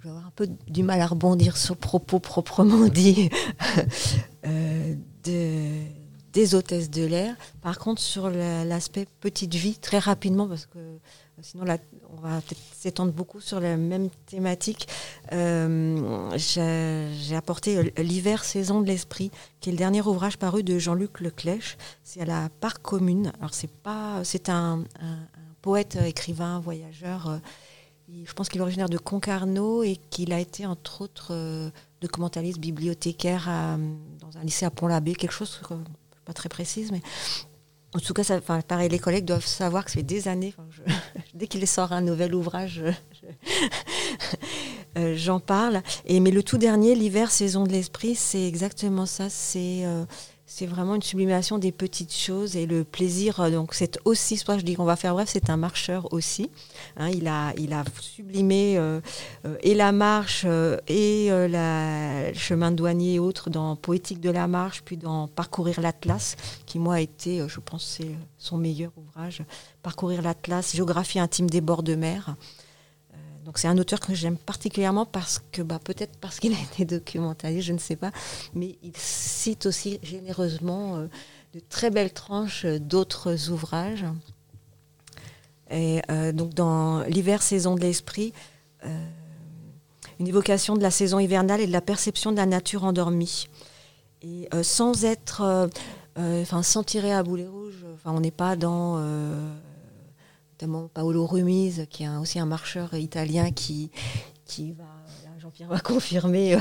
je 0.00 0.04
vais 0.04 0.10
avoir 0.10 0.26
un 0.26 0.32
peu 0.34 0.48
du 0.66 0.82
mal 0.82 0.98
à 1.02 1.06
rebondir 1.06 1.58
sur 1.58 1.74
le 1.74 1.80
propos 1.80 2.20
proprement 2.20 2.88
dit 2.88 3.28
euh, 4.46 4.94
de, 5.24 5.82
des 6.32 6.54
hôtesses 6.54 6.88
de 6.88 7.04
l'air. 7.04 7.36
Par 7.60 7.78
contre, 7.78 8.00
sur 8.00 8.30
l'aspect 8.30 9.06
petite 9.20 9.54
vie, 9.54 9.76
très 9.76 9.98
rapidement, 9.98 10.48
parce 10.48 10.64
que 10.64 10.78
euh, 10.78 10.96
sinon 11.42 11.64
on 12.12 12.16
va 12.16 12.40
peut-être 12.40 12.62
s'étendre 12.72 13.12
beaucoup 13.12 13.40
sur 13.40 13.60
la 13.60 13.76
même 13.76 14.08
thématique. 14.24 14.88
Euh, 15.32 16.30
j'ai 16.38 17.36
apporté 17.36 17.92
L'hiver, 17.98 18.42
saison 18.44 18.80
de 18.80 18.86
l'esprit, 18.86 19.30
qui 19.60 19.68
est 19.68 19.72
le 19.72 19.78
dernier 19.78 20.00
ouvrage 20.00 20.38
paru 20.38 20.62
de 20.62 20.78
Jean-Luc 20.78 21.20
Leclèche. 21.20 21.76
C'est 22.04 22.22
à 22.22 22.24
la 22.24 22.48
Parc 22.60 22.80
Commune. 22.80 23.32
Alors 23.38 23.52
c'est 23.52 23.68
c'est 24.22 24.48
un, 24.48 24.84
poète, 25.60 25.98
écrivain, 26.06 26.58
voyageur 26.58 27.38
je 28.24 28.32
pense 28.32 28.48
qu'il 28.48 28.60
est 28.60 28.62
originaire 28.62 28.88
de 28.88 28.98
Concarneau 28.98 29.82
et 29.82 29.96
qu'il 30.10 30.32
a 30.32 30.40
été, 30.40 30.66
entre 30.66 31.02
autres, 31.02 31.28
euh, 31.32 31.70
documentaliste, 32.00 32.58
bibliothécaire 32.58 33.48
dans 34.20 34.38
un 34.38 34.42
lycée 34.42 34.64
à 34.64 34.70
Pont-l'Abbé, 34.70 35.14
quelque 35.14 35.32
chose, 35.32 35.60
pas 36.24 36.32
très 36.32 36.48
précise, 36.48 36.92
mais 36.92 37.02
en 37.92 37.98
tout 37.98 38.14
cas, 38.14 38.40
pareil, 38.62 38.88
les 38.88 39.00
collègues 39.00 39.24
doivent 39.24 39.44
savoir 39.44 39.84
que 39.84 39.90
ça 39.90 39.96
fait 39.96 40.04
des 40.04 40.28
années, 40.28 40.54
dès 41.34 41.48
qu'il 41.48 41.66
sort 41.66 41.92
un 41.92 42.00
nouvel 42.00 42.34
ouvrage, 42.34 42.84
euh, 44.98 45.14
j'en 45.16 45.40
parle. 45.40 45.82
Mais 46.08 46.30
le 46.30 46.44
tout 46.44 46.58
dernier, 46.58 46.94
L'hiver, 46.94 47.32
saison 47.32 47.64
de 47.64 47.72
l'esprit, 47.72 48.14
c'est 48.14 48.46
exactement 48.46 49.06
ça. 49.06 49.28
C'est 49.28 49.84
euh, 49.84 50.04
c'est 50.52 50.66
vraiment 50.66 50.96
une 50.96 51.02
sublimation 51.02 51.58
des 51.58 51.70
petites 51.70 52.12
choses 52.12 52.56
et 52.56 52.66
le 52.66 52.82
plaisir. 52.82 53.38
Euh, 53.38 53.50
donc 53.50 53.72
c'est 53.72 54.00
aussi, 54.04 54.36
soit 54.36 54.58
je 54.58 54.64
dis 54.64 54.74
qu'on 54.74 54.84
va 54.84 54.96
faire 54.96 55.14
bref, 55.14 55.28
c'est 55.32 55.48
un 55.48 55.56
marcheur 55.56 56.12
aussi. 56.12 56.50
Hein, 56.96 57.10
il 57.10 57.28
a, 57.28 57.54
sublimé 58.00 58.76
euh, 58.76 59.00
euh, 59.46 59.56
et 59.62 59.74
la 59.74 59.92
marche 59.92 60.44
et 60.88 61.28
le 61.30 62.32
chemin 62.34 62.72
douanier 62.72 63.14
et 63.14 63.18
autres 63.20 63.48
dans 63.48 63.76
Poétique 63.76 64.20
de 64.20 64.30
la 64.30 64.48
marche, 64.48 64.82
puis 64.84 64.96
dans 64.96 65.28
Parcourir 65.28 65.80
l'Atlas, 65.80 66.34
qui 66.66 66.80
moi 66.80 66.96
a 66.96 67.00
été, 67.00 67.46
je 67.46 67.60
pense, 67.60 67.98
c'est 67.98 68.10
son 68.36 68.56
meilleur 68.56 68.90
ouvrage. 68.96 69.44
Parcourir 69.84 70.20
l'Atlas, 70.20 70.74
géographie 70.74 71.20
intime 71.20 71.48
des 71.48 71.60
bords 71.60 71.84
de 71.84 71.94
mer. 71.94 72.34
C'est 73.54 73.68
un 73.68 73.78
auteur 73.78 74.00
que 74.00 74.14
j'aime 74.14 74.36
particulièrement 74.36 75.06
parce 75.06 75.42
que 75.52 75.62
bah, 75.62 75.80
peut-être 75.82 76.16
parce 76.18 76.40
qu'il 76.40 76.54
a 76.54 76.60
été 76.72 76.84
documentaliste, 76.84 77.66
je 77.66 77.72
ne 77.72 77.78
sais 77.78 77.96
pas, 77.96 78.12
mais 78.54 78.78
il 78.82 78.96
cite 78.96 79.66
aussi 79.66 79.98
généreusement 80.02 80.96
euh, 80.96 81.06
de 81.54 81.60
très 81.68 81.90
belles 81.90 82.12
tranches 82.12 82.64
d'autres 82.64 83.50
ouvrages. 83.50 84.04
Et 85.70 86.00
euh, 86.10 86.32
donc 86.32 86.54
dans 86.54 87.02
l'hiver 87.02 87.42
saison 87.42 87.74
de 87.74 87.80
l'esprit, 87.80 88.32
euh, 88.84 89.06
une 90.18 90.26
évocation 90.26 90.76
de 90.76 90.82
la 90.82 90.90
saison 90.90 91.18
hivernale 91.18 91.60
et 91.60 91.66
de 91.66 91.72
la 91.72 91.80
perception 91.80 92.32
de 92.32 92.36
la 92.36 92.46
nature 92.46 92.84
endormie. 92.84 93.48
Et 94.22 94.50
sans 94.62 95.06
être, 95.06 95.70
enfin 96.14 96.62
sans 96.62 96.82
tirer 96.82 97.10
à 97.10 97.22
boulet 97.22 97.46
rouge, 97.46 97.86
on 98.04 98.20
n'est 98.20 98.30
pas 98.30 98.54
dans 98.54 99.02
notamment 100.60 100.88
Paolo 100.88 101.26
Rumiz, 101.26 101.86
qui 101.88 102.04
est 102.04 102.08
aussi 102.08 102.38
un 102.38 102.46
marcheur 102.46 102.92
italien 102.94 103.50
qui, 103.50 103.90
qui 104.44 104.72
va, 104.72 104.84
Jean-Pierre 105.38 105.68
va 105.68 105.80
confirmer, 105.80 106.54
euh, 106.54 106.58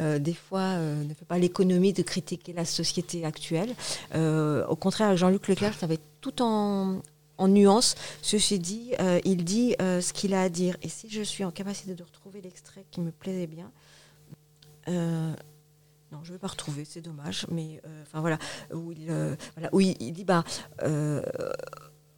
euh, 0.00 0.18
des 0.18 0.34
fois 0.34 0.60
euh, 0.60 1.04
ne 1.04 1.14
fait 1.14 1.24
pas 1.24 1.38
l'économie 1.38 1.92
de 1.92 2.02
critiquer 2.02 2.52
la 2.52 2.64
société 2.64 3.24
actuelle. 3.24 3.74
au 4.14 4.76
contraire, 4.76 5.16
Jean-Luc 5.16 5.46
Leclerc, 5.46 5.74
ça 5.74 5.86
va 5.86 5.94
être 5.94 6.06
tout 6.20 6.42
en, 6.42 7.00
en 7.38 7.48
nuance. 7.48 7.94
Ceci 8.22 8.58
dit, 8.58 8.92
il 9.24 9.44
dit 9.44 9.76
ce 9.78 10.12
qu'il 10.12 10.34
a 10.34 10.42
à 10.42 10.48
dire. 10.48 10.76
Et 10.82 10.88
si 10.88 11.08
je 11.08 11.22
suis 11.22 11.44
en 11.44 11.52
capacité 11.52 11.94
de 11.94 12.02
retrouver 12.02 12.40
l'extrait 12.40 12.84
qui 12.90 13.00
me 13.00 13.12
plaisait 13.12 13.46
bien, 13.46 13.70
non, 14.88 16.24
je 16.24 16.30
ne 16.30 16.34
vais 16.34 16.40
pas 16.40 16.48
retrouver, 16.48 16.84
c'est 16.84 17.02
dommage, 17.02 17.46
mais 17.52 17.80
enfin 18.02 18.20
voilà, 18.20 18.38
où 18.74 18.90
il, 18.90 19.06
voilà, 19.54 19.68
où 19.72 19.80
il, 19.80 20.12
dit 20.12 20.24
bah, 20.24 20.42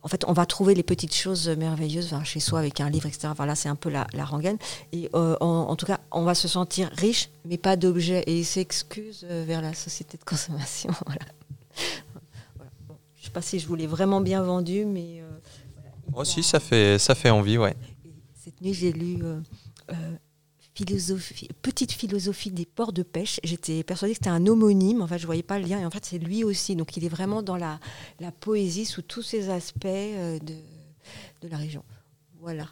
en 0.04 0.08
fait, 0.08 0.24
on 0.26 0.32
va 0.32 0.46
trouver 0.46 0.74
les 0.74 0.82
petites 0.82 1.14
choses 1.14 1.48
merveilleuses 1.48 2.14
chez 2.24 2.40
soi 2.40 2.58
avec 2.58 2.80
un 2.80 2.90
livre, 2.90 3.06
etc. 3.06 3.28
Voilà, 3.36 3.54
c'est 3.54 3.68
un 3.68 3.76
peu 3.76 3.88
la, 3.88 4.06
la 4.12 4.24
rengaine. 4.24 4.58
Et 4.92 5.08
euh, 5.14 5.36
en, 5.40 5.76
tout 5.76 5.86
cas, 5.86 6.00
on 6.10 6.24
va 6.24 6.34
se 6.34 6.48
sentir 6.48 6.90
riche, 6.94 7.30
mais 7.44 7.56
pas 7.56 7.76
d'objets. 7.76 8.24
Et 8.26 8.40
il 8.40 8.44
s'excuse 8.44 9.24
euh, 9.30 9.44
vers 9.46 9.62
la 9.62 9.74
société 9.74 10.18
de 10.18 10.24
consommation. 10.24 10.90
voilà. 11.06 11.24
je 13.14 13.20
ne 13.20 13.24
sais 13.24 13.30
pas 13.30 13.42
si 13.42 13.60
je 13.60 13.68
vous 13.68 13.76
l'ai 13.76 13.86
vraiment 13.86 14.20
bien 14.20 14.42
vendu, 14.42 14.84
mais. 14.84 15.20
Euh, 15.20 15.30
oh, 16.14 16.24
si, 16.24 16.42
ça 16.42 16.58
fait, 16.58 16.98
ça 16.98 17.14
fait 17.14 17.30
envie, 17.30 17.56
ouais. 17.56 17.76
cette 18.34 18.60
nuit, 18.60 18.74
j'ai 18.74 18.92
lu 18.92 19.22
philosophie, 20.74 21.48
petite 21.62 21.92
philosophie 21.92 22.50
des 22.50 22.66
ports 22.66 22.92
de 22.92 23.02
pêche. 23.02 23.40
J'étais 23.44 23.82
persuadée 23.82 24.14
que 24.14 24.18
c'était 24.18 24.30
un 24.30 24.46
homonyme. 24.46 25.02
En 25.02 25.06
fait, 25.06 25.18
je 25.18 25.26
voyais 25.26 25.42
pas 25.42 25.58
le 25.58 25.66
lien. 25.66 25.78
Et 25.80 25.84
en 25.84 25.90
fait, 25.90 26.04
c'est 26.04 26.18
lui 26.18 26.44
aussi. 26.44 26.76
Donc, 26.76 26.96
il 26.96 27.04
est 27.04 27.08
vraiment 27.08 27.42
dans 27.42 27.56
la, 27.56 27.78
la 28.20 28.32
poésie 28.32 28.84
sous 28.84 29.02
tous 29.02 29.22
ses 29.22 29.48
aspects 29.50 29.84
euh, 29.86 30.38
de, 30.38 30.54
de 31.42 31.48
la 31.48 31.56
région. 31.56 31.84
Voilà. 32.40 32.68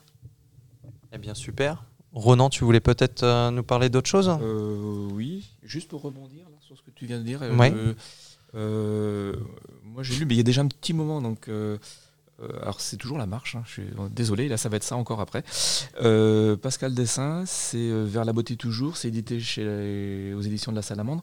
Eh 1.13 1.19
bien, 1.19 1.35
super. 1.35 1.85
Ronan, 2.13 2.51
tu 2.51 2.65
voulais 2.65 2.81
peut-être 2.81 3.23
euh, 3.23 3.51
nous 3.51 3.63
parler 3.63 3.89
d'autre 3.89 4.09
chose? 4.09 4.29
Euh, 4.41 5.09
Oui, 5.13 5.49
juste 5.63 5.89
pour 5.89 6.03
rebondir 6.03 6.47
sur 6.61 6.77
ce 6.77 6.83
que 6.83 6.91
tu 6.91 7.07
viens 7.07 7.19
de 7.19 7.25
dire. 7.25 7.41
moi, 7.53 7.69
j'ai 10.03 10.17
lu, 10.17 10.27
mais 10.27 10.35
il 10.35 10.39
y 10.39 10.41
a 10.41 10.45
déjà 10.45 10.63
un 10.63 10.69
petit 10.69 10.93
moment, 10.93 11.21
donc 11.23 11.49
euh, 11.49 11.79
alors 12.63 12.81
c'est 12.81 12.97
toujours 12.97 13.19
la 13.19 13.27
marche, 13.27 13.57
hein, 13.57 13.63
je 13.67 13.73
suis 13.73 13.83
désolé, 14.11 14.49
là 14.49 14.57
ça 14.57 14.69
va 14.69 14.77
être 14.77 14.85
ça 14.85 14.97
encore 14.97 15.21
après. 15.21 15.43
Euh, 16.03 16.57
Pascal 16.57 16.95
Dessin, 16.95 17.45
c'est 17.47 17.79
euh, 17.79 18.05
Vers 18.05 18.25
la 18.25 18.33
beauté 18.33 18.57
toujours, 18.57 18.97
c'est 18.97 19.09
édité 19.09 19.41
chez 19.41 20.33
aux 20.35 20.41
éditions 20.41 20.73
de 20.73 20.77
la 20.77 20.83
Salamandre. 20.83 21.23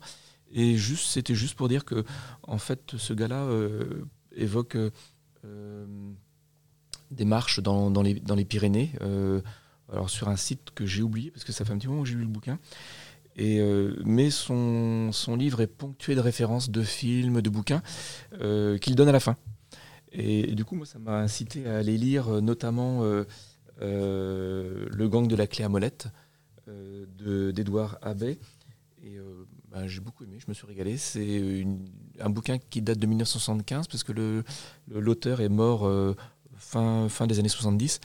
Et 0.52 0.78
juste, 0.78 1.08
c'était 1.08 1.36
juste 1.36 1.56
pour 1.56 1.68
dire 1.68 1.84
que 1.86 2.06
en 2.44 2.58
fait 2.58 2.96
ce 2.98 3.14
gars-là 3.14 3.48
évoque 4.36 4.78
des 7.12 7.26
marches 7.26 7.60
dans, 7.62 8.02
les, 8.02 8.46
Pyrénées. 8.46 8.92
alors 9.92 10.10
sur 10.10 10.30
un 10.30 10.38
site 10.38 10.72
que 10.74 10.86
j'ai 10.86 11.02
oublié 11.02 11.32
parce 11.32 11.44
que 11.44 11.52
ça 11.52 11.66
fait 11.66 11.74
un 11.74 11.78
petit 11.78 11.88
moment 11.88 12.04
que 12.04 12.10
j'ai 12.10 12.16
lu 12.16 12.22
le 12.22 12.28
bouquin. 12.28 12.60
Et, 13.36 13.60
mais 14.06 14.30
son, 14.30 15.12
son, 15.12 15.36
livre 15.36 15.60
est 15.60 15.68
ponctué 15.68 16.16
de 16.16 16.22
références 16.22 16.70
de 16.70 16.82
films, 16.82 17.42
de 17.42 17.50
bouquins 17.50 17.82
qu'il 18.80 18.96
donne 18.96 19.10
à 19.10 19.14
la 19.14 19.20
fin. 19.20 19.36
Et, 20.12 20.56
du 20.56 20.66
coup, 20.66 20.76
moi, 20.76 20.86
ça 20.86 21.00
m'a 21.00 21.20
incité 21.20 21.68
à 21.68 21.78
aller 21.78 21.98
lire 21.98 22.42
notamment 22.42 23.04
Le 23.80 25.08
gang 25.08 25.28
de 25.28 25.36
la 25.36 25.48
clé 25.48 25.64
à 25.64 25.70
molette 25.70 26.08
d'Edouard 26.68 27.98
Abbé. 28.02 28.40
Et 29.04 29.18
bah, 29.72 29.86
j'ai 29.86 30.00
beaucoup 30.00 30.24
aimé, 30.24 30.38
je 30.40 30.46
me 30.48 30.54
suis 30.54 30.66
régalé. 30.66 30.98
C'est 30.98 31.66
un 32.20 32.30
bouquin 32.30 32.58
qui 32.58 32.82
date 32.82 33.00
de 33.00 33.06
1975 33.06 33.88
parce 33.88 34.04
que 34.04 34.44
l'auteur 34.90 35.42
est 35.42 35.50
mort 35.50 35.86
euh, 35.86 36.16
fin, 36.56 37.08
des 37.28 37.40
années 37.40 37.50
70. 37.50 38.00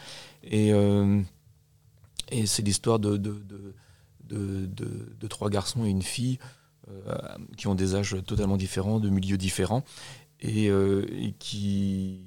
Et, 0.44 0.72
euh, 0.72 1.20
c'est 2.46 2.62
l'histoire 2.62 2.98
de 2.98 3.16
de, 3.16 3.42
de, 4.28 4.66
de, 4.66 5.26
trois 5.28 5.50
garçons 5.50 5.84
et 5.84 5.90
une 5.90 6.02
fille 6.02 6.38
euh, 6.88 7.18
qui 7.56 7.66
ont 7.68 7.74
des 7.74 7.94
âges 7.94 8.16
totalement 8.26 8.56
différents, 8.56 8.98
de 8.98 9.10
milieux 9.10 9.36
différents, 9.36 9.84
et, 10.42 11.34
qui, 11.38 12.20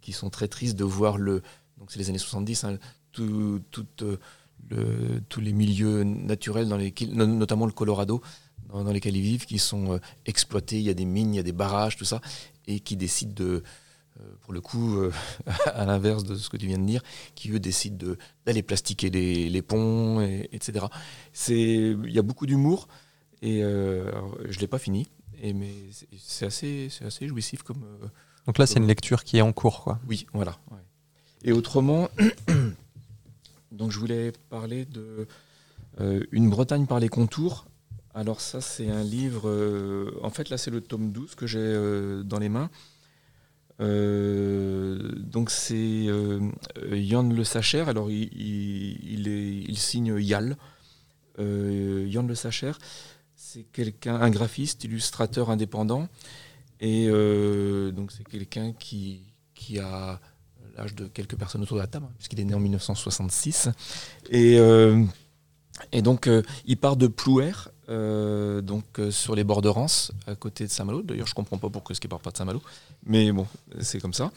qui, 0.00 0.12
sont 0.12 0.30
très 0.30 0.48
tristes 0.48 0.76
de 0.76 0.84
voir 0.84 1.18
le. 1.18 1.42
Donc 1.78 1.90
c'est 1.90 1.98
les 1.98 2.08
années 2.08 2.18
70, 2.18 2.64
hein, 2.64 2.78
tout, 3.12 3.62
le, 4.70 5.20
tous 5.28 5.40
les 5.40 5.52
milieux 5.52 6.04
naturels, 6.04 6.68
dans 6.68 6.76
les, 6.76 6.94
notamment 7.10 7.66
le 7.66 7.72
Colorado, 7.72 8.22
dans, 8.68 8.84
lesquels 8.84 9.16
ils 9.16 9.22
vivent, 9.22 9.46
qui 9.46 9.58
sont 9.58 9.94
euh, 9.94 9.98
exploités. 10.26 10.78
Il 10.78 10.84
y 10.84 10.90
a 10.90 10.94
des 10.94 11.04
mines, 11.04 11.34
il 11.34 11.36
y 11.36 11.40
a 11.40 11.44
des 11.44 11.52
barrages, 11.52 11.96
tout 11.96 12.04
ça, 12.04 12.20
et 12.66 12.80
qui 12.80 12.96
décident 12.96 13.34
de, 13.34 13.62
euh, 14.20 14.24
pour 14.40 14.52
le 14.52 14.60
coup, 14.60 14.96
euh, 14.96 15.12
à 15.74 15.84
l'inverse 15.84 16.24
de 16.24 16.36
ce 16.36 16.48
que 16.48 16.56
tu 16.56 16.66
viens 16.66 16.78
de 16.78 16.86
dire, 16.86 17.02
qui 17.34 17.50
eux 17.50 17.60
décident 17.60 18.14
d'aller 18.46 18.62
plastiquer 18.62 19.10
les, 19.10 19.50
les 19.50 19.62
ponts, 19.62 20.20
etc. 20.20 20.86
Il 21.48 22.10
y 22.10 22.18
a 22.18 22.22
beaucoup 22.22 22.46
d'humour, 22.46 22.88
et 23.42 23.60
je 23.60 24.56
ne 24.56 24.60
l'ai 24.60 24.68
pas 24.68 24.78
fini, 24.78 25.08
et, 25.42 25.52
mais 25.52 25.74
c'est 26.18 26.46
assez, 26.46 26.88
assez 27.04 27.28
jouissif 27.28 27.62
comme. 27.62 27.84
Donc 28.46 28.58
là, 28.58 28.66
c'est 28.66 28.78
une 28.78 28.86
lecture 28.86 29.22
qui 29.22 29.36
est 29.36 29.42
en 29.42 29.52
cours, 29.52 29.82
quoi. 29.82 30.00
Oui, 30.08 30.26
voilà. 30.32 30.56
Et 31.44 31.52
autrement, 31.52 32.08
donc 33.72 33.90
je 33.90 33.98
voulais 33.98 34.32
parler 34.48 34.86
de 34.86 35.26
Une 36.30 36.48
Bretagne 36.48 36.86
par 36.86 36.98
les 36.98 37.08
contours 37.08 37.66
alors 38.14 38.40
ça, 38.40 38.60
c'est 38.60 38.90
un 38.90 39.02
livre... 39.02 39.48
Euh, 39.48 40.18
en 40.22 40.30
fait, 40.30 40.50
là, 40.50 40.58
c'est 40.58 40.70
le 40.70 40.80
tome 40.80 41.12
12 41.12 41.34
que 41.34 41.46
j'ai 41.46 41.58
euh, 41.60 42.22
dans 42.22 42.38
les 42.38 42.48
mains. 42.48 42.70
Euh, 43.80 45.12
donc 45.16 45.50
c'est 45.50 46.06
Yann 46.92 47.34
Le 47.34 47.44
Sacher. 47.44 47.84
Alors 47.88 48.10
il, 48.10 48.28
il, 49.68 49.78
signe 49.78 50.18
Yal. 50.18 50.56
Yann 51.38 52.28
Le 52.28 52.34
Sacher, 52.34 52.72
c'est 53.52 53.64
quelqu'un, 53.72 54.14
un 54.14 54.30
graphiste, 54.30 54.84
illustrateur 54.84 55.50
indépendant. 55.50 56.08
Et 56.80 57.06
donc 57.06 58.10
c'est 58.10 58.24
quelqu'un 58.24 58.72
qui, 58.72 59.22
a 59.80 60.20
l'âge 60.76 60.94
de 60.94 61.06
quelques 61.06 61.36
personnes 61.36 61.62
autour 61.62 61.76
de 61.76 61.82
la 61.82 61.86
table, 61.86 62.06
hein, 62.08 62.14
puisqu'il 62.18 62.40
est 62.40 62.44
né 62.44 62.54
en 62.54 62.60
1966. 62.60 63.68
Et, 64.30 64.56
et 65.92 66.02
donc 66.02 66.28
il 66.66 66.76
part 66.76 66.96
de 66.96 67.06
Plouer 67.06 67.52
euh, 67.88 68.60
donc 68.60 68.84
euh, 69.00 69.10
sur 69.10 69.34
les 69.34 69.44
bords 69.44 69.60
de 69.60 69.68
Rance, 69.68 70.12
à 70.26 70.34
côté 70.34 70.64
de 70.64 70.70
Saint-Malo. 70.70 71.02
D'ailleurs, 71.02 71.26
je 71.26 71.34
comprends 71.34 71.58
pas 71.58 71.68
pourquoi 71.68 71.94
ce 71.94 72.00
qui 72.00 72.08
part 72.08 72.20
pas 72.20 72.30
de 72.30 72.36
Saint-Malo, 72.36 72.62
mais 73.04 73.32
bon, 73.32 73.46
c'est 73.80 74.00
comme 74.00 74.14
ça. 74.14 74.30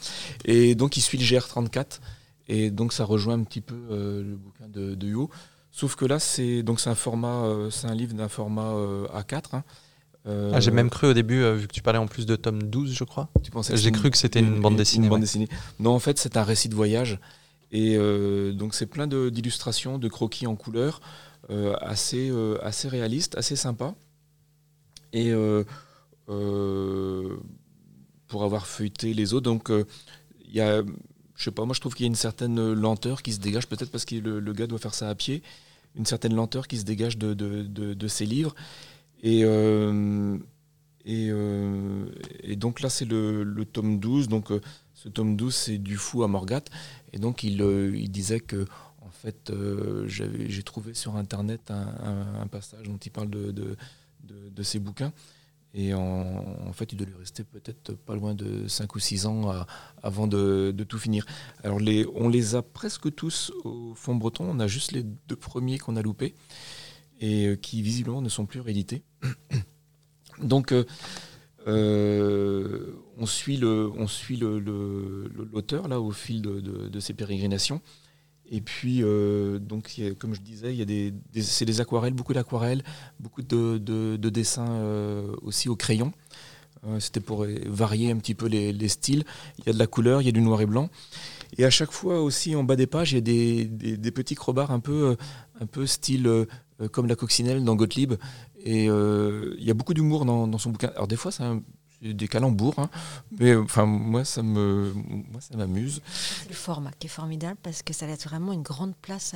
Et 0.44 0.74
donc, 0.74 0.96
il 0.96 1.00
suit 1.00 1.16
le 1.16 1.24
GR34, 1.24 2.00
et 2.48 2.70
donc 2.70 2.92
ça 2.92 3.04
rejoint 3.04 3.34
un 3.34 3.44
petit 3.44 3.60
peu 3.60 3.76
euh, 3.90 4.22
le 4.22 4.36
bouquin 4.36 4.68
de, 4.68 4.94
de. 4.94 5.14
Sauf 5.76 5.94
que 5.94 6.06
là, 6.06 6.18
c'est 6.18 6.62
donc 6.62 6.80
c'est 6.80 6.88
un 6.88 6.94
format, 6.94 7.44
c'est 7.70 7.86
un 7.86 7.94
livre 7.94 8.14
d'un 8.14 8.28
format 8.28 8.72
A4. 9.14 9.42
Hein. 9.52 9.64
Ah, 10.24 10.58
j'ai 10.58 10.70
même 10.70 10.88
cru 10.88 11.08
au 11.08 11.12
début, 11.12 11.44
vu 11.52 11.68
que 11.68 11.72
tu 11.72 11.82
parlais 11.82 11.98
en 11.98 12.06
plus 12.06 12.24
de 12.24 12.34
tome 12.34 12.62
12, 12.62 12.94
je 12.94 13.04
crois. 13.04 13.28
J'ai 13.74 13.92
cru 13.92 14.10
que 14.10 14.16
c'était 14.16 14.40
une, 14.40 14.60
bande 14.60 14.76
dessinée. 14.76 15.08
bande 15.08 15.20
dessinée. 15.20 15.48
Non, 15.78 15.90
en 15.90 15.98
fait, 15.98 16.18
c'est 16.18 16.38
un 16.38 16.44
récit 16.44 16.70
de 16.70 16.74
voyage. 16.74 17.20
Et 17.72 17.98
donc, 18.54 18.74
c'est 18.74 18.86
plein 18.86 19.06
d'illustrations, 19.06 19.98
de, 19.98 20.08
croquis 20.08 20.46
en 20.46 20.56
couleur. 20.56 21.00
Euh, 21.50 21.76
assez, 21.80 22.28
euh, 22.28 22.58
assez 22.64 22.88
réaliste, 22.88 23.36
assez 23.36 23.54
sympa. 23.54 23.94
Et 25.12 25.30
euh, 25.30 25.62
pour 28.26 28.42
avoir 28.42 28.66
feuilleté 28.66 29.14
les 29.14 29.32
autres, 29.32 29.44
donc 29.44 29.70
il 29.70 30.52
y 30.52 30.60
a 30.60 30.82
je 31.36 31.44
sais 31.44 31.50
pas, 31.50 31.66
moi 31.66 31.74
je 31.74 31.80
trouve 31.80 31.94
qu'il 31.94 32.04
y 32.04 32.06
a 32.06 32.08
une 32.08 32.14
certaine 32.16 32.72
lenteur 32.72 33.22
qui 33.22 33.32
se 33.32 33.38
dégage, 33.38 33.68
peut-être 33.68 33.90
parce 33.90 34.06
que 34.06 34.16
le, 34.16 34.52
gars 34.54 34.66
doit 34.66 34.78
faire 34.78 34.94
ça 34.94 35.08
à 35.08 35.14
pied, 35.14 35.42
une 35.96 36.06
certaine 36.06 36.34
lenteur 36.34 36.68
qui 36.68 36.78
se 36.78 36.84
dégage 36.84 37.18
de, 37.18 37.34
de, 37.34 37.94
de, 37.94 38.08
ses 38.08 38.26
livres. 38.26 38.54
Et, 39.22 39.40
et, 41.04 41.30
et, 42.42 42.56
donc 42.56 42.80
là 42.80 42.88
c'est 42.88 43.04
le, 43.04 43.64
tome 43.64 43.98
12, 43.98 44.28
donc 44.28 44.48
ce 44.94 45.08
tome 45.08 45.36
12 45.36 45.54
c'est 45.54 45.78
du 45.78 45.96
fou 45.96 46.22
à 46.22 46.28
Morgat, 46.28 46.64
et 47.12 47.18
donc 47.18 47.42
il, 47.42 47.60
il 47.60 48.10
disait 48.10 48.40
que 48.40 48.66
fait, 49.16 49.50
euh, 49.50 50.06
j'ai 50.06 50.62
trouvé 50.62 50.94
sur 50.94 51.16
Internet 51.16 51.70
un, 51.70 52.46
passage 52.46 52.86
dont 52.86 52.98
il 52.98 53.10
parle 53.10 53.30
de, 53.30 53.52
de, 54.22 54.62
ses 54.62 54.78
bouquins. 54.78 55.12
Et 55.78 55.92
en, 55.92 56.72
fait, 56.72 56.92
il 56.92 56.96
doit 56.96 57.06
lui 57.06 57.18
rester 57.18 57.44
peut-être 57.44 57.92
pas 57.92 58.16
loin 58.16 58.34
de 58.34 58.66
5 58.66 58.94
ou 58.94 58.98
6 58.98 59.26
ans 59.26 59.52
avant 60.02 60.26
de, 60.26 60.74
tout 60.88 60.98
finir. 60.98 61.26
Alors, 61.62 61.80
on 62.14 62.30
les 62.30 62.54
a 62.54 62.62
presque 62.62 63.14
tous 63.14 63.52
au 63.62 63.94
fond 63.94 64.14
breton. 64.14 64.46
On 64.48 64.58
a 64.58 64.68
juste 64.68 64.92
les 64.92 65.02
deux 65.02 65.36
premiers 65.36 65.78
qu'on 65.78 65.96
a 65.96 66.02
loupés 66.02 66.34
et 67.20 67.46
euh, 67.46 67.56
qui 67.56 67.82
visiblement 67.82 68.22
ne 68.22 68.30
sont 68.30 68.46
plus 68.46 68.60
réédités. 68.60 69.02
Donc, 70.42 70.72
euh, 70.72 70.84
on 73.18 73.26
suit 73.26 73.58
l'auteur 73.58 75.92
au 75.92 76.10
fil 76.10 76.40
de, 76.40 76.60
de, 76.60 77.00
ses 77.00 77.12
pérégrinations. 77.12 77.82
Et 78.50 78.60
puis, 78.60 79.02
euh, 79.02 79.58
donc, 79.58 80.00
comme 80.18 80.34
je 80.34 80.40
disais, 80.40 80.72
il 80.72 80.78
y 80.78 80.82
a 80.82 80.84
des, 80.84 81.12
c'est 81.42 81.64
des 81.64 81.80
aquarelles, 81.80 82.14
beaucoup 82.14 82.32
d'aquarelles, 82.32 82.82
beaucoup 83.18 83.42
de, 83.42 83.78
de, 83.78 84.30
dessins 84.30 84.68
euh, 84.68 85.34
aussi 85.42 85.68
au 85.68 85.76
crayon. 85.76 86.12
Euh, 86.86 87.00
c'était 87.00 87.20
pour 87.20 87.46
varier 87.66 88.10
un 88.10 88.16
petit 88.16 88.34
peu 88.34 88.46
les, 88.46 88.72
les, 88.72 88.88
styles. 88.88 89.24
Il 89.58 89.66
y 89.66 89.70
a 89.70 89.72
de 89.72 89.78
la 89.78 89.86
couleur, 89.86 90.22
il 90.22 90.26
y 90.26 90.28
a 90.28 90.32
du 90.32 90.40
noir 90.40 90.60
et 90.60 90.66
blanc. 90.66 90.90
Et 91.58 91.64
à 91.64 91.70
chaque 91.70 91.90
fois 91.90 92.20
aussi, 92.20 92.54
en 92.54 92.62
bas 92.62 92.76
des 92.76 92.86
pages, 92.86 93.12
il 93.12 93.16
y 93.16 93.18
a 93.18 93.96
des 93.96 94.10
petits 94.12 94.34
crobards 94.34 94.70
un 94.70 94.80
peu, 94.80 95.16
un 95.60 95.66
peu 95.66 95.86
style 95.86 96.46
comme 96.92 97.06
la 97.06 97.16
coccinelle 97.16 97.64
dans 97.64 97.74
Gottlieb. 97.74 98.14
Et 98.58 98.84
il 98.84 99.64
y 99.64 99.70
a 99.70 99.74
beaucoup 99.74 99.94
d'humour 99.94 100.24
dans, 100.24 100.46
dans, 100.46 100.58
son 100.58 100.70
bouquin. 100.70 100.88
Alors 100.94 101.08
des 101.08 101.16
fois, 101.16 101.32
c'est 101.32 101.44
un, 101.44 101.62
des 102.02 102.28
calembours, 102.28 102.78
hein. 102.78 102.90
mais 103.38 103.54
enfin 103.56 103.86
moi 103.86 104.24
ça 104.24 104.42
me, 104.42 104.92
moi 104.94 105.40
ça 105.40 105.56
m'amuse. 105.56 106.02
Le 106.48 106.54
format 106.54 106.90
qui 106.98 107.06
est 107.06 107.10
formidable 107.10 107.58
parce 107.62 107.82
que 107.82 107.92
ça 107.92 108.06
laisse 108.06 108.24
vraiment 108.24 108.52
une 108.52 108.62
grande 108.62 108.94
place 108.96 109.34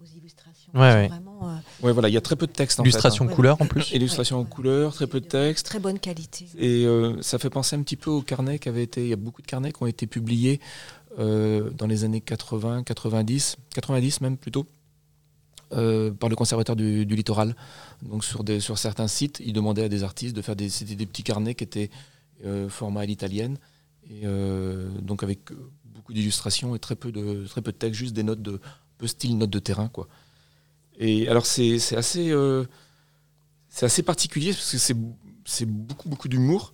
aux 0.00 0.18
illustrations. 0.18 0.72
Ouais, 0.74 1.08
Vraiment, 1.08 1.40
euh, 1.42 1.86
ouais, 1.86 1.92
voilà, 1.92 2.08
il 2.08 2.12
y 2.14 2.16
a 2.16 2.20
très 2.20 2.36
peu 2.36 2.46
de 2.46 2.52
texte. 2.52 2.78
Illustration 2.78 3.26
en 3.26 3.28
hein. 3.28 3.32
couleur 3.32 3.60
en 3.60 3.66
plus. 3.66 3.90
Illustration 3.92 4.38
en 4.38 4.44
couleur, 4.44 4.94
très 4.94 5.06
peu 5.06 5.20
de 5.20 5.26
texte. 5.26 5.66
Très 5.66 5.78
bonne 5.78 5.98
qualité. 5.98 6.46
Et 6.56 6.86
euh, 6.86 7.20
ça 7.22 7.38
fait 7.38 7.50
penser 7.50 7.76
un 7.76 7.82
petit 7.82 7.96
peu 7.96 8.10
aux 8.10 8.22
carnets 8.22 8.58
qui 8.58 8.68
avaient 8.68 8.82
été. 8.82 9.02
Il 9.02 9.08
y 9.08 9.12
a 9.12 9.16
beaucoup 9.16 9.42
de 9.42 9.46
carnets 9.46 9.72
qui 9.72 9.82
ont 9.82 9.86
été 9.86 10.06
publiés 10.06 10.60
euh, 11.18 11.70
dans 11.70 11.86
les 11.86 12.04
années 12.04 12.20
80, 12.20 12.84
90, 12.84 13.56
90 13.74 14.20
même 14.22 14.36
plutôt. 14.36 14.66
Par 15.72 16.28
le 16.28 16.36
conservateur 16.36 16.76
du, 16.76 17.04
littoral. 17.04 17.56
Donc 18.02 18.24
sur, 18.24 18.78
certains 18.78 19.08
sites, 19.08 19.40
ils 19.44 19.52
demandaient 19.52 19.84
à 19.84 19.88
des 19.88 20.04
artistes 20.04 20.36
de 20.36 20.42
faire 20.42 20.56
des, 20.56 20.68
des 20.68 21.06
petits 21.06 21.22
carnets 21.22 21.54
qui 21.54 21.64
étaient 21.64 21.90
euh, 22.44 22.68
format 22.68 23.02
à 23.02 23.06
l'italienne, 23.06 23.56
euh, 24.24 24.90
donc 25.00 25.22
avec 25.22 25.52
beaucoup 25.84 26.12
d'illustrations 26.12 26.74
et 26.74 26.80
très 26.80 26.96
peu 26.96 27.12
de 27.12 27.46
très 27.46 27.62
peu 27.62 27.70
de 27.70 27.76
texte, 27.76 28.00
juste 28.00 28.14
des 28.14 28.24
notes 28.24 28.42
de 28.42 28.60
peu 28.98 29.06
style 29.06 29.38
notes 29.38 29.50
de 29.50 29.60
terrain 29.60 29.86
quoi. 29.86 30.08
Et 30.98 31.28
alors 31.28 31.46
c'est 31.46 31.76
assez 31.94 32.32
euh, 32.32 32.64
c'est 33.68 33.86
assez 33.86 34.02
particulier 34.02 34.50
parce 34.50 34.72
que 34.72 34.78
c'est 35.44 35.66
beaucoup 35.66 36.08
beaucoup 36.08 36.26
d'humour, 36.26 36.72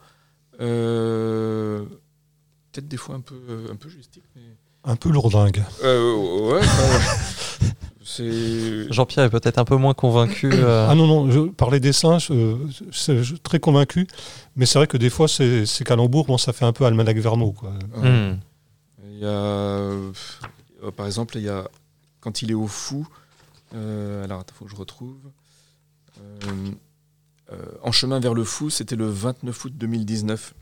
peut-être 0.57 2.89
des 2.89 2.97
fois 2.97 3.17
un 3.17 3.21
peu 3.21 3.67
un 3.71 3.77
peu 3.77 3.91
justique, 3.91 4.25
un 4.85 4.97
peu 4.97 5.11
lourdingue. 5.11 5.63
ouais. 5.83 6.61
Jean-Pierre 8.91 9.25
est 9.25 9.31
peut-être 9.31 9.59
un 9.59 9.65
peu 9.65 9.77
moins 9.77 9.95
convaincu. 9.95 10.51
Euh. 10.53 10.89
Ah 10.89 10.95
non, 10.95 11.07
non, 11.07 11.31
je, 11.31 11.41
par 11.41 11.71
les 11.71 11.81
dessins, 11.81 12.19
je, 12.19 13.37
très 13.37 13.61
convaincu. 13.61 14.07
Mais 14.57 14.67
c'est 14.67 14.79
vrai 14.79 14.87
que 14.87 14.97
des 14.97 15.11
fois, 15.11 15.29
ces, 15.29 15.65
calembours, 15.85 16.27
bon, 16.27 16.39
ça 16.39 16.53
fait 16.53 16.65
un 16.65 16.73
peu 16.73 16.85
almanach 16.85 17.17
Vermeau. 17.17 17.53
Quoi. 17.53 17.71
Hmm. 17.97 18.39
Il 19.05 19.19
y 19.19 19.25
a, 19.25 19.29
euh, 19.29 20.13
par 20.97 21.07
exemple, 21.07 21.37
il 21.39 21.45
y 21.45 21.49
a, 21.49 21.69
quand 22.21 22.43
il 22.43 22.51
est 22.51 22.55
au 22.55 22.67
fou, 22.67 23.07
euh, 23.75 24.25
alors 24.25 24.45
il 24.47 24.55
faut 24.55 24.65
que 24.65 24.71
je 24.71 24.77
retrouve. 24.77 25.17
en 27.83 27.93
chemin 27.93 28.21
vers 28.21 28.35
le 28.35 28.45
fou, 28.45 28.71
c'était 28.71 28.97
le 28.97 29.09
29 29.09 29.65
août 29.65 29.73
2019. 29.77 30.55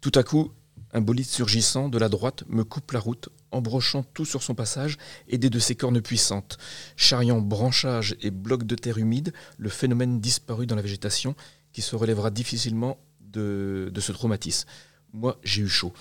Tout 0.00 0.12
à 0.14 0.22
coup, 0.22 0.52
Un 0.94 1.00
bolide 1.00 1.26
surgissant 1.26 1.88
de 1.88 1.98
la 1.98 2.08
droite 2.08 2.44
me 2.48 2.62
coupe 2.62 2.92
la 2.92 3.00
route, 3.00 3.28
embrochant 3.50 4.04
tout 4.14 4.24
sur 4.24 4.44
son 4.44 4.54
passage, 4.54 4.96
aidé 5.28 5.50
de 5.50 5.58
ses 5.58 5.74
cornes 5.74 6.00
puissantes. 6.00 6.56
Charriant 6.94 7.40
branchages 7.40 8.14
et 8.22 8.30
blocs 8.30 8.62
de 8.62 8.76
terre 8.76 8.98
humide, 8.98 9.32
le 9.58 9.70
phénomène 9.70 10.20
disparut 10.20 10.66
dans 10.66 10.76
la 10.76 10.82
végétation, 10.82 11.34
qui 11.72 11.82
se 11.82 11.96
relèvera 11.96 12.30
difficilement 12.30 12.96
de, 13.20 13.92
ce 13.98 14.12
traumatisme. 14.12 14.68
Moi, 15.12 15.36
j'ai 15.42 15.62
eu 15.62 15.68
chaud. 15.68 15.92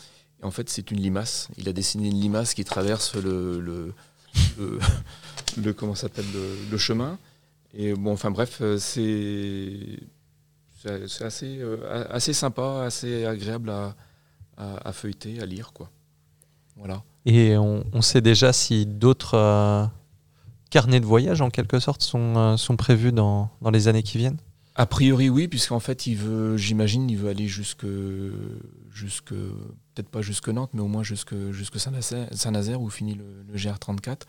En 0.44 0.52
fait, 0.52 0.70
c'est 0.70 0.91
une 0.91 1.00
limace. 1.00 1.48
Il 1.58 1.68
a 1.68 1.74
dessiné 1.74 2.10
une 2.10 2.22
limace 2.22 2.54
qui 2.54 2.64
traverse 2.64 3.16
le, 3.16 3.96
chemin. 6.78 7.18
Et 7.74 7.96
bon, 7.96 8.12
enfin 8.12 8.30
bref, 8.30 8.60
euh, 8.62 8.78
c'est 8.78 9.98
assez, 11.24 11.58
euh, 11.62 12.06
assez 12.12 12.34
sympa, 12.34 12.84
assez 12.86 13.26
agréable 13.26 13.72
à, 13.72 13.96
à, 14.58 14.88
à 14.88 14.91
feuilleter, 14.93 15.41
à 15.41 15.45
lire, 15.45 15.74
quoi. 15.74 15.89
Voilà. 16.76 17.04
Et 17.26 17.58
on, 17.58 17.84
on 17.93 18.01
sait 18.01 18.22
déjà 18.22 18.51
si 18.51 18.86
d'autres 18.86 19.36
euh, 19.36 19.86
carnets 20.70 20.99
de 20.99 21.06
voyage, 21.06 21.41
en 21.41 21.49
quelque 21.49 21.80
sorte, 21.80 22.01
sont, 22.01 22.36
euh, 22.36 22.58
sont 22.58 22.76
prévus 22.76 23.12
dans, 23.12 23.49
dans 23.62 23.70
les 23.70 23.88
années 23.88 24.04
qui 24.04 24.18
viennent? 24.18 24.39
A 24.76 24.86
priori, 24.88 25.30
oui, 25.30 25.47
puisqu'en 25.47 25.80
fait, 25.80 26.08
il 26.08 26.16
veut, 26.16 26.58
j'imagine, 26.58 27.10
il 27.10 27.18
veut 27.18 27.30
aller 27.30 27.47
jusque, 27.47 27.86
jusque 28.91 29.30
peut-être 29.30 30.10
pas 30.10 30.24
jusque 30.24 30.49
Nantes, 30.49 30.72
mais 30.74 30.82
au 30.82 30.88
moins 30.88 31.04
jusque, 31.04 31.36
jusque 31.51 31.80
Saint-Nazaire, 31.80 32.82
où 32.82 32.89
finit 32.89 33.14
le, 33.14 33.26
le 33.47 33.56
GR34. 33.56 34.22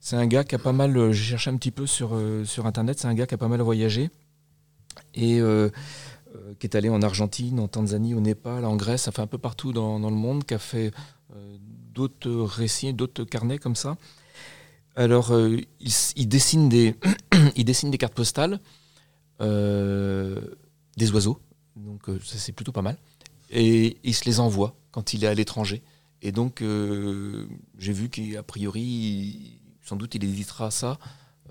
C'est 0.00 0.16
un 0.16 0.26
gars 0.26 0.44
qui 0.44 0.54
a 0.54 0.58
pas 0.58 0.72
mal, 0.72 0.96
euh, 0.96 1.12
j'ai 1.12 1.24
cherché 1.24 1.50
un 1.50 1.56
petit 1.56 1.70
peu 1.70 1.86
sur, 1.86 2.18
sur 2.44 2.66
Internet, 2.66 2.98
c'est 2.98 3.08
un 3.08 3.14
gars 3.14 3.26
qui 3.26 3.34
a 3.34 3.38
pas 3.38 3.48
mal 3.48 3.60
voyagé 3.60 4.10
et 5.14 5.40
euh, 5.40 5.70
qui 6.58 6.66
est 6.66 6.76
allé 6.76 6.88
en 6.88 7.02
Argentine, 7.02 7.60
en 7.60 7.68
Tanzanie, 7.68 8.14
au 8.14 8.20
Népal, 8.20 8.64
en 8.64 8.76
Grèce, 8.76 9.08
enfin 9.08 9.22
un 9.22 9.26
peu 9.26 9.38
partout 9.38 9.72
dans, 9.72 9.98
le 9.98 10.16
monde, 10.16 10.44
qui 10.44 10.54
a 10.54 10.58
fait 10.58 10.92
euh, 11.34 11.56
d'autres 11.94 12.30
récits, 12.30 12.92
d'autres 12.92 13.24
carnets 13.24 13.58
comme 13.58 13.76
ça. 13.76 13.96
Alors, 14.96 15.32
euh, 15.32 15.58
il, 16.16 16.28
dessine 16.28 16.68
des, 16.68 16.94
il 17.56 17.64
dessine 17.64 17.90
des 17.90 17.98
cartes 17.98 18.14
postales 18.14 18.60
euh, 19.40 20.40
des 20.96 21.10
oiseaux. 21.10 21.40
Donc 21.76 22.08
euh, 22.08 22.20
ça 22.24 22.38
c'est 22.38 22.52
plutôt 22.52 22.72
pas 22.72 22.82
mal. 22.82 22.96
Et 23.50 23.98
il 24.04 24.14
se 24.14 24.24
les 24.26 24.38
envoie 24.38 24.76
quand 24.92 25.12
il 25.12 25.24
est 25.24 25.26
à 25.26 25.34
l'étranger. 25.34 25.82
Et 26.22 26.30
donc 26.30 26.62
euh, 26.62 27.48
j'ai 27.78 27.92
vu 27.92 28.08
qu'a 28.08 28.42
priori, 28.44 29.58
sans 29.82 29.96
doute 29.96 30.14
il 30.14 30.24
éditera 30.24 30.70
ça. 30.70 30.98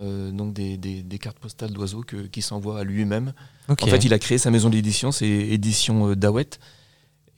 Euh, 0.01 0.31
donc 0.31 0.53
des, 0.53 0.77
des- 0.77 1.03
des 1.03 1.19
cartes 1.19 1.39
postales 1.39 1.71
d'oiseaux 1.71 2.01
que- 2.01 2.27
qu'il 2.27 2.43
s'envoie 2.43 2.79
à 2.79 2.83
lui-même. 2.83 3.33
En 3.69 3.75
fait, 3.91 4.03
il 4.05 4.13
a 4.13 4.19
créé 4.19 4.37
sa 4.37 4.51
maison 4.51 4.69
d'édition, 4.69 5.11
c'est 5.11 5.27
édition 5.27 6.09
euh, 6.09 6.15
Dawet. 6.15 6.49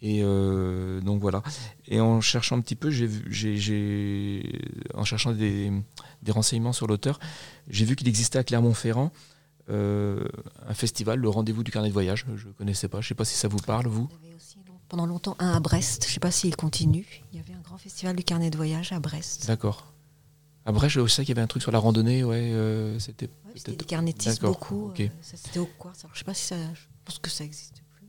Et 0.01 0.21
euh, 0.23 1.01
donc 1.01 1.19
voilà. 1.21 1.41
Et 1.87 1.99
en 1.99 2.21
cherchant 2.21 2.57
un 2.57 2.61
petit 2.61 2.75
peu, 2.75 2.91
j'ai 2.91 3.07
vu, 3.07 3.23
j'ai, 3.31 3.57
j'ai- 3.57 4.61
en 4.93 5.03
cherchant 5.03 5.31
des, 5.31 5.71
des 6.21 6.31
renseignements 6.31 6.73
sur 6.73 6.85
l'auteur, 6.87 7.19
j'ai 7.69 7.85
vu 7.85 7.95
qu'il 7.95 8.07
existait 8.07 8.37
à 8.39 8.43
Clermont-Ferrand 8.43 9.11
euh, 9.69 10.23
un 10.67 10.73
festival, 10.75 11.19
le 11.19 11.29
Rendez-vous 11.29 11.63
du 11.63 11.71
carnet 11.71 11.87
de 11.89 11.93
voyage. 11.93 12.25
Je 12.35 12.47
ne 12.47 12.53
connaissais 12.53 12.87
pas. 12.87 13.01
Je 13.01 13.05
ne 13.05 13.09
sais 13.09 13.15
pas 13.15 13.25
si 13.25 13.35
ça 13.35 13.47
vous 13.47 13.57
parle, 13.57 13.87
vous. 13.87 14.07
Il 14.21 14.25
y 14.25 14.27
avait 14.27 14.35
aussi 14.35 14.57
pendant 14.89 15.07
longtemps 15.07 15.35
un 15.39 15.53
à 15.53 15.59
Brest. 15.59 16.03
Je 16.03 16.09
ne 16.09 16.13
sais 16.13 16.19
pas 16.19 16.29
s'il 16.29 16.55
continue. 16.55 17.23
Il 17.33 17.37
y 17.37 17.41
avait 17.41 17.53
un 17.53 17.61
grand 17.63 17.77
festival 17.77 18.15
du 18.15 18.23
carnet 18.23 18.51
de 18.51 18.57
voyage 18.57 18.91
à 18.91 18.99
Brest. 18.99 19.47
D'accord. 19.47 19.91
Après, 20.65 20.89
je 20.89 21.05
sais 21.07 21.23
qu'il 21.23 21.29
y 21.29 21.37
avait 21.37 21.43
un 21.43 21.47
truc 21.47 21.61
sur 21.61 21.71
la 21.71 21.77
randonnée. 21.79 22.23
Ouais, 22.23 22.51
euh, 22.53 22.97
c'était 22.99 23.27
Ouais, 23.27 23.53
peut-être- 23.53 23.77
des 23.77 23.85
carnétistes 23.85 24.41
beaucoup. 24.41 24.87
ok. 24.89 25.01
euh, 25.01 25.07
C'était 25.21 25.59
au 25.59 25.67
Quartz. 25.67 25.99
Alors, 26.03 26.11
Je 26.13 26.15
ne 26.15 26.19
sais 26.19 26.25
pas 26.25 26.33
si 26.33 26.45
ça. 26.45 26.55
Je 26.73 26.81
pense 27.05 27.19
que 27.19 27.29
ça 27.29 27.43
existe 27.43 27.83
plus. 27.95 28.07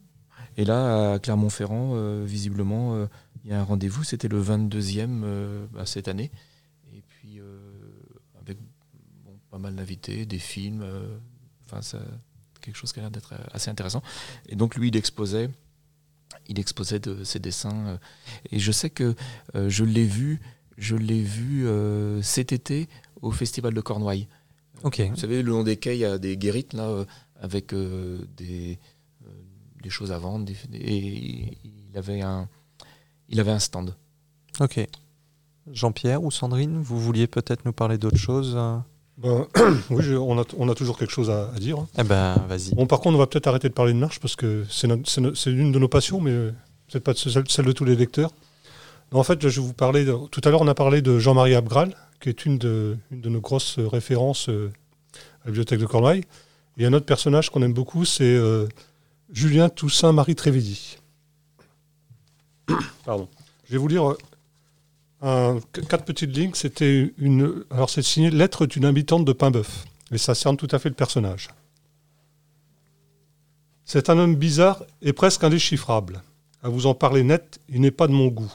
Et 0.56 0.64
là, 0.64 1.12
à 1.14 1.18
Clermont-Ferrand, 1.18 1.92
euh, 1.94 2.24
visiblement, 2.26 2.94
euh, 2.94 3.06
il 3.44 3.50
y 3.50 3.52
a 3.52 3.60
un 3.60 3.64
rendez-vous. 3.64 4.04
C'était 4.04 4.28
le 4.28 4.40
22e 4.40 5.22
euh, 5.24 5.66
bah, 5.72 5.84
cette 5.84 6.08
année. 6.08 6.30
Et 6.94 7.02
puis, 7.02 7.38
avec 8.40 8.56
bon, 9.24 9.38
pas 9.50 9.58
mal 9.58 9.74
d'invités, 9.76 10.24
des 10.24 10.38
films. 10.38 10.82
Enfin, 11.70 11.80
quelque 12.62 12.76
chose 12.76 12.92
qui 12.92 13.00
a 13.00 13.02
l'air 13.02 13.10
d'être 13.10 13.34
assez 13.52 13.70
intéressant. 13.70 14.02
Et 14.48 14.56
donc, 14.56 14.76
lui, 14.76 14.88
il 14.88 14.96
exposait, 14.96 15.50
il 16.48 16.58
exposait 16.58 17.00
de 17.00 17.22
ses 17.22 17.38
dessins. 17.38 17.98
et 18.50 18.58
je 18.58 18.72
sais 18.72 18.88
que 18.88 19.14
je 19.54 19.84
l'ai 19.84 20.06
vu, 20.06 20.40
je 20.76 20.96
l'ai 20.96 21.22
vu 21.22 21.66
euh, 21.66 22.20
cet 22.22 22.52
été 22.52 22.88
au 23.22 23.30
Festival 23.30 23.72
de 23.74 23.80
Cornouailles. 23.80 24.28
Vous 25.10 25.16
savez, 25.16 25.42
le 25.42 25.50
long 25.50 25.62
des 25.62 25.76
quais, 25.76 25.96
il 25.96 26.00
y 26.00 26.04
a 26.04 26.18
des 26.18 26.36
guérites 26.36 26.74
là, 26.74 26.84
euh, 26.88 27.04
avec 27.40 27.72
euh, 27.72 28.18
des, 28.36 28.78
euh, 29.26 29.30
des 29.82 29.90
choses 29.90 30.12
à 30.12 30.18
vendre. 30.18 30.44
des- 30.44 30.56
des- 30.68 30.78
et 30.78 31.58
il 31.64 31.96
avait 31.98 32.20
un, 32.20 32.48
il 33.28 33.40
avait 33.40 33.50
un 33.52 33.58
stand. 33.58 33.94
Ok. 34.60 34.86
Jean-Pierre 35.72 36.22
ou 36.22 36.30
Sandrine, 36.30 36.78
vous 36.80 37.00
vouliez 37.00 37.26
peut-être 37.26 37.64
nous 37.64 37.72
parler 37.72 37.98
d'autre 37.98 38.16
chose 38.18 38.54
Ben, 39.18 39.46
oui, 39.90 40.02
je- 40.02 40.14
on, 40.14 40.38
a, 40.38 40.44
on 40.58 40.68
a 40.68 40.74
toujours 40.74 40.98
quelque 40.98 41.10
chose 41.12 41.30
à, 41.30 41.50
à 41.52 41.58
dire. 41.58 41.78
hein. 41.78 41.88
Eh 41.98 42.04
ben, 42.04 42.34
vas-y. 42.48 42.74
Bon, 42.74 42.86
par 42.86 43.00
contre, 43.00 43.16
on 43.16 43.18
va 43.18 43.26
peut-être 43.26 43.46
arrêter 43.48 43.68
de 43.68 43.74
parler 43.74 43.92
de 43.94 43.98
marche 43.98 44.20
parce 44.20 44.36
que 44.36 44.64
c'est 44.68 44.86
une 44.86 45.72
de 45.72 45.78
nos 45.78 45.88
passions, 45.88 46.20
mais 46.20 46.32
peut-être 46.88 47.02
pas 47.04 47.14
de 47.14 47.18
celle, 47.18 47.48
celle 47.48 47.64
de 47.64 47.72
tous 47.72 47.84
les 47.86 47.96
lecteurs. 47.96 48.30
En 49.12 49.22
fait, 49.22 49.40
je 49.48 49.60
vais 49.60 49.66
vous 49.66 49.72
parler. 49.72 50.04
de- 50.04 50.26
tout 50.28 50.40
à 50.44 50.50
l'heure, 50.50 50.60
on 50.62 50.68
a 50.68 50.74
parlé 50.74 51.00
de 51.02 51.18
Jean-Marie 51.18 51.54
Abgral, 51.54 51.94
qui 52.20 52.28
est 52.28 52.44
une 52.44 52.58
de, 52.58 52.96
une 53.10 53.20
de 53.20 53.28
nos 53.28 53.40
grosses 53.40 53.78
euh, 53.78 53.86
références 53.88 54.48
euh, 54.48 54.70
à 55.14 55.46
la 55.46 55.50
bibliothèque 55.52 55.80
de 55.80 55.86
Cornouailles. 55.86 56.24
Et 56.78 56.84
un 56.86 56.92
autre 56.92 57.06
personnage 57.06 57.50
qu'on 57.50 57.62
aime 57.62 57.72
beaucoup, 57.72 58.04
c'est 58.04 58.24
euh, 58.24 58.66
Julien 59.32 59.68
Toussaint 59.68 60.12
Marie 60.12 60.34
Trévidy. 60.34 60.98
Pardon. 63.04 63.28
Je 63.66 63.72
vais 63.72 63.78
vous 63.78 63.88
lire 63.88 64.14
un- 65.22 65.58
quatre 65.88 66.04
petites 66.04 66.36
lignes. 66.36 66.54
C'était 66.54 67.12
une. 67.18 67.64
Alors, 67.70 67.88
c'est 67.90 68.02
signé 68.02 68.30
Lettre 68.30 68.66
d'une 68.66 68.84
habitante 68.84 69.24
de 69.24 69.32
Paimboeuf. 69.32 69.84
Et 70.12 70.18
ça 70.18 70.34
cerne 70.34 70.56
tout 70.56 70.68
à 70.70 70.78
fait 70.78 70.88
le 70.88 70.94
personnage. 70.94 71.48
C'est 73.84 74.10
un 74.10 74.18
homme 74.18 74.34
bizarre 74.36 74.82
et 75.02 75.12
presque 75.12 75.44
indéchiffrable. 75.44 76.22
À 76.62 76.68
vous 76.68 76.86
en 76.86 76.94
parler 76.94 77.22
net, 77.22 77.60
il 77.68 77.80
n'est 77.80 77.90
pas 77.92 78.06
de 78.08 78.12
mon 78.12 78.26
goût. 78.28 78.52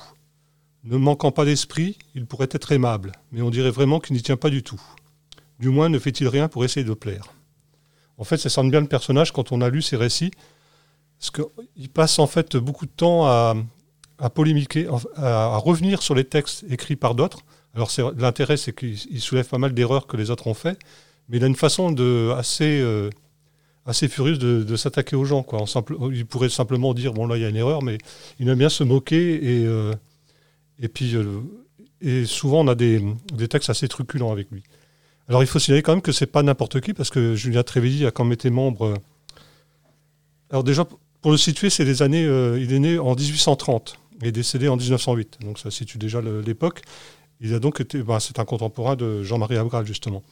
Ne 0.83 0.97
manquant 0.97 1.31
pas 1.31 1.45
d'esprit, 1.45 1.97
il 2.15 2.25
pourrait 2.25 2.49
être 2.51 2.71
aimable, 2.71 3.11
mais 3.31 3.41
on 3.41 3.51
dirait 3.51 3.69
vraiment 3.69 3.99
qu'il 3.99 4.15
n'y 4.15 4.21
tient 4.21 4.37
pas 4.37 4.49
du 4.49 4.63
tout. 4.63 4.81
Du 5.59 5.69
moins, 5.69 5.89
ne 5.89 5.99
fait-il 5.99 6.27
rien 6.27 6.47
pour 6.47 6.65
essayer 6.65 6.83
de 6.83 6.93
plaire. 6.93 7.33
En 8.17 8.23
fait, 8.23 8.37
ça 8.37 8.49
sonne 8.49 8.71
bien 8.71 8.81
le 8.81 8.87
personnage 8.87 9.31
quand 9.31 9.51
on 9.51 9.61
a 9.61 9.69
lu 9.69 9.83
ses 9.83 9.95
récits, 9.95 10.31
parce 11.19 11.29
qu'il 11.29 11.89
passe 11.89 12.17
en 12.17 12.25
fait 12.25 12.57
beaucoup 12.57 12.87
de 12.87 12.91
temps 12.91 13.27
à, 13.27 13.55
polémiquer, 14.33 14.87
à, 15.15 15.57
revenir 15.57 16.01
sur 16.01 16.15
les 16.15 16.23
textes 16.23 16.65
écrits 16.69 16.95
par 16.95 17.13
d'autres. 17.13 17.41
Alors 17.75 17.91
l'intérêt, 18.17 18.57
c'est 18.57 18.73
qu'il 18.73 18.97
il 19.11 19.21
soulève 19.21 19.47
pas 19.47 19.59
mal 19.59 19.73
d'erreurs 19.73 20.07
que 20.07 20.17
les 20.17 20.31
autres 20.31 20.47
ont 20.47 20.55
fait, 20.55 20.79
mais 21.29 21.37
il 21.37 21.43
a 21.43 21.47
une 21.47 21.55
façon 21.55 21.95
euh, 21.99 22.35
assez 23.85 24.07
furieuse 24.07 24.39
de, 24.39 24.75
s'attaquer 24.75 25.15
aux 25.15 25.25
gens. 25.25 25.45
Il 26.11 26.25
pourrait 26.25 26.49
simplement 26.49 26.95
dire 26.95 27.13
bon 27.13 27.27
là 27.27 27.37
il 27.37 27.43
y 27.43 27.45
a 27.45 27.49
une 27.49 27.55
erreur, 27.55 27.83
mais 27.83 27.99
il 28.39 28.49
aime 28.49 28.57
bien 28.57 28.69
se 28.69 28.83
moquer 28.83 29.35
et 29.35 29.65
euh, 29.65 29.93
et 30.81 30.87
puis 30.87 31.15
euh, 31.15 31.39
et 32.01 32.25
souvent 32.25 32.61
on 32.61 32.67
a 32.67 32.75
des, 32.75 33.01
des 33.33 33.47
textes 33.47 33.69
assez 33.69 33.87
truculents 33.87 34.31
avec 34.31 34.49
lui. 34.51 34.63
Alors 35.29 35.43
il 35.43 35.47
faut 35.47 35.59
signaler 35.59 35.83
quand 35.83 35.93
même 35.93 36.01
que 36.01 36.11
c'est 36.11 36.25
pas 36.25 36.43
n'importe 36.43 36.81
qui 36.81 36.93
parce 36.93 37.09
que 37.09 37.35
Julien 37.35 37.63
Trévidy 37.63 38.05
a 38.05 38.11
quand 38.11 38.25
même 38.25 38.33
été 38.33 38.49
membre. 38.49 38.85
euh, 38.87 38.95
alors 40.49 40.63
déjà 40.63 40.85
pour 41.21 41.31
le 41.31 41.37
situer, 41.37 41.69
c'est 41.69 41.85
des 41.85 42.01
années. 42.01 42.25
euh, 42.25 42.59
il 42.59 42.73
est 42.73 42.79
né 42.79 42.97
en 42.97 43.15
1830 43.15 43.97
et 44.23 44.31
décédé 44.31 44.67
en 44.67 44.75
1908, 44.75 45.39
donc 45.41 45.59
ça 45.59 45.71
situe 45.71 45.97
déjà 45.97 46.21
l'époque. 46.21 46.81
Il 47.39 47.53
a 47.53 47.59
donc 47.59 47.79
été, 47.81 48.03
ben, 48.03 48.19
c'est 48.19 48.37
un 48.39 48.45
contemporain 48.45 48.95
de 48.95 49.23
Jean-Marie 49.23 49.57
Abgral 49.57 49.85
justement. 49.85 50.23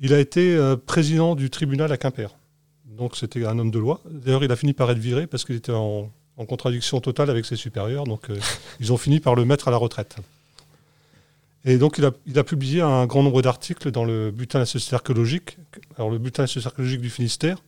Il 0.00 0.12
a 0.12 0.18
été 0.18 0.58
président 0.86 1.36
du 1.36 1.50
tribunal 1.50 1.92
à 1.92 1.96
Quimper. 1.96 2.34
Donc 2.96 3.16
c'était 3.16 3.44
un 3.46 3.58
homme 3.58 3.70
de 3.70 3.78
loi. 3.78 4.00
D'ailleurs, 4.10 4.42
il 4.42 4.50
a 4.50 4.56
fini 4.56 4.72
par 4.72 4.90
être 4.90 4.98
viré 4.98 5.28
parce 5.28 5.44
qu'il 5.44 5.54
était 5.54 5.72
en, 5.72 6.10
en 6.36 6.46
contradiction 6.46 7.00
totale 7.00 7.30
avec 7.30 7.44
ses 7.44 7.56
supérieurs. 7.56 8.04
Donc 8.04 8.30
euh, 8.30 8.38
ils 8.80 8.92
ont 8.92 8.96
fini 8.96 9.20
par 9.20 9.34
le 9.34 9.44
mettre 9.44 9.68
à 9.68 9.70
la 9.70 9.76
retraite. 9.76 10.16
Et 11.64 11.78
donc 11.78 11.98
il 11.98 12.04
a, 12.04 12.10
il 12.26 12.38
a 12.38 12.44
publié 12.44 12.80
un 12.80 13.06
grand 13.06 13.22
nombre 13.22 13.40
d'articles 13.42 13.90
dans 13.92 14.04
le 14.04 14.30
bulletin 14.32 14.58
de 14.58 14.62
la 14.62 14.66
société 14.66 14.94
archéologique. 14.96 15.58
Alors 15.96 16.10
le 16.10 16.18
bulletin 16.18 16.42
de 16.42 16.44
la 16.44 16.48
société 16.48 16.66
archéologique 16.66 17.00
du 17.00 17.10
Finistère, 17.10 17.58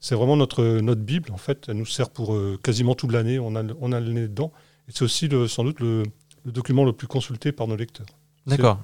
c'est 0.00 0.14
vraiment 0.14 0.36
notre, 0.36 0.62
notre 0.80 1.00
Bible 1.00 1.30
en 1.32 1.38
fait. 1.38 1.64
Elle 1.68 1.76
nous 1.78 1.86
sert 1.86 2.10
pour 2.10 2.34
euh, 2.34 2.58
quasiment 2.62 2.94
toute 2.94 3.12
l'année. 3.12 3.38
On 3.38 3.56
a, 3.56 3.62
on 3.80 3.92
a 3.92 4.00
le 4.00 4.12
nez 4.12 4.22
dedans. 4.28 4.52
Et 4.88 4.92
c'est 4.92 5.02
aussi 5.04 5.28
le- 5.28 5.48
sans 5.48 5.64
doute 5.64 5.80
le, 5.80 6.02
le 6.44 6.52
document 6.52 6.84
le 6.84 6.92
plus 6.92 7.06
consulté 7.06 7.52
par 7.52 7.68
nos 7.68 7.76
lecteurs. 7.76 8.06
D'accord. 8.46 8.80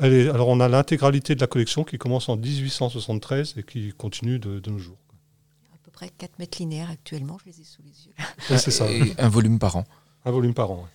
Alors 0.00 0.48
on 0.48 0.58
a 0.60 0.68
l'intégralité 0.68 1.34
de 1.34 1.40
la 1.40 1.46
collection 1.46 1.84
qui 1.84 1.98
commence 1.98 2.28
en 2.28 2.36
1873 2.36 3.54
et 3.58 3.62
qui 3.62 3.92
continue 3.92 4.38
de, 4.38 4.58
de 4.58 4.70
nos 4.70 4.78
jours. 4.78 4.96
Près 5.98 6.10
4 6.16 6.38
mètres 6.38 6.58
linéaires 6.60 6.90
actuellement, 6.90 7.38
je 7.44 7.50
les 7.50 7.60
ai 7.60 7.64
sous 7.64 7.82
les 7.82 8.06
yeux. 8.06 8.12
Ouais, 8.50 8.58
c'est 8.58 8.70
ça. 8.70 8.88
Et 8.88 9.14
un 9.18 9.28
volume 9.28 9.58
par 9.58 9.74
an. 9.74 9.84
Un 10.24 10.30
volume 10.30 10.54
par 10.54 10.70
an. 10.70 10.76
ouais. 10.76 10.88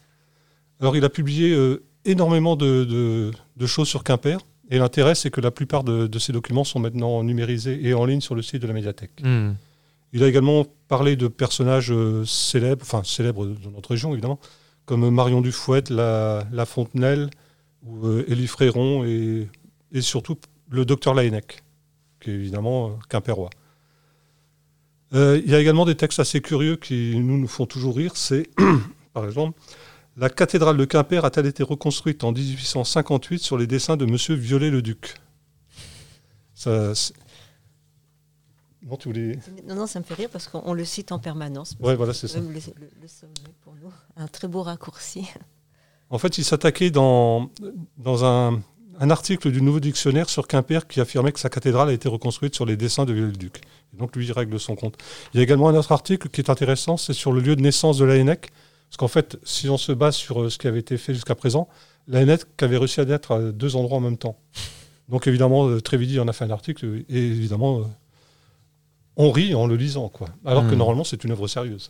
Alors, 0.80 0.96
il 0.96 1.04
a 1.04 1.10
publié 1.10 1.52
euh, 1.54 1.84
énormément 2.06 2.56
de, 2.56 2.86
de- 2.86 3.32
de 3.58 3.66
choses 3.68 3.90
sur 3.90 4.06
Quimper. 4.06 4.38
Et 4.70 4.78
l'intérêt, 4.78 5.14
c'est 5.14 5.30
que 5.30 5.42
la 5.42 5.52
plupart 5.52 5.84
de, 5.84 6.08
de 6.08 6.20
ces 6.20 6.32
documents 6.32 6.64
sont 6.64 6.80
maintenant 6.80 7.22
numérisés 7.22 7.86
et 7.86 7.94
en 7.94 8.06
ligne 8.06 8.22
sur 8.22 8.34
le 8.34 8.42
site 8.42 8.62
de 8.62 8.68
la 8.68 8.72
médiathèque. 8.72 9.12
Hmm. 9.22 9.56
Il 10.14 10.24
a 10.24 10.28
également 10.30 10.66
parlé 10.88 11.18
de 11.18 11.28
personnages 11.28 11.92
euh, 11.92 12.24
célèbres, 12.24 12.84
enfin 12.84 13.04
célèbres 13.04 13.46
de 13.46 13.70
notre 13.70 13.90
région, 13.90 14.14
évidemment, 14.14 14.40
comme 14.86 15.10
Marion 15.10 15.42
Dufouette, 15.42 15.90
La, 15.90 16.48
la 16.54 16.66
Fontenelle, 16.66 17.30
ou 17.86 18.08
Élie 18.30 18.48
Fréron 18.48 19.04
et, 19.04 19.50
et, 19.92 20.00
surtout 20.02 20.38
le 20.70 20.86
docteur 20.86 21.14
Laennec, 21.14 21.62
qui 22.22 22.30
est 22.30 22.36
évidemment 22.36 22.98
quimpérois. 25.14 25.38
Il 25.38 25.52
y 25.52 25.56
a 25.56 25.60
également 25.60 25.86
des 25.86 25.96
textes 25.96 26.20
assez 26.20 26.42
curieux 26.42 26.76
qui 26.76 27.16
nous, 27.18 27.38
nous 27.38 27.48
font 27.48 27.66
toujours 27.66 27.96
rire. 27.96 28.16
C'est, 28.16 28.50
par 29.14 29.26
exemple, 29.26 29.58
la 30.18 30.30
cathédrale 30.30 30.78
de 30.78 30.86
Quimper 30.86 31.26
a-t-elle 31.26 31.48
été 31.48 31.64
reconstruite 31.64 32.24
en 32.24 32.32
1858 32.32 33.40
sur 33.40 33.58
les 33.58 33.68
dessins 33.68 33.98
de 33.98 34.06
M. 34.06 34.18
Viollet-le-Duc 34.40 35.16
ça, 36.56 36.94
non, 38.86 39.76
non, 39.76 39.88
ça 39.88 40.00
me 40.00 40.04
fait 40.04 40.14
rire 40.14 40.30
parce 40.32 40.48
qu'on 40.48 40.74
le 40.74 40.86
cite 40.86 41.12
en 41.12 41.20
permanence. 41.20 41.76
Oui, 41.80 41.96
voilà, 41.96 42.14
c'est 42.14 42.28
ça. 42.28 42.40
Le, 42.40 42.60
sommet 43.08 43.34
pour 43.62 43.74
nous. 43.82 43.92
Un 44.18 44.28
très 44.28 44.48
beau 44.48 44.62
raccourci. 44.62 45.28
En 46.10 46.18
fait, 46.18 46.38
il 46.38 46.44
s'attaquait 46.44 46.92
dans, 46.92 47.50
dans 47.98 48.26
un, 48.26 48.62
un, 49.04 49.10
article 49.10 49.52
du 49.52 49.62
Nouveau 49.62 49.80
Dictionnaire 49.80 50.30
sur 50.30 50.48
Quimper 50.48 50.88
qui 50.88 51.02
affirmait 51.02 51.32
que 51.32 51.40
sa 51.40 51.50
cathédrale 51.50 51.90
a 51.90 51.94
été 51.94 52.08
reconstruite 52.10 52.56
sur 52.56 52.66
les 52.66 52.78
dessins 52.78 53.06
de 53.06 53.14
Viollet-le-Duc. 53.14 53.62
Et 53.94 53.98
donc, 53.98 54.16
lui, 54.16 54.26
il 54.26 54.32
règle 54.32 54.60
son 54.60 54.76
compte. 54.76 54.96
Il 55.34 55.38
y 55.38 55.40
a 55.42 55.44
également 55.44 55.70
un 55.70 55.76
autre 55.76 55.92
article 55.92 56.30
qui 56.30 56.42
est 56.42 56.50
intéressant, 56.50 56.98
c'est 56.98 57.14
sur 57.14 57.32
le 57.32 57.42
lieu 57.42 57.56
de 57.56 57.62
naissance 57.62 57.98
de 57.98 58.06
l'ANEC. 58.06 58.52
Parce 58.90 58.98
qu'en 58.98 59.08
fait, 59.08 59.38
si 59.44 59.70
on 59.70 59.78
se 59.78 59.92
base 59.92 60.16
sur 60.16 60.44
euh, 60.44 60.50
ce 60.50 60.58
qui 60.58 60.68
avait 60.68 60.80
été 60.80 60.98
fait 60.98 61.14
jusqu'à 61.14 61.36
présent, 61.36 61.68
l'ANEC 62.08 62.42
avait 62.62 62.78
réussi 62.78 63.02
à 63.02 63.06
naître 63.06 63.32
à 63.32 63.42
deux 63.52 63.76
endroits 63.76 63.98
en 63.98 64.02
même 64.02 64.18
temps. 64.18 64.38
Donc 65.10 65.28
évidemment, 65.28 65.68
euh, 65.68 65.82
Trévidi 65.82 66.20
en 66.20 66.28
a 66.28 66.34
fait 66.34 66.46
un 66.46 66.52
article, 66.52 67.04
et 67.10 67.18
évidemment, 67.18 67.80
euh, 67.80 67.84
on 69.18 69.32
rit 69.32 69.56
en 69.56 69.68
le 69.68 69.76
lisant, 69.76 70.10
quoi. 70.10 70.28
Alors 70.46 70.68
que 70.68 70.76
hmm. 70.76 70.78
normalement, 70.78 71.04
c'est 71.04 71.24
une 71.24 71.32
œuvre 71.32 71.48
sérieuse. 71.48 71.88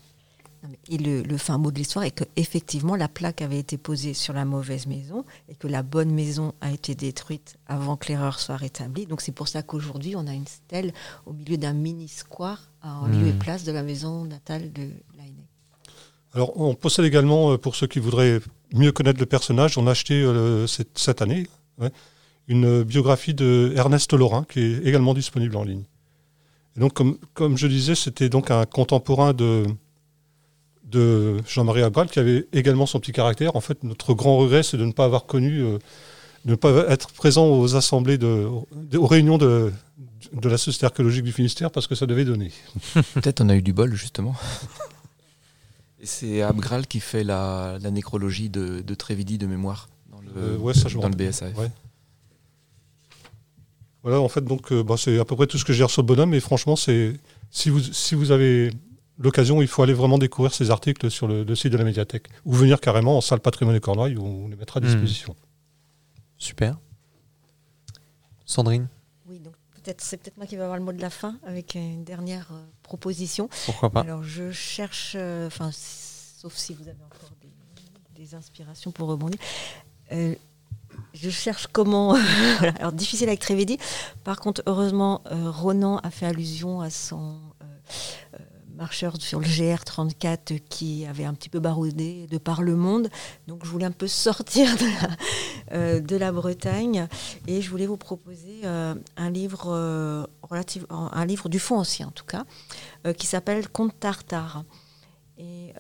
Et 0.90 0.98
le, 0.98 1.38
fin 1.38 1.58
mot 1.58 1.72
de 1.72 1.78
l'histoire 1.78 2.06
est 2.06 2.12
qu'effectivement, 2.12 2.96
la 2.96 3.10
plaque 3.10 3.42
avait 3.42 3.60
été 3.60 3.78
posée 3.78 4.14
sur 4.14 4.34
la 4.34 4.46
mauvaise 4.46 4.88
maison 4.88 5.26
et 5.50 5.56
que 5.56 5.68
la 5.68 5.84
bonne 5.84 6.12
maison 6.12 6.54
a 6.62 6.72
été 6.72 6.96
détruite 6.96 7.58
avant 7.68 7.98
que 7.98 8.08
l'erreur 8.08 8.40
soit 8.40 8.56
rétablie. 8.56 9.06
Donc 9.06 9.22
c'est 9.22 9.34
pour 9.34 9.48
ça 9.48 9.62
qu'aujourd'hui, 9.62 10.16
on 10.16 10.26
a 10.26 10.34
une 10.34 10.48
stèle 10.48 10.94
au 11.26 11.34
milieu 11.34 11.58
d'un 11.58 11.74
mini-square 11.74 12.70
en 12.82 13.08
lieu 13.08 13.28
et 13.28 13.34
hmm. 13.34 13.40
place 13.40 13.64
de 13.64 13.72
la 13.72 13.84
maison 13.84 14.24
natale 14.26 14.72
de 14.72 14.90
l'ANEC. 15.18 15.34
Alors, 16.34 16.60
on 16.60 16.74
possède 16.76 17.06
également, 17.06 17.58
pour 17.58 17.76
ceux 17.76 17.88
qui 17.88 18.00
voudraient 18.00 18.40
mieux 18.74 18.92
connaître 18.92 19.20
le 19.20 19.26
personnage, 19.26 19.78
on 19.78 19.86
a 19.86 19.92
acheté 19.92 20.26
cette, 20.96 21.22
année 21.22 21.48
une 22.48 22.84
biographie 22.84 23.34
de 23.34 23.74
Ernest 23.76 24.14
Lorrain 24.14 24.46
qui 24.50 24.60
est 24.60 24.78
également 24.86 25.14
disponible 25.14 25.56
en 25.58 25.64
ligne. 25.64 25.84
Et 26.76 26.80
donc, 26.80 26.94
comme, 26.94 27.18
comme 27.34 27.58
je 27.58 27.68
disais, 27.68 27.94
c'était 27.94 28.30
donc 28.30 28.50
un 28.50 28.66
contemporain 28.66 29.34
de, 29.34 29.66
de 30.84 31.38
Jean-Marie 31.48 31.82
Abral 31.82 32.10
qui 32.10 32.20
avait 32.20 32.48
également 32.54 32.86
son 32.86 33.00
petit 33.00 33.12
caractère. 33.12 33.56
En 33.56 33.62
fait, 33.62 33.84
notre 33.84 34.14
grand 34.14 34.38
regret, 34.38 34.64
c'est 34.64 34.78
de 34.78 34.86
ne 34.86 34.92
pas 34.92 35.06
avoir 35.06 35.26
connu, 35.26 35.62
euh, 35.62 35.80
de 36.46 36.52
ne 36.52 36.56
pas 36.56 36.86
être 36.90 37.12
présent 37.12 37.48
aux 37.48 37.76
assemblées, 37.76 38.18
de, 38.18 38.48
aux 38.96 39.08
réunions 39.08 39.38
de, 39.38 39.72
de 40.34 40.50
la 40.50 40.58
Société 40.58 40.86
archéologique 40.86 41.24
du 41.24 41.32
Finistère 41.32 41.72
parce 41.72 41.88
que 41.88 41.96
ça 41.96 42.06
devait 42.06 42.26
donner. 42.26 42.52
Peut-être 43.14 43.42
on 43.42 43.50
a 43.50 43.56
eu 43.56 43.62
du 43.62 43.74
bol, 43.74 43.94
justement. 43.94 44.36
Et 46.00 46.06
c'est 46.06 46.42
Abgral 46.42 46.86
qui 46.86 47.00
fait 47.00 47.24
la, 47.24 47.78
la 47.82 47.92
nécrologie 47.92 48.50
de, 48.50 48.82
de, 48.82 48.94
Trévidi 48.96 49.38
de 49.38 49.48
mémoire 49.48 49.88
dans 50.12 50.20
le, 50.20 50.32
euh, 50.38 50.58
ouais, 50.58 50.74
ça, 50.74 50.90
dans 50.90 51.08
le 51.08 51.16
BSAF. 51.16 51.58
Ouais. 51.58 51.72
Voilà, 54.04 54.20
en 54.20 54.28
fait, 54.28 54.44
donc, 54.44 54.72
euh, 54.74 54.84
bah, 54.84 54.96
c'est 54.98 55.18
à 55.18 55.24
peu 55.24 55.38
près 55.38 55.48
tout 55.48 55.58
ce 55.58 55.64
que 55.64 55.72
j'ai 55.72 55.88
sur 55.88 56.02
le 56.02 56.08
bonhomme. 56.08 56.34
Et 56.34 56.42
franchement, 56.42 56.76
c'est 56.76 57.14
si 57.52 57.70
vous, 57.70 57.80
si 57.80 58.16
vous 58.16 58.32
avez 58.32 58.72
l'occasion, 59.18 59.62
il 59.62 59.68
faut 59.68 59.84
aller 59.84 59.94
vraiment 59.94 60.18
découvrir 60.18 60.54
ces 60.54 60.72
articles 60.72 61.10
sur 61.10 61.28
le, 61.28 61.56
site 61.56 61.72
de 61.72 61.78
la 61.78 61.84
médiathèque. 61.84 62.28
Ou 62.46 62.54
venir 62.54 62.80
carrément 62.80 63.18
en 63.18 63.22
salle 63.22 63.40
patrimoine 63.40 63.76
de 63.76 63.80
Cornouailles 63.80 64.18
où 64.18 64.26
on 64.26 64.48
les 64.48 64.56
mettra 64.56 64.80
à 64.80 64.82
hmm. 64.82 64.86
disposition. 64.86 65.36
Super. 66.38 66.78
Sandrine? 68.46 68.88
Oui, 69.28 69.40
donc 69.40 69.54
peut-être 69.76 70.02
c'est 70.02 70.18
peut-être 70.18 70.38
moi 70.38 70.46
qui 70.46 70.56
vais 70.56 70.64
avoir 70.64 70.78
le 70.78 70.84
mot 70.84 70.92
de 70.92 71.02
la 71.02 71.10
fin 71.10 71.38
avec 71.46 71.76
une 71.76 72.04
dernière 72.04 72.50
euh, 72.52 72.64
proposition. 72.84 73.50
Pourquoi 73.66 73.90
pas? 73.90 74.02
Alors 74.02 74.24
je 74.24 74.52
cherche, 74.52 75.14
euh, 75.18 75.48
enfin, 75.48 75.72
sauf 75.72 76.54
si 76.56 76.74
vous 76.74 76.88
avez 76.88 77.04
encore 77.04 77.30
des, 77.42 78.36
inspirations 78.36 78.92
pour 78.92 79.10
rebondir 79.10 79.38
je 81.14 81.30
cherche 81.30 81.68
comment. 81.72 82.16
Alors, 82.80 82.92
difficile 82.92 83.28
avec 83.28 83.40
Trévédi. 83.40 83.78
Par 84.24 84.40
contre, 84.40 84.64
heureusement, 84.66 85.22
euh, 85.32 85.50
Ronan 85.50 85.98
a 85.98 86.10
fait 86.10 86.26
allusion 86.26 86.82
à 86.82 86.90
son 86.90 87.40
euh, 87.62 88.38
euh, 88.74 88.78
marcheur 88.78 89.16
sur 89.20 89.40
le 89.40 89.46
GR34 89.46 90.60
qui 90.70 91.06
avait 91.06 91.26
un 91.26 91.34
petit 91.34 91.50
peu 91.50 91.60
baroudé 91.60 92.28
de 92.28 92.38
par 92.38 92.62
le 92.62 92.76
monde. 92.76 93.10
Donc, 93.48 93.66
je 93.66 93.70
voulais 93.70 93.86
un 93.86 93.92
peu 93.92 94.08
sortir 94.08 94.70
de 95.72 96.16
la, 96.16 96.32
Bretagne 96.32 97.08
et 97.48 97.62
je 97.62 97.70
voulais 97.70 97.86
vous 97.86 97.98
proposer 97.98 98.62
un 98.66 99.30
livre 99.30 100.28
relative, 100.42 100.86
un 100.90 101.26
livre 101.26 101.50
du 101.50 101.60
fond 101.60 101.78
ancien 101.78 102.08
en 102.08 102.12
tout 102.12 102.26
cas, 102.26 102.46
qui 103.14 103.28
s'appelle 103.28 103.68
Conte 103.70 104.00
Tartare. 104.00 104.64
Et 105.38 105.74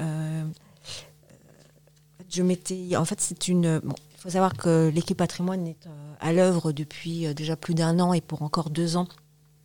je 2.34 2.41
m'étais, 2.41 2.96
en 2.96 3.06
fait, 3.06 3.22
c'est 3.22 3.48
une. 3.48 3.82
Il 3.86 4.22
faut 4.22 4.30
savoir 4.30 4.54
que 4.54 4.89
l'équipe 4.94 5.18
patrimoine 5.18 5.68
est 5.68 5.86
euh, 5.86 6.14
à 6.20 6.32
l'œuvre 6.34 6.72
depuis 6.72 7.28
euh, 7.28 7.34
déjà 7.34 7.56
plus 7.56 7.74
d'un 7.74 8.00
an 8.00 8.14
et 8.14 8.22
pour 8.22 8.41
encore 8.41 8.70
deux 8.70 8.96
ans 8.96 9.08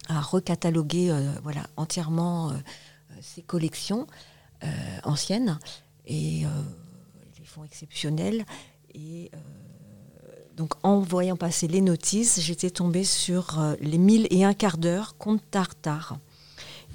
à 0.08 0.20
recataloguer 0.20 1.10
euh, 1.10 1.30
voilà, 1.44 1.62
entièrement 1.76 2.52
ses 3.20 3.42
collections 3.42 4.06
anciennes 5.04 5.58
et 6.06 6.44
les 7.38 7.44
fonds 7.44 7.64
exceptionnels. 7.64 8.44
Et 8.94 9.30
donc 10.56 10.72
en 10.82 11.00
voyant 11.00 11.36
passer 11.36 11.68
les 11.68 11.80
notices, 11.80 12.40
j'étais 12.40 12.70
tombée 12.70 13.04
sur 13.04 13.60
les 13.80 13.98
mille 13.98 14.26
et 14.30 14.44
un 14.44 14.54
quart 14.54 14.78
d'heure 14.78 15.16
compte 15.16 15.42
Tartare. 15.50 16.18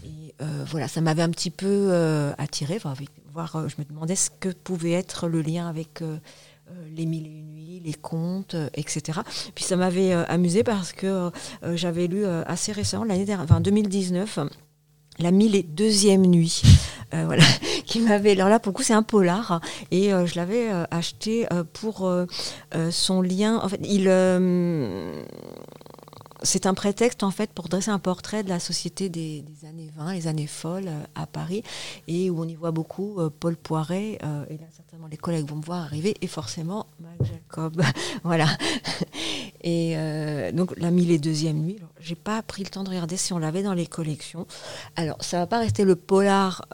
Et 0.03 0.33
voilà, 0.67 0.87
ça 0.87 0.99
m'avait 0.99 1.21
un 1.21 1.29
petit 1.29 1.51
peu 1.51 1.93
attiré. 2.37 2.79
voir, 3.31 3.69
je 3.69 3.75
me 3.77 3.85
demandais 3.85 4.15
ce 4.15 4.29
que 4.29 4.49
pouvait 4.49 4.91
être 4.91 5.27
le 5.27 5.41
lien 5.41 5.67
avec 5.67 6.01
euh, 6.71 6.87
les 6.95 7.05
mille 7.05 7.27
et 7.27 7.29
une 7.29 7.51
nuits, 7.55 7.81
les 7.83 7.93
contes, 7.93 8.55
euh, 8.55 8.69
etc. 8.73 9.19
Puis 9.53 9.65
ça 9.65 9.75
m'avait 9.75 10.13
euh, 10.13 10.23
amusé 10.27 10.63
parce 10.63 10.93
que 10.93 11.29
j'avais 11.73 12.07
lu 12.07 12.25
assez 12.25 12.71
récemment, 12.71 13.03
l'année 13.03 13.25
dernière, 13.25 13.43
enfin 13.43 13.59
2019, 13.59 14.39
la 15.19 15.31
mille 15.31 15.55
et 15.55 15.63
deuxième 15.63 16.25
nuit, 16.25 16.61
voilà, 17.11 17.43
qui 17.85 17.99
m'avait. 17.99 18.31
Alors 18.31 18.49
là, 18.49 18.59
pour 18.59 18.71
le 18.71 18.75
coup, 18.75 18.83
c'est 18.83 18.93
un 18.93 19.03
polar, 19.03 19.61
et 19.91 20.09
je 20.09 20.35
l'avais 20.35 20.69
acheté 20.91 21.47
pour 21.73 22.09
son 22.89 23.21
lien. 23.21 23.59
En 23.61 23.69
fait, 23.69 23.79
il 23.83 24.09
c'est 26.43 26.65
un 26.65 26.73
prétexte 26.73 27.23
en 27.23 27.31
fait 27.31 27.51
pour 27.51 27.69
dresser 27.69 27.89
un 27.89 27.99
portrait 27.99 28.43
de 28.43 28.49
la 28.49 28.59
société 28.59 29.09
des, 29.09 29.43
années 29.67 29.89
20, 29.95 30.13
les 30.13 30.27
années 30.27 30.47
folles 30.47 30.87
euh, 30.87 31.03
à 31.15 31.25
Paris, 31.25 31.63
et 32.07 32.29
où 32.29 32.41
on 32.41 32.47
y 32.47 32.55
voit 32.55 32.71
beaucoup 32.71 33.19
euh, 33.19 33.29
Paul 33.29 33.55
Poiret, 33.55 34.19
euh, 34.23 34.45
et 34.49 34.57
là 34.57 34.65
certainement 34.75 35.07
les 35.07 35.17
collègues 35.17 35.47
vont 35.47 35.55
me 35.55 35.63
voir 35.63 35.81
arriver, 35.81 36.15
et 36.21 36.27
forcément 36.27 36.85
Mac 36.99 37.17
Jacob. 37.23 37.81
voilà. 38.23 38.47
Et 39.61 39.95
donc 40.53 40.73
la 40.77 40.91
mille 40.91 41.11
et 41.11 41.19
deuxième 41.19 41.57
nuit, 41.57 41.77
j'ai 41.99 42.15
pas 42.15 42.41
pris 42.41 42.63
le 42.63 42.69
temps 42.69 42.83
de 42.83 42.89
regarder 42.89 43.17
si 43.17 43.33
on 43.33 43.39
l'avait 43.39 43.63
dans 43.63 43.73
les 43.73 43.87
collections. 43.87 44.45
Alors 44.95 45.17
ça 45.21 45.39
va 45.39 45.47
pas 45.47 45.59
rester 45.59 45.83
le 45.83 45.95
polar 45.95 46.65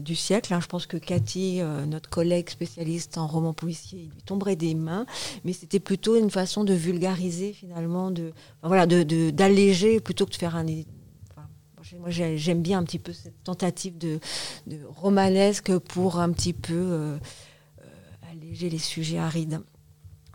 du 0.00 0.14
siècle, 0.14 0.52
hein. 0.54 0.60
je 0.60 0.66
pense 0.66 0.86
que 0.86 0.96
Cathy, 0.96 1.60
notre 1.86 2.10
collègue 2.10 2.50
spécialiste 2.50 3.18
en 3.18 3.26
roman 3.26 3.52
policier, 3.52 4.10
lui 4.14 4.22
tomberait 4.24 4.56
des 4.56 4.74
mains, 4.74 5.06
mais 5.44 5.52
c'était 5.52 5.80
plutôt 5.80 6.16
une 6.16 6.30
façon 6.30 6.64
de 6.64 6.74
vulgariser 6.74 7.52
finalement, 7.52 8.10
de, 8.10 8.32
voilà, 8.62 8.86
de 8.86 9.02
d'alléger 9.30 10.00
plutôt 10.00 10.26
que 10.26 10.30
de 10.30 10.36
faire 10.36 10.56
un. 10.56 10.64
moi, 10.64 12.10
j'aime 12.10 12.62
bien 12.62 12.78
un 12.78 12.84
petit 12.84 12.98
peu 12.98 13.12
cette 13.12 13.42
tentative 13.44 13.98
de, 13.98 14.20
romanesque 14.88 15.76
pour 15.78 16.18
un 16.18 16.30
petit 16.32 16.52
peu 16.52 16.74
euh, 16.74 17.16
euh, 17.80 18.30
alléger 18.30 18.70
les 18.70 18.78
sujets 18.78 19.18
arides. 19.18 19.60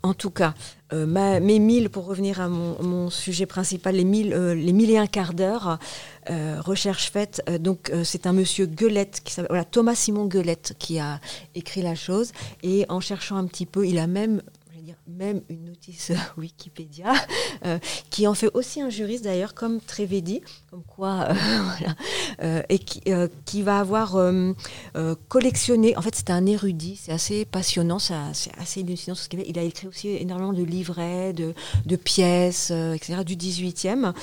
En 0.08 0.14
tout 0.14 0.30
cas, 0.30 0.54
euh, 0.94 1.06
mes 1.42 1.60
mille, 1.60 1.90
pour 1.90 2.06
revenir 2.06 2.40
à 2.40 2.48
mon, 2.48 3.10
sujet 3.10 3.46
principal, 3.46 3.96
les 3.96 4.06
mille, 4.06 4.30
les 4.30 4.72
mille 4.72 4.90
et 4.92 4.98
un 4.98 5.06
quarts 5.08 5.34
d'heure, 5.34 5.80
recherche 6.30 7.12
faite. 7.12 7.42
donc, 7.60 7.92
c'est 8.04 8.26
un 8.26 8.32
monsieur 8.34 8.68
Guelette, 8.68 9.22
Thomas 9.72 9.96
Simon 9.96 10.26
Guelette, 10.26 10.76
qui 10.80 11.00
a 11.00 11.20
écrit 11.56 11.82
la 11.82 11.96
chose. 11.96 12.32
Et 12.64 12.86
en 12.88 13.02
cherchant 13.02 13.36
un 13.36 13.46
petit 13.48 13.66
peu, 13.66 13.86
il 13.86 14.00
a 14.00 14.08
même 14.08 14.42
même 15.08 15.42
une 15.50 15.66
notice 15.66 16.12
Wikipédia, 16.38 17.14
euh, 17.66 17.80
qui 18.10 18.28
en 18.28 18.34
fait 18.34 18.50
aussi 18.54 18.82
un 18.82 18.90
juriste 18.90 19.24
d'ailleurs, 19.24 19.54
comme 19.54 19.80
Trevedi, 19.82 20.42
comme 20.70 20.84
quoi, 20.84 21.28
euh, 21.30 21.34
euh, 22.44 22.62
et 22.70 22.80
qui, 22.80 23.02
qui, 23.46 23.62
va 23.64 23.80
avoir 23.80 24.18
collectionné, 25.28 25.98
en 25.98 26.02
fait 26.02 26.16
c'est 26.16 26.30
un 26.30 26.46
érudit, 26.46 26.96
c'est 26.96 27.12
assez 27.12 27.46
passionnant, 27.46 28.00
c'est 28.00 28.14
assez 28.58 28.82
hallucinant 28.82 29.16
ce 29.16 29.30
qu'il. 29.30 29.44
Il 29.48 29.60
a 29.60 29.64
écrit 29.64 29.88
aussi 29.88 30.10
énormément 30.10 30.54
de 30.54 30.64
livrets, 30.64 31.34
de, 31.34 31.54
de 31.86 31.96
pièces, 31.96 32.72
etc., 32.72 33.24
du 33.26 33.36
18e. 33.36 34.14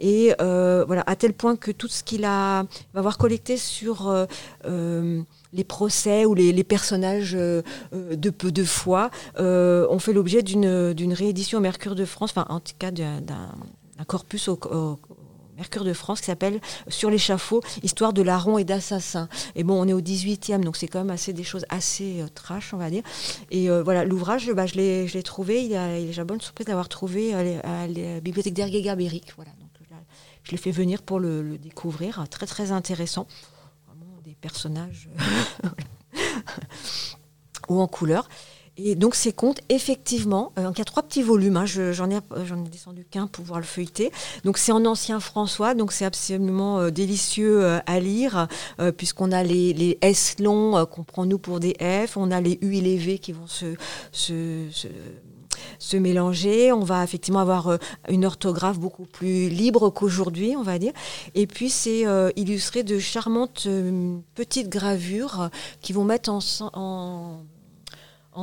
Et 0.00 0.34
voilà, 0.38 1.02
à 1.06 1.16
tel 1.16 1.32
point 1.32 1.56
que 1.56 1.70
tout 1.70 1.88
ce 1.88 2.02
qu'il 2.02 2.24
a, 2.24 2.62
va 2.94 2.98
avoir 2.98 3.18
collecté 3.18 3.56
sur 3.56 4.26
les 5.52 5.64
procès 5.64 6.24
ou 6.24 6.34
les, 6.34 6.64
personnages 6.64 7.32
de 7.32 8.30
peu 8.30 8.52
de 8.52 8.64
foi 8.64 9.10
ont 9.38 9.98
fait 9.98 10.12
l'objet 10.12 10.42
d'une 10.42 11.12
réédition 11.12 11.58
au 11.58 11.62
Mercure 11.62 11.94
de 11.94 12.04
France, 12.04 12.30
enfin 12.30 12.46
en 12.48 12.60
tout 12.60 12.72
cas 12.78 12.90
d'un 12.90 14.04
corpus 14.06 14.48
au, 14.48 14.58
Mercure 15.56 15.84
de 15.84 15.92
France 15.92 16.20
qui 16.20 16.26
s'appelle 16.26 16.60
Sur 16.88 17.10
l'échafaud, 17.10 17.60
histoire 17.82 18.12
de 18.12 18.22
larrons 18.22 18.58
et 18.58 18.64
d'assassins. 18.64 19.28
Et 19.54 19.64
bon, 19.64 19.80
on 19.80 19.86
est 19.86 19.92
au 19.92 20.00
18e, 20.00 20.60
donc 20.60 20.76
c'est 20.76 20.88
quand 20.88 21.00
même 21.00 21.10
assez 21.10 21.32
des 21.32 21.44
choses 21.44 21.66
assez 21.68 22.22
euh, 22.22 22.26
trash, 22.34 22.72
on 22.72 22.78
va 22.78 22.88
dire. 22.88 23.02
Et 23.50 23.68
euh, 23.68 23.82
voilà, 23.82 24.04
l'ouvrage, 24.04 24.50
bah, 24.50 24.66
je 24.66 24.74
l'ai 24.74 25.22
trouvé, 25.22 25.62
il, 25.64 25.76
a, 25.76 26.00
déjà 26.00 26.24
bonne 26.24 26.40
surprise 26.40 26.66
d'avoir 26.66 26.88
trouvé 26.88 27.34
à, 27.34 27.86
la 27.86 28.20
bibliothèque 28.20 28.54
d'Ergué 28.54 28.82
Gabéric. 28.82 29.34
Voilà, 29.36 29.50
donc 29.60 29.68
je 30.42 30.50
l'ai 30.50 30.56
fait 30.56 30.72
venir 30.72 31.02
pour 31.02 31.20
le, 31.20 31.58
découvrir, 31.58 32.24
très 32.28 32.46
très 32.46 32.72
intéressant. 32.72 33.26
Personnages 34.42 35.08
ou 37.68 37.80
en 37.80 37.86
couleur. 37.86 38.28
Et 38.78 38.94
donc 38.94 39.14
ces 39.14 39.32
contes, 39.32 39.60
effectivement, 39.68 40.52
euh, 40.58 40.70
il 40.74 40.78
y 40.78 40.80
a 40.80 40.84
trois 40.84 41.02
petits 41.02 41.22
volumes, 41.22 41.58
hein, 41.58 41.66
j'en 41.66 42.08
ai, 42.10 42.16
ai, 42.16 42.68
descendu 42.70 43.04
qu'un 43.04 43.26
pour 43.26 43.44
pouvoir 43.44 43.60
le 43.60 43.66
feuilleter. 43.66 44.10
Donc 44.44 44.56
c'est 44.56 44.72
en 44.72 44.86
ancien 44.86 45.20
François, 45.20 45.74
donc 45.74 45.92
c'est 45.92 46.06
absolument 46.06 46.80
euh, 46.80 46.90
délicieux 46.90 47.62
euh, 47.64 47.80
à 47.86 48.00
lire, 48.00 48.48
puisqu'on 48.96 49.30
a 49.30 49.42
les, 49.42 49.74
les 49.74 49.98
S 50.00 50.36
longs 50.38 50.86
qu'on 50.86 51.04
prend 51.04 51.26
nous 51.26 51.38
pour 51.38 51.60
des 51.60 51.76
F, 51.78 52.16
on 52.16 52.30
a 52.30 52.40
les 52.40 52.58
U 52.62 52.74
et 52.76 52.80
les 52.80 52.96
V 52.96 53.18
qui 53.18 53.32
vont 53.32 53.46
se 53.46 53.74
mélanger. 55.96 56.72
On 56.72 56.84
va 56.84 57.04
effectivement 57.04 57.40
avoir 57.40 57.78
une 58.08 58.24
orthographe 58.24 58.78
beaucoup 58.78 59.04
plus 59.04 59.48
libre 59.48 59.90
qu'aujourd'hui, 59.90 60.54
on 60.56 60.62
va 60.62 60.78
dire. 60.78 60.92
Et 61.34 61.46
puis 61.46 61.70
c'est 61.70 62.04
illustré 62.36 62.82
de 62.82 62.98
charmantes 62.98 63.68
petites 64.34 64.68
gravures 64.68 65.50
qui 65.80 65.92
vont 65.92 66.04
mettre 66.04 66.30
en, 66.30 67.40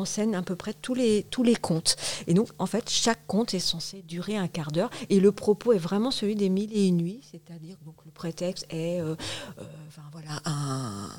scène 0.06 0.36
à 0.36 0.42
peu 0.42 0.56
près 0.56 0.74
tous 0.74 0.94
les, 0.94 1.26
contes. 1.62 1.96
Et 2.28 2.34
donc, 2.34 2.50
en 2.60 2.66
fait, 2.66 2.90
chaque 2.90 3.26
conte 3.28 3.54
est 3.54 3.60
censé 3.60 4.04
durer 4.08 4.38
un 4.38 4.48
quart 4.48 4.72
d'heure. 4.72 4.90
Et 5.10 5.20
le 5.20 5.32
propos 5.32 5.74
est 5.74 5.80
vraiment 5.80 6.12
celui 6.12 6.36
des 6.36 6.50
mille 6.50 6.72
et 6.74 6.88
une 6.88 6.98
nuits, 6.98 7.22
c'est-à-dire 7.32 7.78
donc 7.86 7.96
le 8.06 8.12
prétexte 8.12 8.66
est 8.70 9.02
euh, 9.02 9.16
euh, 9.60 9.64
un, 10.46 11.10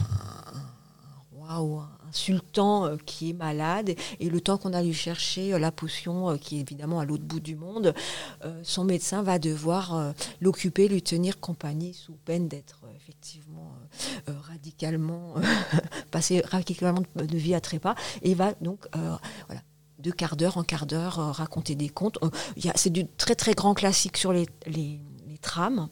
ou 1.59 1.79
un, 1.79 1.89
sultan 2.13 2.87
euh, 2.87 2.97
qui 3.05 3.31
est 3.31 3.35
malade. 3.35 3.95
Et 4.21 4.31
le 4.31 4.41
temps 4.41 4.59
qu'on 4.59 4.73
a 4.73 4.83
lui 4.83 4.95
chercher 4.95 5.59
la 5.59 5.73
potion, 5.73 6.37
qui 6.39 6.59
est 6.59 6.61
évidemment 6.61 7.01
à 7.01 7.05
l'autre 7.05 7.25
bout 7.25 7.41
du 7.41 7.57
monde, 7.57 7.95
son 8.63 8.85
médecin 8.85 9.23
va 9.23 9.39
devoir 9.39 10.15
l'occuper, 10.41 10.89
lui 10.89 11.03
tenir 11.03 11.41
compagnie 11.41 11.95
sous 11.95 12.15
peine 12.25 12.49
d'être 12.49 12.81
effectivement 12.97 13.75
euh, 14.29 14.33
radicalement, 14.43 15.35
euh, 15.37 15.41
passer 16.11 16.43
radicalement 16.49 17.03
de 17.17 17.37
vie 17.37 17.55
à 17.55 17.61
trépas, 17.61 17.95
et 18.23 18.35
va 18.35 18.53
donc 18.61 18.87
euh, 18.95 19.17
voilà, 19.47 19.63
de 19.99 20.11
quart 20.11 20.37
d'heure 20.37 20.59
en 20.59 20.63
quart 20.63 20.87
d'heure 20.87 21.15
raconter 21.35 21.75
des 21.75 21.89
contes. 21.89 22.19
c'est 22.77 22.91
du 22.91 23.07
très 23.07 23.35
très 23.35 23.55
grand 23.55 23.75
classique 23.75 24.17
sur 24.17 24.33
les, 24.33 24.47
les, 24.67 25.01
trames. 25.43 25.89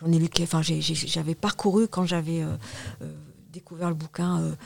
J'en 0.00 0.12
ai 0.12 0.18
lu, 0.20 0.28
enfin, 0.40 0.62
j'avais 0.62 1.34
parcouru 1.34 1.88
quand 1.88 2.04
j'avais 2.04 2.44
découvert 3.54 3.88
le 3.88 3.94
bouquin 3.94 4.56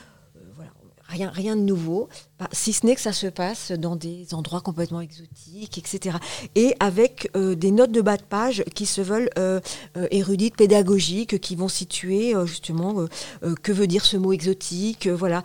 rien, 1.09 1.29
rien 1.29 1.55
de 1.55 1.61
nouveau, 1.61 2.07
bah, 2.39 2.47
si 2.51 2.71
ce 2.71 2.85
n'est 2.85 2.95
que 2.95 3.01
ça 3.01 3.13
se 3.13 3.27
passe 3.27 3.71
dans 3.71 3.95
des 3.95 4.33
endroits 4.33 4.61
complètement 4.61 5.01
exotiques, 5.01 5.77
etc. 5.77 6.17
Et 6.55 6.75
avec 6.79 7.29
euh, 7.35 7.55
des 7.55 7.71
notes 7.71 7.91
de 7.91 8.01
bas 8.01 8.17
de 8.17 8.23
page 8.23 8.63
qui 8.75 8.85
se 8.85 9.01
veulent 9.01 9.29
euh, 9.37 9.59
euh, 9.97 10.07
érudites, 10.11 10.55
pédagogiques, 10.55 11.39
qui 11.39 11.55
vont 11.55 11.67
situer 11.67 12.33
justement 12.45 13.07
que 13.63 13.71
veut 13.71 13.87
dire 13.87 14.05
ce 14.05 14.17
mot 14.17 14.33
exotique, 14.33 15.07
voilà, 15.07 15.43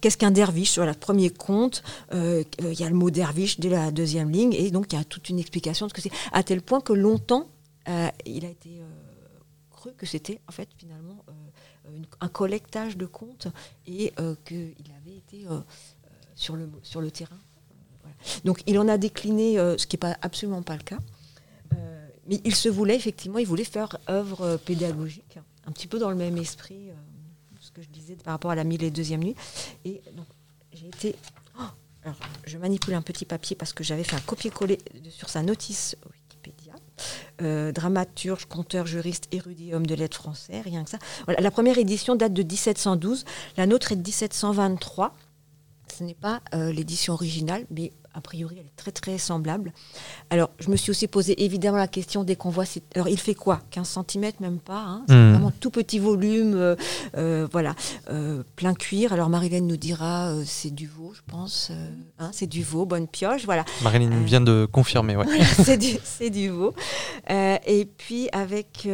qu'est-ce 0.00 0.16
qu'un 0.16 0.30
derviche, 0.30 0.76
voilà, 0.76 0.94
premier 0.94 1.30
compte, 1.30 1.82
il 2.12 2.44
y 2.60 2.84
a 2.84 2.88
le 2.88 2.94
mot 2.94 3.10
derviche 3.10 3.60
dès 3.60 3.68
la 3.68 3.90
deuxième 3.90 4.30
ligne, 4.30 4.52
et 4.54 4.70
donc 4.70 4.92
il 4.92 4.96
y 4.96 4.98
a 4.98 5.04
toute 5.04 5.28
une 5.28 5.38
explication 5.38 5.86
de 5.86 5.90
ce 5.90 5.94
que 5.94 6.00
c'est, 6.00 6.12
à 6.32 6.42
tel 6.42 6.62
point 6.62 6.80
que 6.80 6.92
longtemps, 6.92 7.48
il 8.24 8.44
a 8.44 8.48
été 8.48 8.80
cru 9.70 9.92
que 9.96 10.06
c'était 10.06 10.40
en 10.48 10.52
fait 10.52 10.68
finalement 10.78 11.24
un 12.20 12.28
collectage 12.28 12.96
de 12.96 13.06
comptes 13.06 13.48
et 13.86 14.12
euh, 14.18 14.34
qu'il 14.44 14.74
avait 15.00 15.16
été 15.16 15.46
euh, 15.46 15.54
euh, 15.54 15.60
sur, 16.34 16.56
le, 16.56 16.70
sur 16.82 17.00
le 17.00 17.10
terrain. 17.10 17.38
Donc 18.44 18.62
il 18.66 18.78
en 18.78 18.88
a 18.88 18.98
décliné, 18.98 19.56
ce 19.56 19.86
qui 19.86 19.96
n'est 19.96 20.00
pas, 20.00 20.16
absolument 20.22 20.62
pas 20.62 20.76
le 20.76 20.82
cas. 20.82 20.98
mais 22.28 22.40
il 22.44 22.54
se 22.54 22.68
voulait, 22.68 22.96
effectivement, 22.96 23.38
il 23.38 23.46
voulait 23.46 23.64
faire 23.64 23.98
œuvre 24.08 24.56
pédagogique, 24.56 25.38
un 25.66 25.72
petit 25.72 25.86
peu 25.86 25.98
dans 25.98 26.10
le 26.10 26.16
même 26.16 26.36
esprit, 26.38 26.90
ce 27.60 27.70
que 27.70 27.82
je 27.82 27.88
disais 27.88 28.16
par 28.16 28.32
rapport 28.32 28.50
à 28.50 28.54
la 28.54 28.64
mille 28.64 28.82
et 28.82 28.90
deuxième 28.90 29.22
nuit. 29.22 29.36
Et 29.84 30.02
donc 30.16 30.26
j'ai 30.72 30.86
été... 30.88 31.16
Oh, 31.58 31.62
alors, 32.04 32.16
je 32.44 32.56
manipule 32.58 32.94
un 32.94 33.02
petit 33.02 33.24
papier 33.24 33.54
parce 33.54 33.72
que 33.72 33.84
j'avais 33.84 34.04
fait 34.04 34.16
un 34.16 34.20
copier-coller 34.20 34.78
sur 35.10 35.28
sa 35.28 35.42
notice 35.42 35.96
euh, 37.42 37.72
dramaturge, 37.72 38.46
conteur, 38.46 38.86
juriste, 38.86 39.28
érudit, 39.32 39.74
homme 39.74 39.86
de 39.86 39.94
lettres 39.94 40.16
français, 40.16 40.60
rien 40.60 40.84
que 40.84 40.90
ça. 40.90 40.98
la 41.26 41.50
première 41.50 41.78
édition 41.78 42.14
date 42.14 42.32
de 42.32 42.42
1712, 42.42 43.24
la 43.56 43.66
nôtre 43.66 43.92
est 43.92 43.96
de 43.96 44.02
1723. 44.02 45.14
Ce 45.96 46.04
n'est 46.04 46.14
pas 46.14 46.40
euh, 46.54 46.72
l'édition 46.72 47.14
originale, 47.14 47.66
mais 47.70 47.92
a 48.16 48.22
priori, 48.22 48.56
elle 48.58 48.66
est 48.66 48.76
très 48.76 48.92
très 48.92 49.18
semblable. 49.18 49.72
Alors, 50.30 50.48
je 50.58 50.70
me 50.70 50.76
suis 50.76 50.90
aussi 50.90 51.06
posé 51.06 51.44
évidemment 51.44 51.76
la 51.76 51.86
question 51.86 52.24
dès 52.24 52.34
qu'on 52.34 52.48
voit. 52.48 52.64
Alors, 52.94 53.08
il 53.08 53.18
fait 53.18 53.34
quoi? 53.34 53.60
15 53.70 53.98
cm, 54.10 54.32
même 54.40 54.58
pas. 54.58 54.78
Hein? 54.78 55.04
C'est 55.06 55.14
hmm. 55.14 55.32
vraiment 55.32 55.52
tout 55.60 55.70
petit 55.70 55.98
volume, 55.98 56.54
euh, 56.54 56.76
euh, 57.18 57.46
voilà, 57.52 57.74
euh, 58.08 58.42
plein 58.56 58.72
cuir. 58.72 59.12
Alors, 59.12 59.28
Marilyn 59.28 59.60
nous 59.60 59.76
dira, 59.76 60.32
c'est 60.46 60.74
du 60.74 60.86
veau, 60.86 61.12
je 61.14 61.20
pense. 61.30 61.70
Hein, 62.18 62.30
c'est 62.32 62.46
du 62.46 62.62
veau, 62.62 62.86
bonne 62.86 63.06
pioche, 63.06 63.44
voilà. 63.44 63.66
Marilyn 63.82 64.08
vient 64.24 64.40
de 64.40 64.66
confirmer, 64.70 65.14
ouais. 65.16 65.26
c'est 65.62 65.76
du, 65.76 65.98
du, 66.30 66.48
veau. 66.48 66.74
et 67.28 67.86
puis, 67.98 68.30
avec 68.32 68.88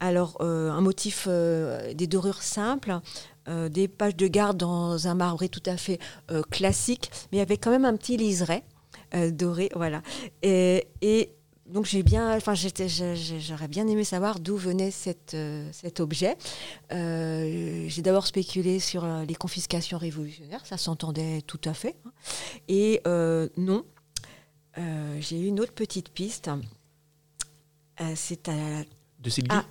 alors 0.00 0.36
un 0.42 0.80
motif 0.82 1.26
des 1.28 2.06
dorures 2.06 2.42
simples. 2.42 3.00
Euh, 3.46 3.68
des 3.68 3.88
pages 3.88 4.16
de 4.16 4.26
garde 4.26 4.56
dans 4.56 5.06
un 5.06 5.14
marbré 5.14 5.50
tout 5.50 5.62
à 5.66 5.76
fait 5.76 5.98
euh, 6.30 6.42
classique, 6.42 7.10
mais 7.30 7.40
avec 7.40 7.62
quand 7.62 7.70
même 7.70 7.84
un 7.84 7.94
petit 7.94 8.16
liseré 8.16 8.62
euh, 9.14 9.30
doré, 9.30 9.68
voilà. 9.74 10.02
Et, 10.42 10.86
donc 11.66 11.86
j'ai 11.86 12.02
bien, 12.02 12.36
enfin 12.36 12.52
j'aurais 12.54 13.68
bien 13.68 13.86
aimé 13.86 14.04
savoir 14.04 14.38
d'où 14.38 14.56
venait 14.56 14.90
cet 14.90 15.34
objet. 15.98 16.36
j'ai 16.90 18.02
d'abord 18.02 18.26
spéculé 18.26 18.78
sur 18.80 19.06
les 19.06 19.34
confiscations 19.34 19.96
révolutionnaires, 19.96 20.64
ça 20.66 20.76
s'entendait 20.76 21.40
tout 21.40 21.60
à 21.64 21.72
fait. 21.72 21.96
Hein. 22.04 22.12
Et 22.68 23.00
non, 23.56 23.82
j'ai 25.20 25.40
eu 25.40 25.46
une 25.46 25.58
autre 25.58 25.72
petite 25.72 26.10
piste. 26.10 26.50
c'est 28.14 28.48
à 28.48 28.84
de 29.20 29.30
Sylvie 29.30 29.48
ah 29.50 29.64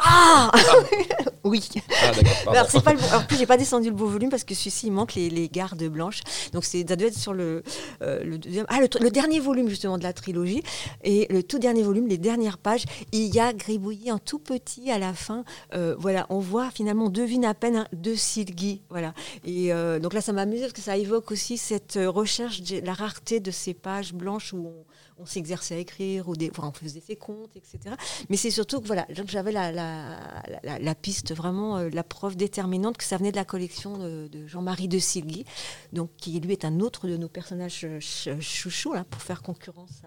Oui. 1.44 1.66
Ah, 1.90 2.50
alors, 2.50 2.70
c'est 2.70 2.82
pas 2.82 2.92
le 2.92 3.02
alors, 3.02 3.26
plus, 3.26 3.38
j'ai 3.38 3.46
pas 3.46 3.56
descendu 3.56 3.88
le 3.88 3.94
beau 3.94 4.06
volume 4.06 4.28
parce 4.28 4.44
que 4.44 4.54
celui-ci, 4.54 4.88
il 4.88 4.92
manque 4.92 5.14
les, 5.14 5.30
les 5.30 5.48
gardes 5.48 5.82
blanches. 5.84 6.20
Donc, 6.52 6.64
c'est, 6.64 6.86
ça 6.86 6.96
doit 6.96 7.08
être 7.08 7.18
sur 7.18 7.32
le, 7.32 7.62
euh, 8.02 8.22
le 8.22 8.38
deuxième. 8.38 8.66
Ah, 8.68 8.80
le, 8.80 9.10
dernier 9.10 9.40
volume, 9.40 9.68
justement, 9.68 9.96
de 9.96 10.02
la 10.02 10.12
trilogie. 10.12 10.62
Et 11.02 11.26
le 11.30 11.42
tout 11.42 11.58
dernier 11.58 11.82
volume, 11.82 12.08
les 12.08 12.18
dernières 12.18 12.58
pages, 12.58 12.84
il 13.12 13.34
y 13.34 13.40
a 13.40 13.52
gribouillé 13.52 14.12
en 14.12 14.18
tout 14.18 14.38
petit 14.38 14.90
à 14.90 14.98
la 14.98 15.14
fin. 15.14 15.44
Euh, 15.74 15.94
voilà, 15.98 16.26
on 16.28 16.40
voit 16.40 16.70
finalement, 16.70 17.06
on 17.06 17.10
devine 17.10 17.44
à 17.44 17.54
peine 17.54 17.86
deux 17.92 18.16
Silgi. 18.16 18.82
Voilà. 18.90 19.14
Et 19.44 19.72
euh, 19.72 19.98
donc 19.98 20.12
là, 20.12 20.20
ça 20.20 20.32
m'amuse 20.32 20.60
parce 20.60 20.72
que 20.72 20.82
ça 20.82 20.96
évoque 20.96 21.30
aussi 21.30 21.56
cette 21.56 21.98
recherche 22.02 22.62
de 22.62 22.84
la 22.84 22.92
rareté 22.92 23.40
de 23.40 23.50
ces 23.50 23.72
pages 23.72 24.12
blanches 24.12 24.52
où 24.52 24.66
on 24.66 24.84
on 25.20 25.26
s'exerçait 25.26 25.74
à 25.74 25.78
écrire, 25.78 26.28
ou 26.28 26.36
des, 26.36 26.50
on 26.58 26.72
faisait 26.72 27.00
ses 27.00 27.16
comptes, 27.16 27.54
etc. 27.56 27.94
Mais 28.28 28.36
c'est 28.36 28.50
surtout 28.50 28.80
que 28.80 28.86
voilà, 28.86 29.06
j'avais 29.26 29.52
la, 29.52 29.70
la, 29.70 30.94
piste, 30.94 31.34
vraiment 31.34 31.78
euh, 31.78 31.90
la 31.92 32.02
preuve 32.02 32.36
déterminante 32.36 32.96
que 32.96 33.04
ça 33.04 33.16
venait 33.16 33.30
de 33.30 33.36
la 33.36 33.44
collection 33.44 33.98
de, 33.98 34.46
Jean-Marie 34.46 34.88
de 34.88 34.98
Silgui, 34.98 35.44
donc 35.92 36.10
qui 36.16 36.40
lui 36.40 36.52
est 36.52 36.64
un 36.64 36.80
autre 36.80 37.06
de 37.06 37.16
nos 37.16 37.28
personnages 37.28 37.86
chouchous, 38.00 38.94
là, 38.94 39.04
pour 39.04 39.22
faire 39.22 39.42
concurrence 39.42 40.02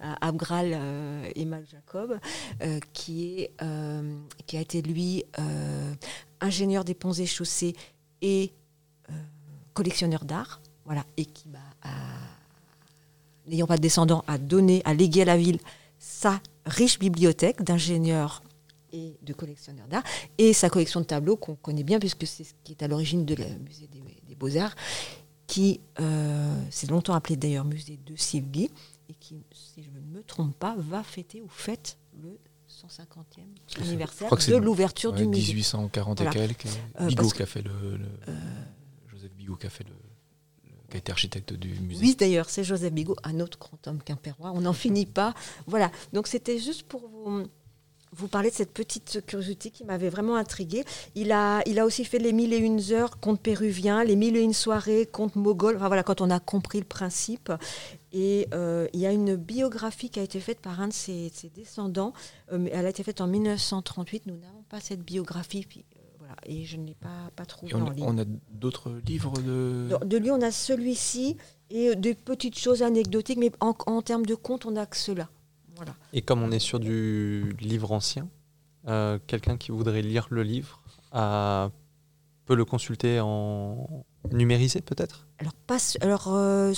à, 0.00 0.26
Abgral 0.26 0.72
euh, 0.74 1.30
et 1.34 1.44
Mal 1.44 1.64
Jacob, 1.70 2.18
euh, 2.62 2.80
qui, 2.92 3.40
est, 3.40 3.52
qui 4.46 4.56
a 4.56 4.60
été 4.60 4.82
lui 4.82 5.24
ingénieur 6.40 6.84
des 6.84 6.94
ponts 6.94 7.12
et 7.12 7.26
chaussées 7.26 7.74
et 8.22 8.52
collectionneur 9.74 10.24
d'art, 10.24 10.60
voilà, 10.84 11.04
et 11.16 11.24
qui 11.24 11.48
bah, 11.48 11.58
a 11.82 12.37
n'ayant 13.48 13.66
pas 13.66 13.76
de 13.76 13.82
descendants, 13.82 14.24
a 14.26 14.38
donné, 14.38 14.82
a 14.84 14.94
légué 14.94 15.22
à 15.22 15.24
la 15.24 15.36
ville 15.36 15.58
sa 15.98 16.40
riche 16.66 16.98
bibliothèque 16.98 17.62
d'ingénieurs 17.62 18.42
et 18.92 19.16
de 19.22 19.32
collectionneurs 19.34 19.86
d'art, 19.88 20.02
et 20.38 20.52
sa 20.52 20.70
collection 20.70 21.00
de 21.00 21.04
tableaux 21.06 21.36
qu'on 21.36 21.56
connaît 21.56 21.82
bien, 21.82 21.98
puisque 21.98 22.26
c'est 22.26 22.44
ce 22.44 22.52
qui 22.64 22.72
est 22.72 22.82
à 22.82 22.88
l'origine 22.88 23.24
de 23.26 23.34
la 23.34 23.46
musée 23.46 23.86
des, 23.88 24.34
Beaux-Arts, 24.34 24.76
qui 25.48 25.80
euh, 26.00 26.54
s'est 26.70 26.86
longtemps 26.86 27.14
appelé 27.14 27.36
d'ailleurs 27.36 27.64
musée 27.64 27.98
de 28.06 28.14
Sylvie, 28.16 28.70
et 29.08 29.14
qui, 29.14 29.42
si 29.52 29.82
je 29.82 29.90
ne 29.90 29.98
me 30.16 30.22
trompe 30.22 30.54
pas, 30.56 30.76
va 30.78 31.02
fêter 31.02 31.42
ou 31.42 31.48
fête 31.48 31.98
le 32.22 32.38
150e 32.70 33.82
anniversaire 33.82 34.30
de 34.30 34.56
l'ouverture 34.56 35.10
Ouais, 35.12 35.18
du 35.18 35.26
musée. 35.26 35.52
1840 35.54 36.22
Voilà. 36.22 36.30
et 36.30 36.34
quelques. 36.48 36.66
Euh, 37.00 37.06
Bigot 37.08 37.22
parce 37.22 37.34
qui 37.34 37.42
a 37.42 37.46
fait 37.46 37.62
le, 37.62 37.96
le- 37.96 38.34
Joseph 39.10 39.32
Bigot 39.32 39.56
qui 39.56 39.66
a 39.66 39.70
fait 39.70 39.84
le- 39.84 39.94
qui 40.90 40.96
a 40.96 41.12
architecte 41.12 41.52
du 41.52 41.68
musée. 41.80 42.00
Oui, 42.04 42.16
d'ailleurs, 42.16 42.48
c'est 42.48 42.64
Joseph 42.64 42.92
Bigot, 42.92 43.16
un 43.24 43.40
autre 43.40 43.58
grand 43.58 43.86
homme 43.86 44.02
quimpérois. 44.02 44.52
On 44.54 44.62
n'en 44.62 44.72
finit 44.84 45.06
pas. 45.06 45.34
Voilà. 45.66 45.90
Donc, 46.12 46.26
c'était 46.26 46.58
juste 46.58 46.84
pour 46.84 47.08
vous, 48.12 48.28
parler 48.28 48.50
de 48.50 48.54
cette 48.54 48.72
petite 48.72 49.24
curiosité 49.26 49.70
qui 49.70 49.84
m'avait 49.84 50.08
vraiment 50.08 50.36
intriguée. 50.36 50.84
Il 51.14 51.30
a, 51.30 51.62
aussi 51.84 52.04
fait 52.04 52.18
les 52.18 52.32
mille 52.32 52.52
et 52.52 52.58
une 52.58 52.80
heures, 52.92 53.20
conte 53.20 53.40
péruvien, 53.40 54.02
les 54.02 54.16
mille 54.16 54.36
et 54.36 54.40
une 54.40 54.54
soirées, 54.54 55.06
conte 55.06 55.36
mogol. 55.36 55.76
Enfin, 55.76 55.88
voilà, 55.88 56.02
quand 56.02 56.20
on 56.20 56.30
a 56.30 56.40
compris 56.40 56.78
le 56.78 56.86
principe. 56.86 57.52
Et 58.12 58.48
euh, 58.54 58.88
il 58.94 59.00
y 59.00 59.06
a 59.06 59.12
une 59.12 59.36
biographie 59.36 60.08
qui 60.08 60.18
a 60.18 60.22
été 60.22 60.40
faite 60.40 60.60
par 60.60 60.80
un 60.80 60.88
de 60.88 60.92
ses, 60.94 61.28
de 61.28 61.34
ses 61.34 61.50
descendants. 61.50 62.14
Euh, 62.52 62.66
elle 62.72 62.86
a 62.86 62.88
été 62.88 63.02
faite 63.02 63.20
en 63.20 63.26
1938. 63.26 64.22
Nous 64.26 64.38
n'avons 64.38 64.62
pas 64.70 64.80
cette 64.80 65.02
biographie. 65.02 65.66
Et 66.46 66.64
je 66.64 66.76
ne 66.76 66.86
l'ai 66.86 66.94
pas, 66.94 67.30
pas 67.36 67.44
trouvée 67.46 67.72
Et 67.72 67.74
on, 67.74 67.86
en 67.86 67.90
ligne. 67.90 68.04
on 68.06 68.18
a 68.18 68.24
d'autres 68.52 68.90
livres 69.06 69.40
de. 69.40 69.88
De, 70.00 70.04
de 70.06 70.16
lui, 70.16 70.30
on 70.30 70.40
a 70.42 70.50
celui-ci 70.50 71.36
et 71.70 71.90
euh, 71.90 71.94
des 71.94 72.14
petites 72.14 72.58
choses 72.58 72.82
anecdotiques, 72.82 73.38
mais 73.38 73.50
en, 73.60 73.74
en 73.86 74.02
termes 74.02 74.26
de 74.26 74.34
compte, 74.34 74.66
on 74.66 74.72
n'a 74.72 74.86
que 74.86 74.96
cela. 74.96 75.28
Voilà. 75.76 75.94
Et 76.12 76.22
comme 76.22 76.42
on 76.42 76.50
est 76.50 76.58
sur 76.58 76.80
du 76.80 77.54
livre 77.60 77.92
ancien, 77.92 78.28
euh, 78.88 79.18
quelqu'un 79.26 79.56
qui 79.56 79.70
voudrait 79.70 80.02
lire 80.02 80.26
le 80.30 80.42
livre 80.42 80.82
a- 81.12 81.70
peut 82.46 82.54
le 82.56 82.64
consulter 82.64 83.20
en 83.20 84.04
numérisé 84.32 84.80
peut-être? 84.80 85.26
Alors, 85.38 85.52
passe, 85.66 85.98
alors, 86.00 86.28
euh, 86.34 86.72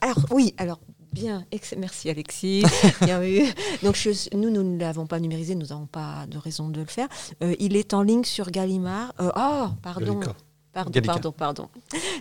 alors, 0.00 0.18
oui, 0.30 0.54
alors, 0.56 0.80
bien, 1.20 1.46
merci 1.76 2.10
Alexis, 2.10 2.62
bien 3.02 3.20
vu. 3.20 3.42
Donc, 3.82 3.96
je- 3.96 4.34
nous, 4.36 4.50
nous 4.50 4.62
ne 4.62 4.78
l'avons 4.78 5.06
pas 5.06 5.18
numérisé, 5.20 5.54
nous 5.54 5.66
n'avons 5.66 5.86
pas 5.86 6.26
de 6.28 6.38
raison 6.38 6.68
de 6.68 6.80
le 6.80 6.86
faire. 6.86 7.08
Euh, 7.42 7.54
il 7.58 7.76
est 7.76 7.94
en 7.94 8.02
ligne 8.02 8.24
sur 8.24 8.50
Gallimard. 8.50 9.14
Euh, 9.20 9.30
Ah, 9.34 9.74
pardon. 9.82 10.14
Gallica. 10.20 10.36
Pardon, 10.72 10.90
Gallica. 10.90 11.12
pardon, 11.14 11.32
pardon. 11.32 11.68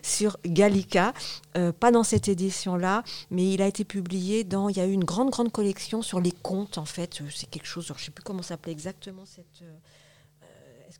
Sur 0.02 0.38
Gallica, 0.46 1.14
euh, 1.58 1.74
pas 1.74 1.92
dans 1.92 2.04
cette 2.06 2.30
édition-là, 2.30 3.04
mais 3.30 3.52
il 3.54 3.62
a 3.62 3.68
été 3.68 3.84
publié 3.84 4.46
dans. 4.46 4.70
Il 4.70 4.78
y 4.78 4.80
a 4.80 4.86
eu 4.86 4.94
une 4.94 5.04
grande, 5.04 5.30
grande 5.30 5.52
collection 5.52 6.02
sur 6.02 6.22
les 6.22 6.32
contes, 6.32 6.78
en 6.78 6.86
fait. 6.86 7.20
Euh, 7.22 7.26
C'est 7.36 7.50
quelque 7.50 7.68
chose, 7.68 7.86
je 7.88 7.94
ne 7.94 7.98
sais 8.00 8.12
plus 8.12 8.24
comment 8.24 8.42
s'appelait 8.42 8.72
exactement 8.72 9.24
cette. 9.26 9.68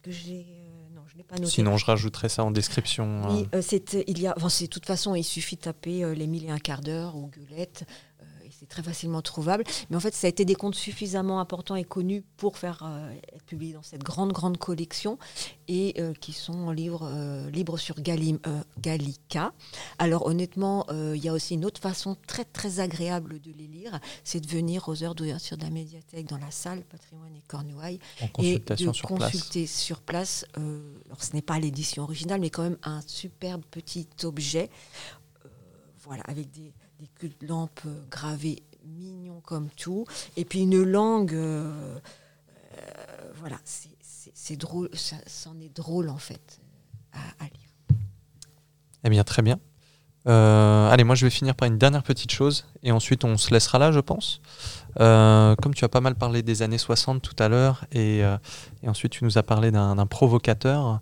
Euh, 0.08 0.10
euh, 0.10 0.12
que 0.12 0.12
j'ai. 0.12 0.46
euh, 0.50 0.96
non, 0.96 1.02
je 1.08 1.18
l'ai 1.18 1.24
pas 1.24 1.36
noté. 1.36 1.48
Sinon, 1.50 1.78
je 1.78 1.86
rajouterai 1.86 2.30
ça 2.30 2.44
en 2.44 2.52
description. 2.52 3.24
euh. 3.26 3.34
Oui, 3.34 3.48
euh, 3.54 3.62
c'est, 3.62 4.04
il 4.08 4.20
y 4.20 4.28
a, 4.28 4.34
enfin, 4.38 4.50
c'est, 4.50 4.66
de 4.66 4.70
toute 4.70 4.86
façon, 4.86 5.16
il 5.16 5.24
suffit 5.24 5.56
de 5.56 5.62
taper 5.62 6.04
euh, 6.04 6.14
les 6.14 6.28
mille 6.28 6.46
et 6.46 6.52
un 6.52 6.60
quarts 6.60 6.82
d'heure 6.82 7.16
ou 7.16 7.30
gueulette, 7.30 7.84
euh, 7.84 7.90
et 7.90 8.15
c'est 8.66 8.70
très 8.70 8.84
facilement 8.84 9.22
trouvable. 9.22 9.64
Mais 9.90 9.96
en 9.96 10.00
fait, 10.00 10.14
ça 10.16 10.26
a 10.26 10.30
été 10.30 10.44
des 10.44 10.56
comptes 10.56 10.76
suffisamment 10.76 11.40
importants 11.40 11.76
et 11.76 11.84
connus 11.84 12.24
pour 12.38 12.58
faire 12.58 12.82
euh, 12.84 13.14
être 13.34 13.44
publiés 13.44 13.74
dans 13.74 13.84
cette 13.84 14.04
grande, 14.04 14.32
grande 14.32 14.58
collection 14.58 15.20
et 15.68 15.94
euh, 16.00 16.14
qui 16.14 16.34
sont 16.34 16.54
en 16.54 16.72
livre, 16.72 17.08
euh, 17.12 17.50
libres 17.52 17.78
sur 17.78 18.02
Gallim, 18.02 18.40
euh, 18.48 18.62
Gallica. 18.80 19.54
Alors, 20.00 20.26
honnêtement, 20.26 20.86
il 20.90 21.24
y 21.24 21.30
a 21.30 21.34
aussi 21.34 21.54
une 21.54 21.66
autre 21.66 21.80
façon 21.80 22.18
très, 22.28 22.44
très 22.44 22.80
agréable 22.80 23.40
de 23.40 23.52
les 23.52 23.68
lire, 23.68 24.00
c'est 24.24 24.40
de 24.40 24.48
venir 24.48 24.90
aux 24.90 25.04
heures 25.04 25.16
d'ouverture 25.16 25.58
de 25.58 25.64
la 25.64 25.70
médiathèque 25.70 26.28
dans 26.28 26.38
la 26.38 26.52
salle 26.52 26.84
Patrimoine 26.84 27.36
et 27.36 27.44
Cornouailles 27.48 28.00
et 28.40 28.60
de 28.60 28.76
sur 28.76 29.08
place. 29.08 29.32
consulter 29.32 29.68
sur 29.68 30.02
place. 30.02 30.46
alors, 30.56 31.24
ce 31.24 31.34
n'est 31.34 31.42
pas 31.42 31.60
l'édition 31.60 32.04
originale, 32.04 32.42
mais 32.42 32.50
quand 32.50 32.64
même 32.64 32.78
un 32.84 33.02
superbe 33.06 33.64
petit 33.70 34.08
objet, 34.24 34.70
voilà, 36.04 36.24
avec 36.28 36.52
des, 36.52 36.74
des 37.00 37.08
culs 37.08 37.34
de 37.42 37.48
lampe 37.48 37.82
euh, 37.86 38.04
gravés 38.10 38.64
mignons 38.86 39.42
comme 39.42 39.70
tout, 39.70 40.06
et 40.38 40.46
puis 40.46 40.62
une 40.62 40.84
langue, 40.84 41.34
euh, 41.34 41.98
euh, 42.78 43.32
voilà, 43.36 43.58
c'est- 43.64 43.90
drôle, 44.58 44.90
ça, 44.94 45.16
c'en 45.26 45.60
est 45.60 45.76
drôle 45.76 46.08
en 46.08 46.20
fait 46.20 46.60
à, 47.14 47.46
lire. 47.46 47.98
Eh 49.04 49.10
bien, 49.10 49.24
très 49.24 49.42
bien. 49.42 49.60
Allez, 50.26 51.04
moi, 51.04 51.16
je 51.16 51.26
vais 51.26 51.32
finir 51.32 51.56
par 51.56 51.68
une 51.68 51.80
dernière 51.80 52.04
petite 52.04 52.32
chose 52.32 52.66
et 52.84 52.92
ensuite 52.92 53.24
on 53.24 53.38
se 53.38 53.52
laissera 53.52 53.80
là, 53.80 53.92
je 53.92 54.00
pense. 54.00 54.42
Comme 54.98 55.74
tu 55.74 55.84
as 55.84 55.90
pas 55.90 56.02
mal 56.02 56.14
parlé 56.14 56.44
des 56.44 56.62
années 56.62 56.78
60 56.78 57.24
tout 57.24 57.36
à 57.40 57.48
l'heure 57.50 57.86
et, 57.92 58.20
et 58.84 58.88
ensuite 58.90 59.14
tu 59.14 59.24
nous 59.24 59.40
as 59.40 59.44
parlé 59.44 59.72
d'un 59.72 60.06
provocateur, 60.06 61.02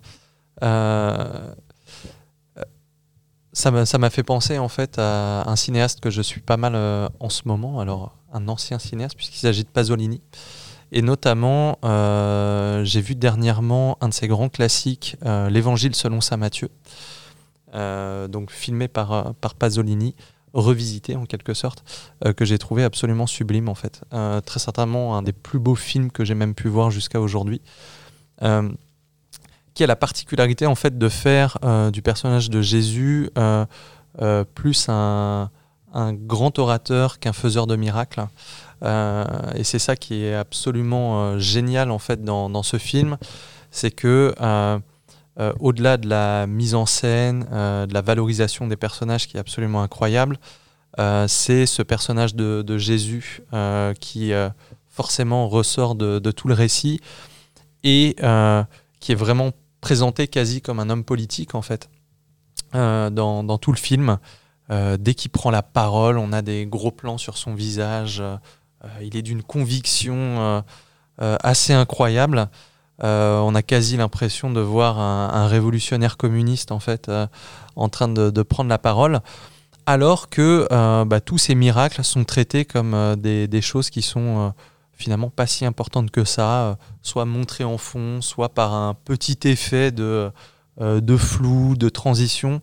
ça 3.54 3.98
m'a 3.98 4.10
fait 4.10 4.22
penser 4.22 4.58
en 4.58 4.68
fait 4.68 4.98
à 4.98 5.48
un 5.48 5.56
cinéaste 5.56 6.00
que 6.00 6.10
je 6.10 6.22
suis 6.22 6.40
pas 6.40 6.56
mal 6.56 6.74
euh, 6.74 7.08
en 7.20 7.28
ce 7.28 7.42
moment, 7.46 7.80
alors 7.80 8.16
un 8.32 8.48
ancien 8.48 8.78
cinéaste 8.78 9.16
puisqu'il 9.16 9.38
s'agit 9.38 9.64
de 9.64 9.68
Pasolini. 9.68 10.20
Et 10.92 11.02
notamment, 11.02 11.78
euh, 11.84 12.84
j'ai 12.84 13.00
vu 13.00 13.14
dernièrement 13.14 13.96
un 14.00 14.08
de 14.08 14.14
ses 14.14 14.28
grands 14.28 14.48
classiques, 14.48 15.16
euh, 15.24 15.48
L'Évangile 15.48 15.94
selon 15.94 16.20
saint 16.20 16.36
Matthieu, 16.36 16.68
donc 17.72 18.50
filmé 18.52 18.86
par, 18.86 19.34
par 19.34 19.54
Pasolini, 19.54 20.14
revisité 20.52 21.16
en 21.16 21.26
quelque 21.26 21.54
sorte, 21.54 21.82
que 22.36 22.44
j'ai 22.44 22.58
trouvé 22.58 22.84
absolument 22.84 23.26
sublime 23.26 23.68
en 23.68 23.74
fait. 23.74 24.02
Très 24.46 24.60
certainement 24.60 25.16
un 25.16 25.22
des 25.22 25.32
plus 25.32 25.58
beaux 25.58 25.74
films 25.74 26.12
que 26.12 26.24
j'ai 26.24 26.36
même 26.36 26.54
pu 26.54 26.68
voir 26.68 26.92
jusqu'à 26.92 27.20
aujourd'hui. 27.20 27.60
Qui 29.74 29.82
a 29.82 29.88
la 29.88 29.96
particularité 29.96 30.66
en 30.66 30.76
fait 30.76 30.98
de 30.98 31.08
faire 31.08 31.58
euh, 31.64 31.90
du 31.90 32.00
personnage 32.00 32.48
de 32.48 32.62
Jésus 32.62 33.28
euh, 33.36 33.66
euh, 34.22 34.44
plus 34.44 34.86
un, 34.88 35.50
grand 36.12 36.58
orateur 36.58 37.18
qu'un 37.18 37.32
faiseur 37.32 37.66
de 37.66 37.76
miracles. 37.76 38.26
Et 38.82 39.64
c'est 39.64 39.78
ça 39.78 39.96
qui 39.96 40.24
est 40.24 40.34
absolument 40.34 41.38
génial 41.38 41.92
en 41.92 42.00
fait 42.00 42.22
dans, 42.22 42.62
ce 42.64 42.78
film, 42.78 43.16
c'est 43.70 43.92
que 43.92 44.34
au-delà 45.60 45.96
de 45.96 46.08
la 46.08 46.48
mise 46.48 46.74
en 46.74 46.84
scène, 46.84 47.44
de 47.44 47.94
la 47.94 48.00
valorisation 48.00 48.66
des 48.66 48.76
personnages 48.76 49.28
qui 49.28 49.36
est 49.36 49.40
absolument 49.40 49.82
incroyable, 49.84 50.38
c'est 51.28 51.64
ce 51.64 51.82
personnage 51.82 52.34
de, 52.34 52.76
Jésus 52.76 53.42
qui 54.00 54.32
forcément 54.90 55.48
ressort 55.48 55.94
de, 55.94 56.30
tout 56.32 56.48
le 56.48 56.54
récit 56.54 57.00
et 57.84 58.16
qui 58.98 59.12
est 59.12 59.16
vraiment 59.16 59.52
présenté 59.84 60.28
quasi 60.28 60.62
comme 60.62 60.80
un 60.80 60.88
homme 60.88 61.04
politique 61.04 61.54
en 61.54 61.60
fait 61.60 61.90
euh, 62.74 63.10
dans, 63.10 63.44
dans 63.44 63.58
tout 63.58 63.70
le 63.70 63.76
film. 63.76 64.16
Euh, 64.70 64.96
dès 64.98 65.12
qu'il 65.12 65.30
prend 65.30 65.50
la 65.50 65.60
parole, 65.62 66.16
on 66.16 66.32
a 66.32 66.40
des 66.40 66.64
gros 66.64 66.90
plans 66.90 67.18
sur 67.18 67.36
son 67.36 67.52
visage. 67.54 68.20
euh, 68.22 68.38
il 69.02 69.14
est 69.14 69.20
d'une 69.20 69.42
conviction 69.42 70.64
assez 71.18 71.74
incroyable. 71.74 72.48
On 73.02 73.54
a 73.54 73.62
quasi 73.62 73.98
l'impression 73.98 74.50
de 74.50 74.60
voir 74.60 74.98
un, 74.98 75.46
révolutionnaire 75.48 76.16
communiste 76.16 76.72
en 76.72 76.80
fait 76.80 77.10
en 77.76 77.88
train 77.90 78.08
de, 78.08 78.42
prendre 78.42 78.70
la 78.70 78.78
parole, 78.78 79.20
alors 79.84 80.30
que 80.30 80.66
bah, 81.04 81.20
tous 81.20 81.38
ces 81.38 81.54
miracles 81.54 82.02
sont 82.04 82.24
traités 82.24 82.64
comme 82.64 83.16
des, 83.16 83.62
choses 83.62 83.90
qui 83.90 84.00
sont 84.02 84.54
finalement 84.96 85.30
pas 85.30 85.46
si 85.46 85.64
importantes 85.64 86.10
que 86.10 86.24
ça, 86.24 86.62
euh, 86.62 86.74
soit 87.02 87.24
montrées 87.24 87.64
en 87.64 87.78
fond, 87.78 88.20
soit 88.20 88.48
par 88.48 88.72
un 88.74 88.94
petit 88.94 89.38
effet 89.44 89.90
de, 89.92 90.30
euh, 90.80 91.00
de 91.00 91.16
flou, 91.16 91.76
de 91.76 91.88
transition, 91.88 92.60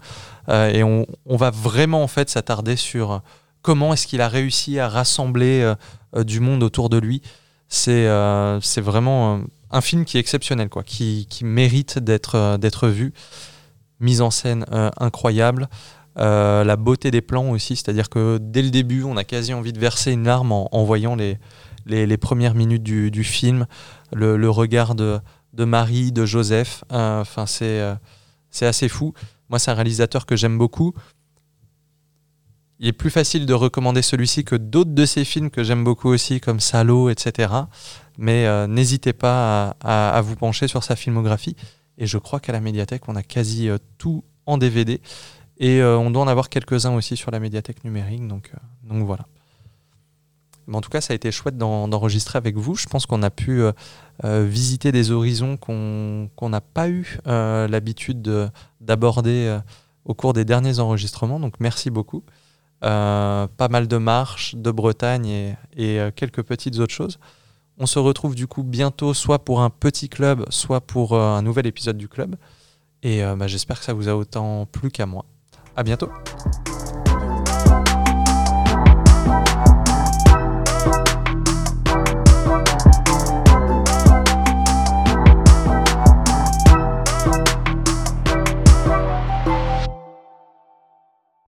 Euh, 0.50 0.72
et 0.74 0.84
on, 0.84 1.06
on 1.28 1.38
va 1.38 1.52
vraiment 1.52 2.04
en 2.04 2.08
fait 2.08 2.30
s'attarder 2.30 2.76
sur 2.76 3.22
comment 3.62 3.94
est-ce 3.94 4.08
qu'il 4.08 4.22
a 4.22 4.28
réussi 4.28 4.80
à 4.80 4.90
rassembler 4.90 5.76
du 6.26 6.40
monde 6.40 6.64
autour 6.64 6.90
de 6.90 6.98
lui. 6.98 7.22
C'est 7.68 8.10
c'est 8.62 8.82
vraiment 8.82 9.40
un 9.70 9.82
film 9.82 10.04
qui 10.04 10.18
est 10.18 10.20
exceptionnel, 10.20 10.68
quoi, 10.68 10.84
qui, 10.84 11.28
qui 11.30 11.46
mérite 11.46 12.00
d'être 12.00 12.58
d'être 12.58 12.88
vu. 12.88 13.14
Mise 14.00 14.22
en 14.22 14.32
scène 14.32 14.66
incroyable. 14.98 15.70
La 16.16 16.76
beauté 16.76 17.12
des 17.12 17.22
plans 17.22 17.52
aussi, 17.52 17.76
c'est-à-dire 17.76 18.10
que 18.10 18.40
dès 18.42 18.64
le 18.64 18.72
début, 18.72 19.04
on 19.04 19.16
a 19.16 19.24
quasi 19.24 19.54
envie 19.54 19.74
de 19.74 19.80
verser 19.80 20.12
une 20.12 20.26
larme 20.26 20.52
en, 20.52 20.68
en 20.76 20.84
voyant 20.84 21.16
les, 21.16 21.38
les, 21.86 22.18
premières 22.18 22.56
minutes 22.56 22.84
du, 22.84 23.24
film, 23.24 23.66
le, 24.14 24.50
regard 24.50 24.96
de, 24.96 25.22
Marie, 25.58 26.12
de 26.12 26.26
Joseph. 26.26 26.84
Euh, 26.92 27.22
Enfin, 27.22 27.46
c'est 27.46 27.80
euh, 27.82 27.96
c'est 28.50 28.66
assez 28.66 28.90
fou. 28.90 29.14
Moi, 29.50 29.60
c'est 29.60 29.72
un 29.72 29.76
réalisateur 29.76 30.26
que 30.26 30.36
j'aime 30.36 30.58
beaucoup. 30.58 30.94
Il 32.80 32.88
est 32.88 32.94
plus 32.94 33.12
facile 33.12 33.46
de 33.46 33.54
recommander 33.54 34.02
celui-ci 34.02 34.44
que 34.44 34.56
d'autres 34.56 34.94
de 34.94 35.06
ses 35.06 35.24
films 35.24 35.52
que 35.52 35.64
j'aime 35.64 35.84
beaucoup 35.84 36.10
aussi, 36.10 36.42
comme 36.42 36.60
Salo, 36.60 37.10
etc. 37.10 37.54
Mais 38.18 38.48
euh, 38.48 38.68
n'hésitez 38.68 39.14
pas 39.14 39.76
à, 39.82 40.20
vous 40.22 40.36
pencher 40.36 40.68
sur 40.68 40.84
sa 40.84 40.96
filmographie. 40.96 41.56
Et 41.98 42.08
je 42.08 42.18
crois 42.18 42.40
qu'à 42.40 42.52
la 42.52 42.60
médiathèque, 42.60 43.08
on 43.08 43.16
a 43.16 43.24
quasi 43.24 43.70
tout 43.98 44.24
en 44.46 44.58
DVD. 44.58 45.00
Et 45.58 45.84
on 45.84 46.10
doit 46.10 46.24
en 46.24 46.28
avoir 46.28 46.50
quelques-uns 46.50 46.96
aussi 46.96 47.16
sur 47.16 47.30
la 47.30 47.40
médiathèque 47.40 47.84
numérique. 47.84 48.28
Donc, 48.28 48.52
donc 48.84 49.06
voilà. 49.06 49.28
En 50.74 50.82
tout 50.82 50.89
cas, 50.89 51.01
ça 51.01 51.13
a 51.13 51.15
été 51.15 51.32
chouette 51.32 51.57
d'en- 51.57 51.88
d'enregistrer 51.88 52.38
avec 52.38 52.57
vous. 52.57 52.76
Je 52.76 52.88
pense 52.88 53.05
qu'on 53.05 53.24
a 53.24 53.30
pu 53.30 53.61
euh, 53.61 53.72
euh, 54.24 54.45
visiter 54.47 54.91
des 54.91 55.11
horizons 55.11 55.57
qu'on 55.57 56.30
n'a 56.49 56.61
pas 56.61 56.89
eu 56.89 57.17
euh, 57.28 57.67
l'habitude 57.67 58.22
de- 58.22 58.49
d'aborder 58.80 59.59
au 60.05 60.13
cours 60.13 60.34
des 60.34 60.45
derniers 60.45 60.80
enregistrements. 60.80 61.39
Donc 61.39 61.55
merci 61.59 61.89
beaucoup. 61.89 62.24
Pas 62.82 63.47
mal 63.69 63.88
de 63.88 63.97
marches, 63.97 64.55
de 64.55 64.72
Bretagne 64.72 65.55
et, 65.78 65.99
quelques 66.15 66.41
petites 66.43 66.80
autres 66.80 66.93
choses. 66.93 67.19
On 67.78 67.86
se 67.86 67.99
retrouve 67.99 68.34
du 68.36 68.47
coup 68.47 68.63
bientôt, 68.63 69.13
soit 69.13 69.39
pour 69.45 69.61
un 69.61 69.69
petit 69.69 70.09
club, 70.09 70.45
soit 70.49 70.82
pour 70.82 71.15
un 71.15 71.41
nouvel 71.41 71.67
épisode 71.67 71.97
du 71.97 72.07
club. 72.07 72.36
Et 73.03 73.22
bah, 73.38 73.47
j'espère 73.47 73.78
que 73.80 73.86
ça 73.86 73.93
vous 73.93 74.09
a 74.09 74.15
autant 74.15 74.65
plu 74.65 74.89
qu'à 74.89 75.05
moi. 75.05 75.26
À 75.76 75.84
bientôt. 75.84 76.09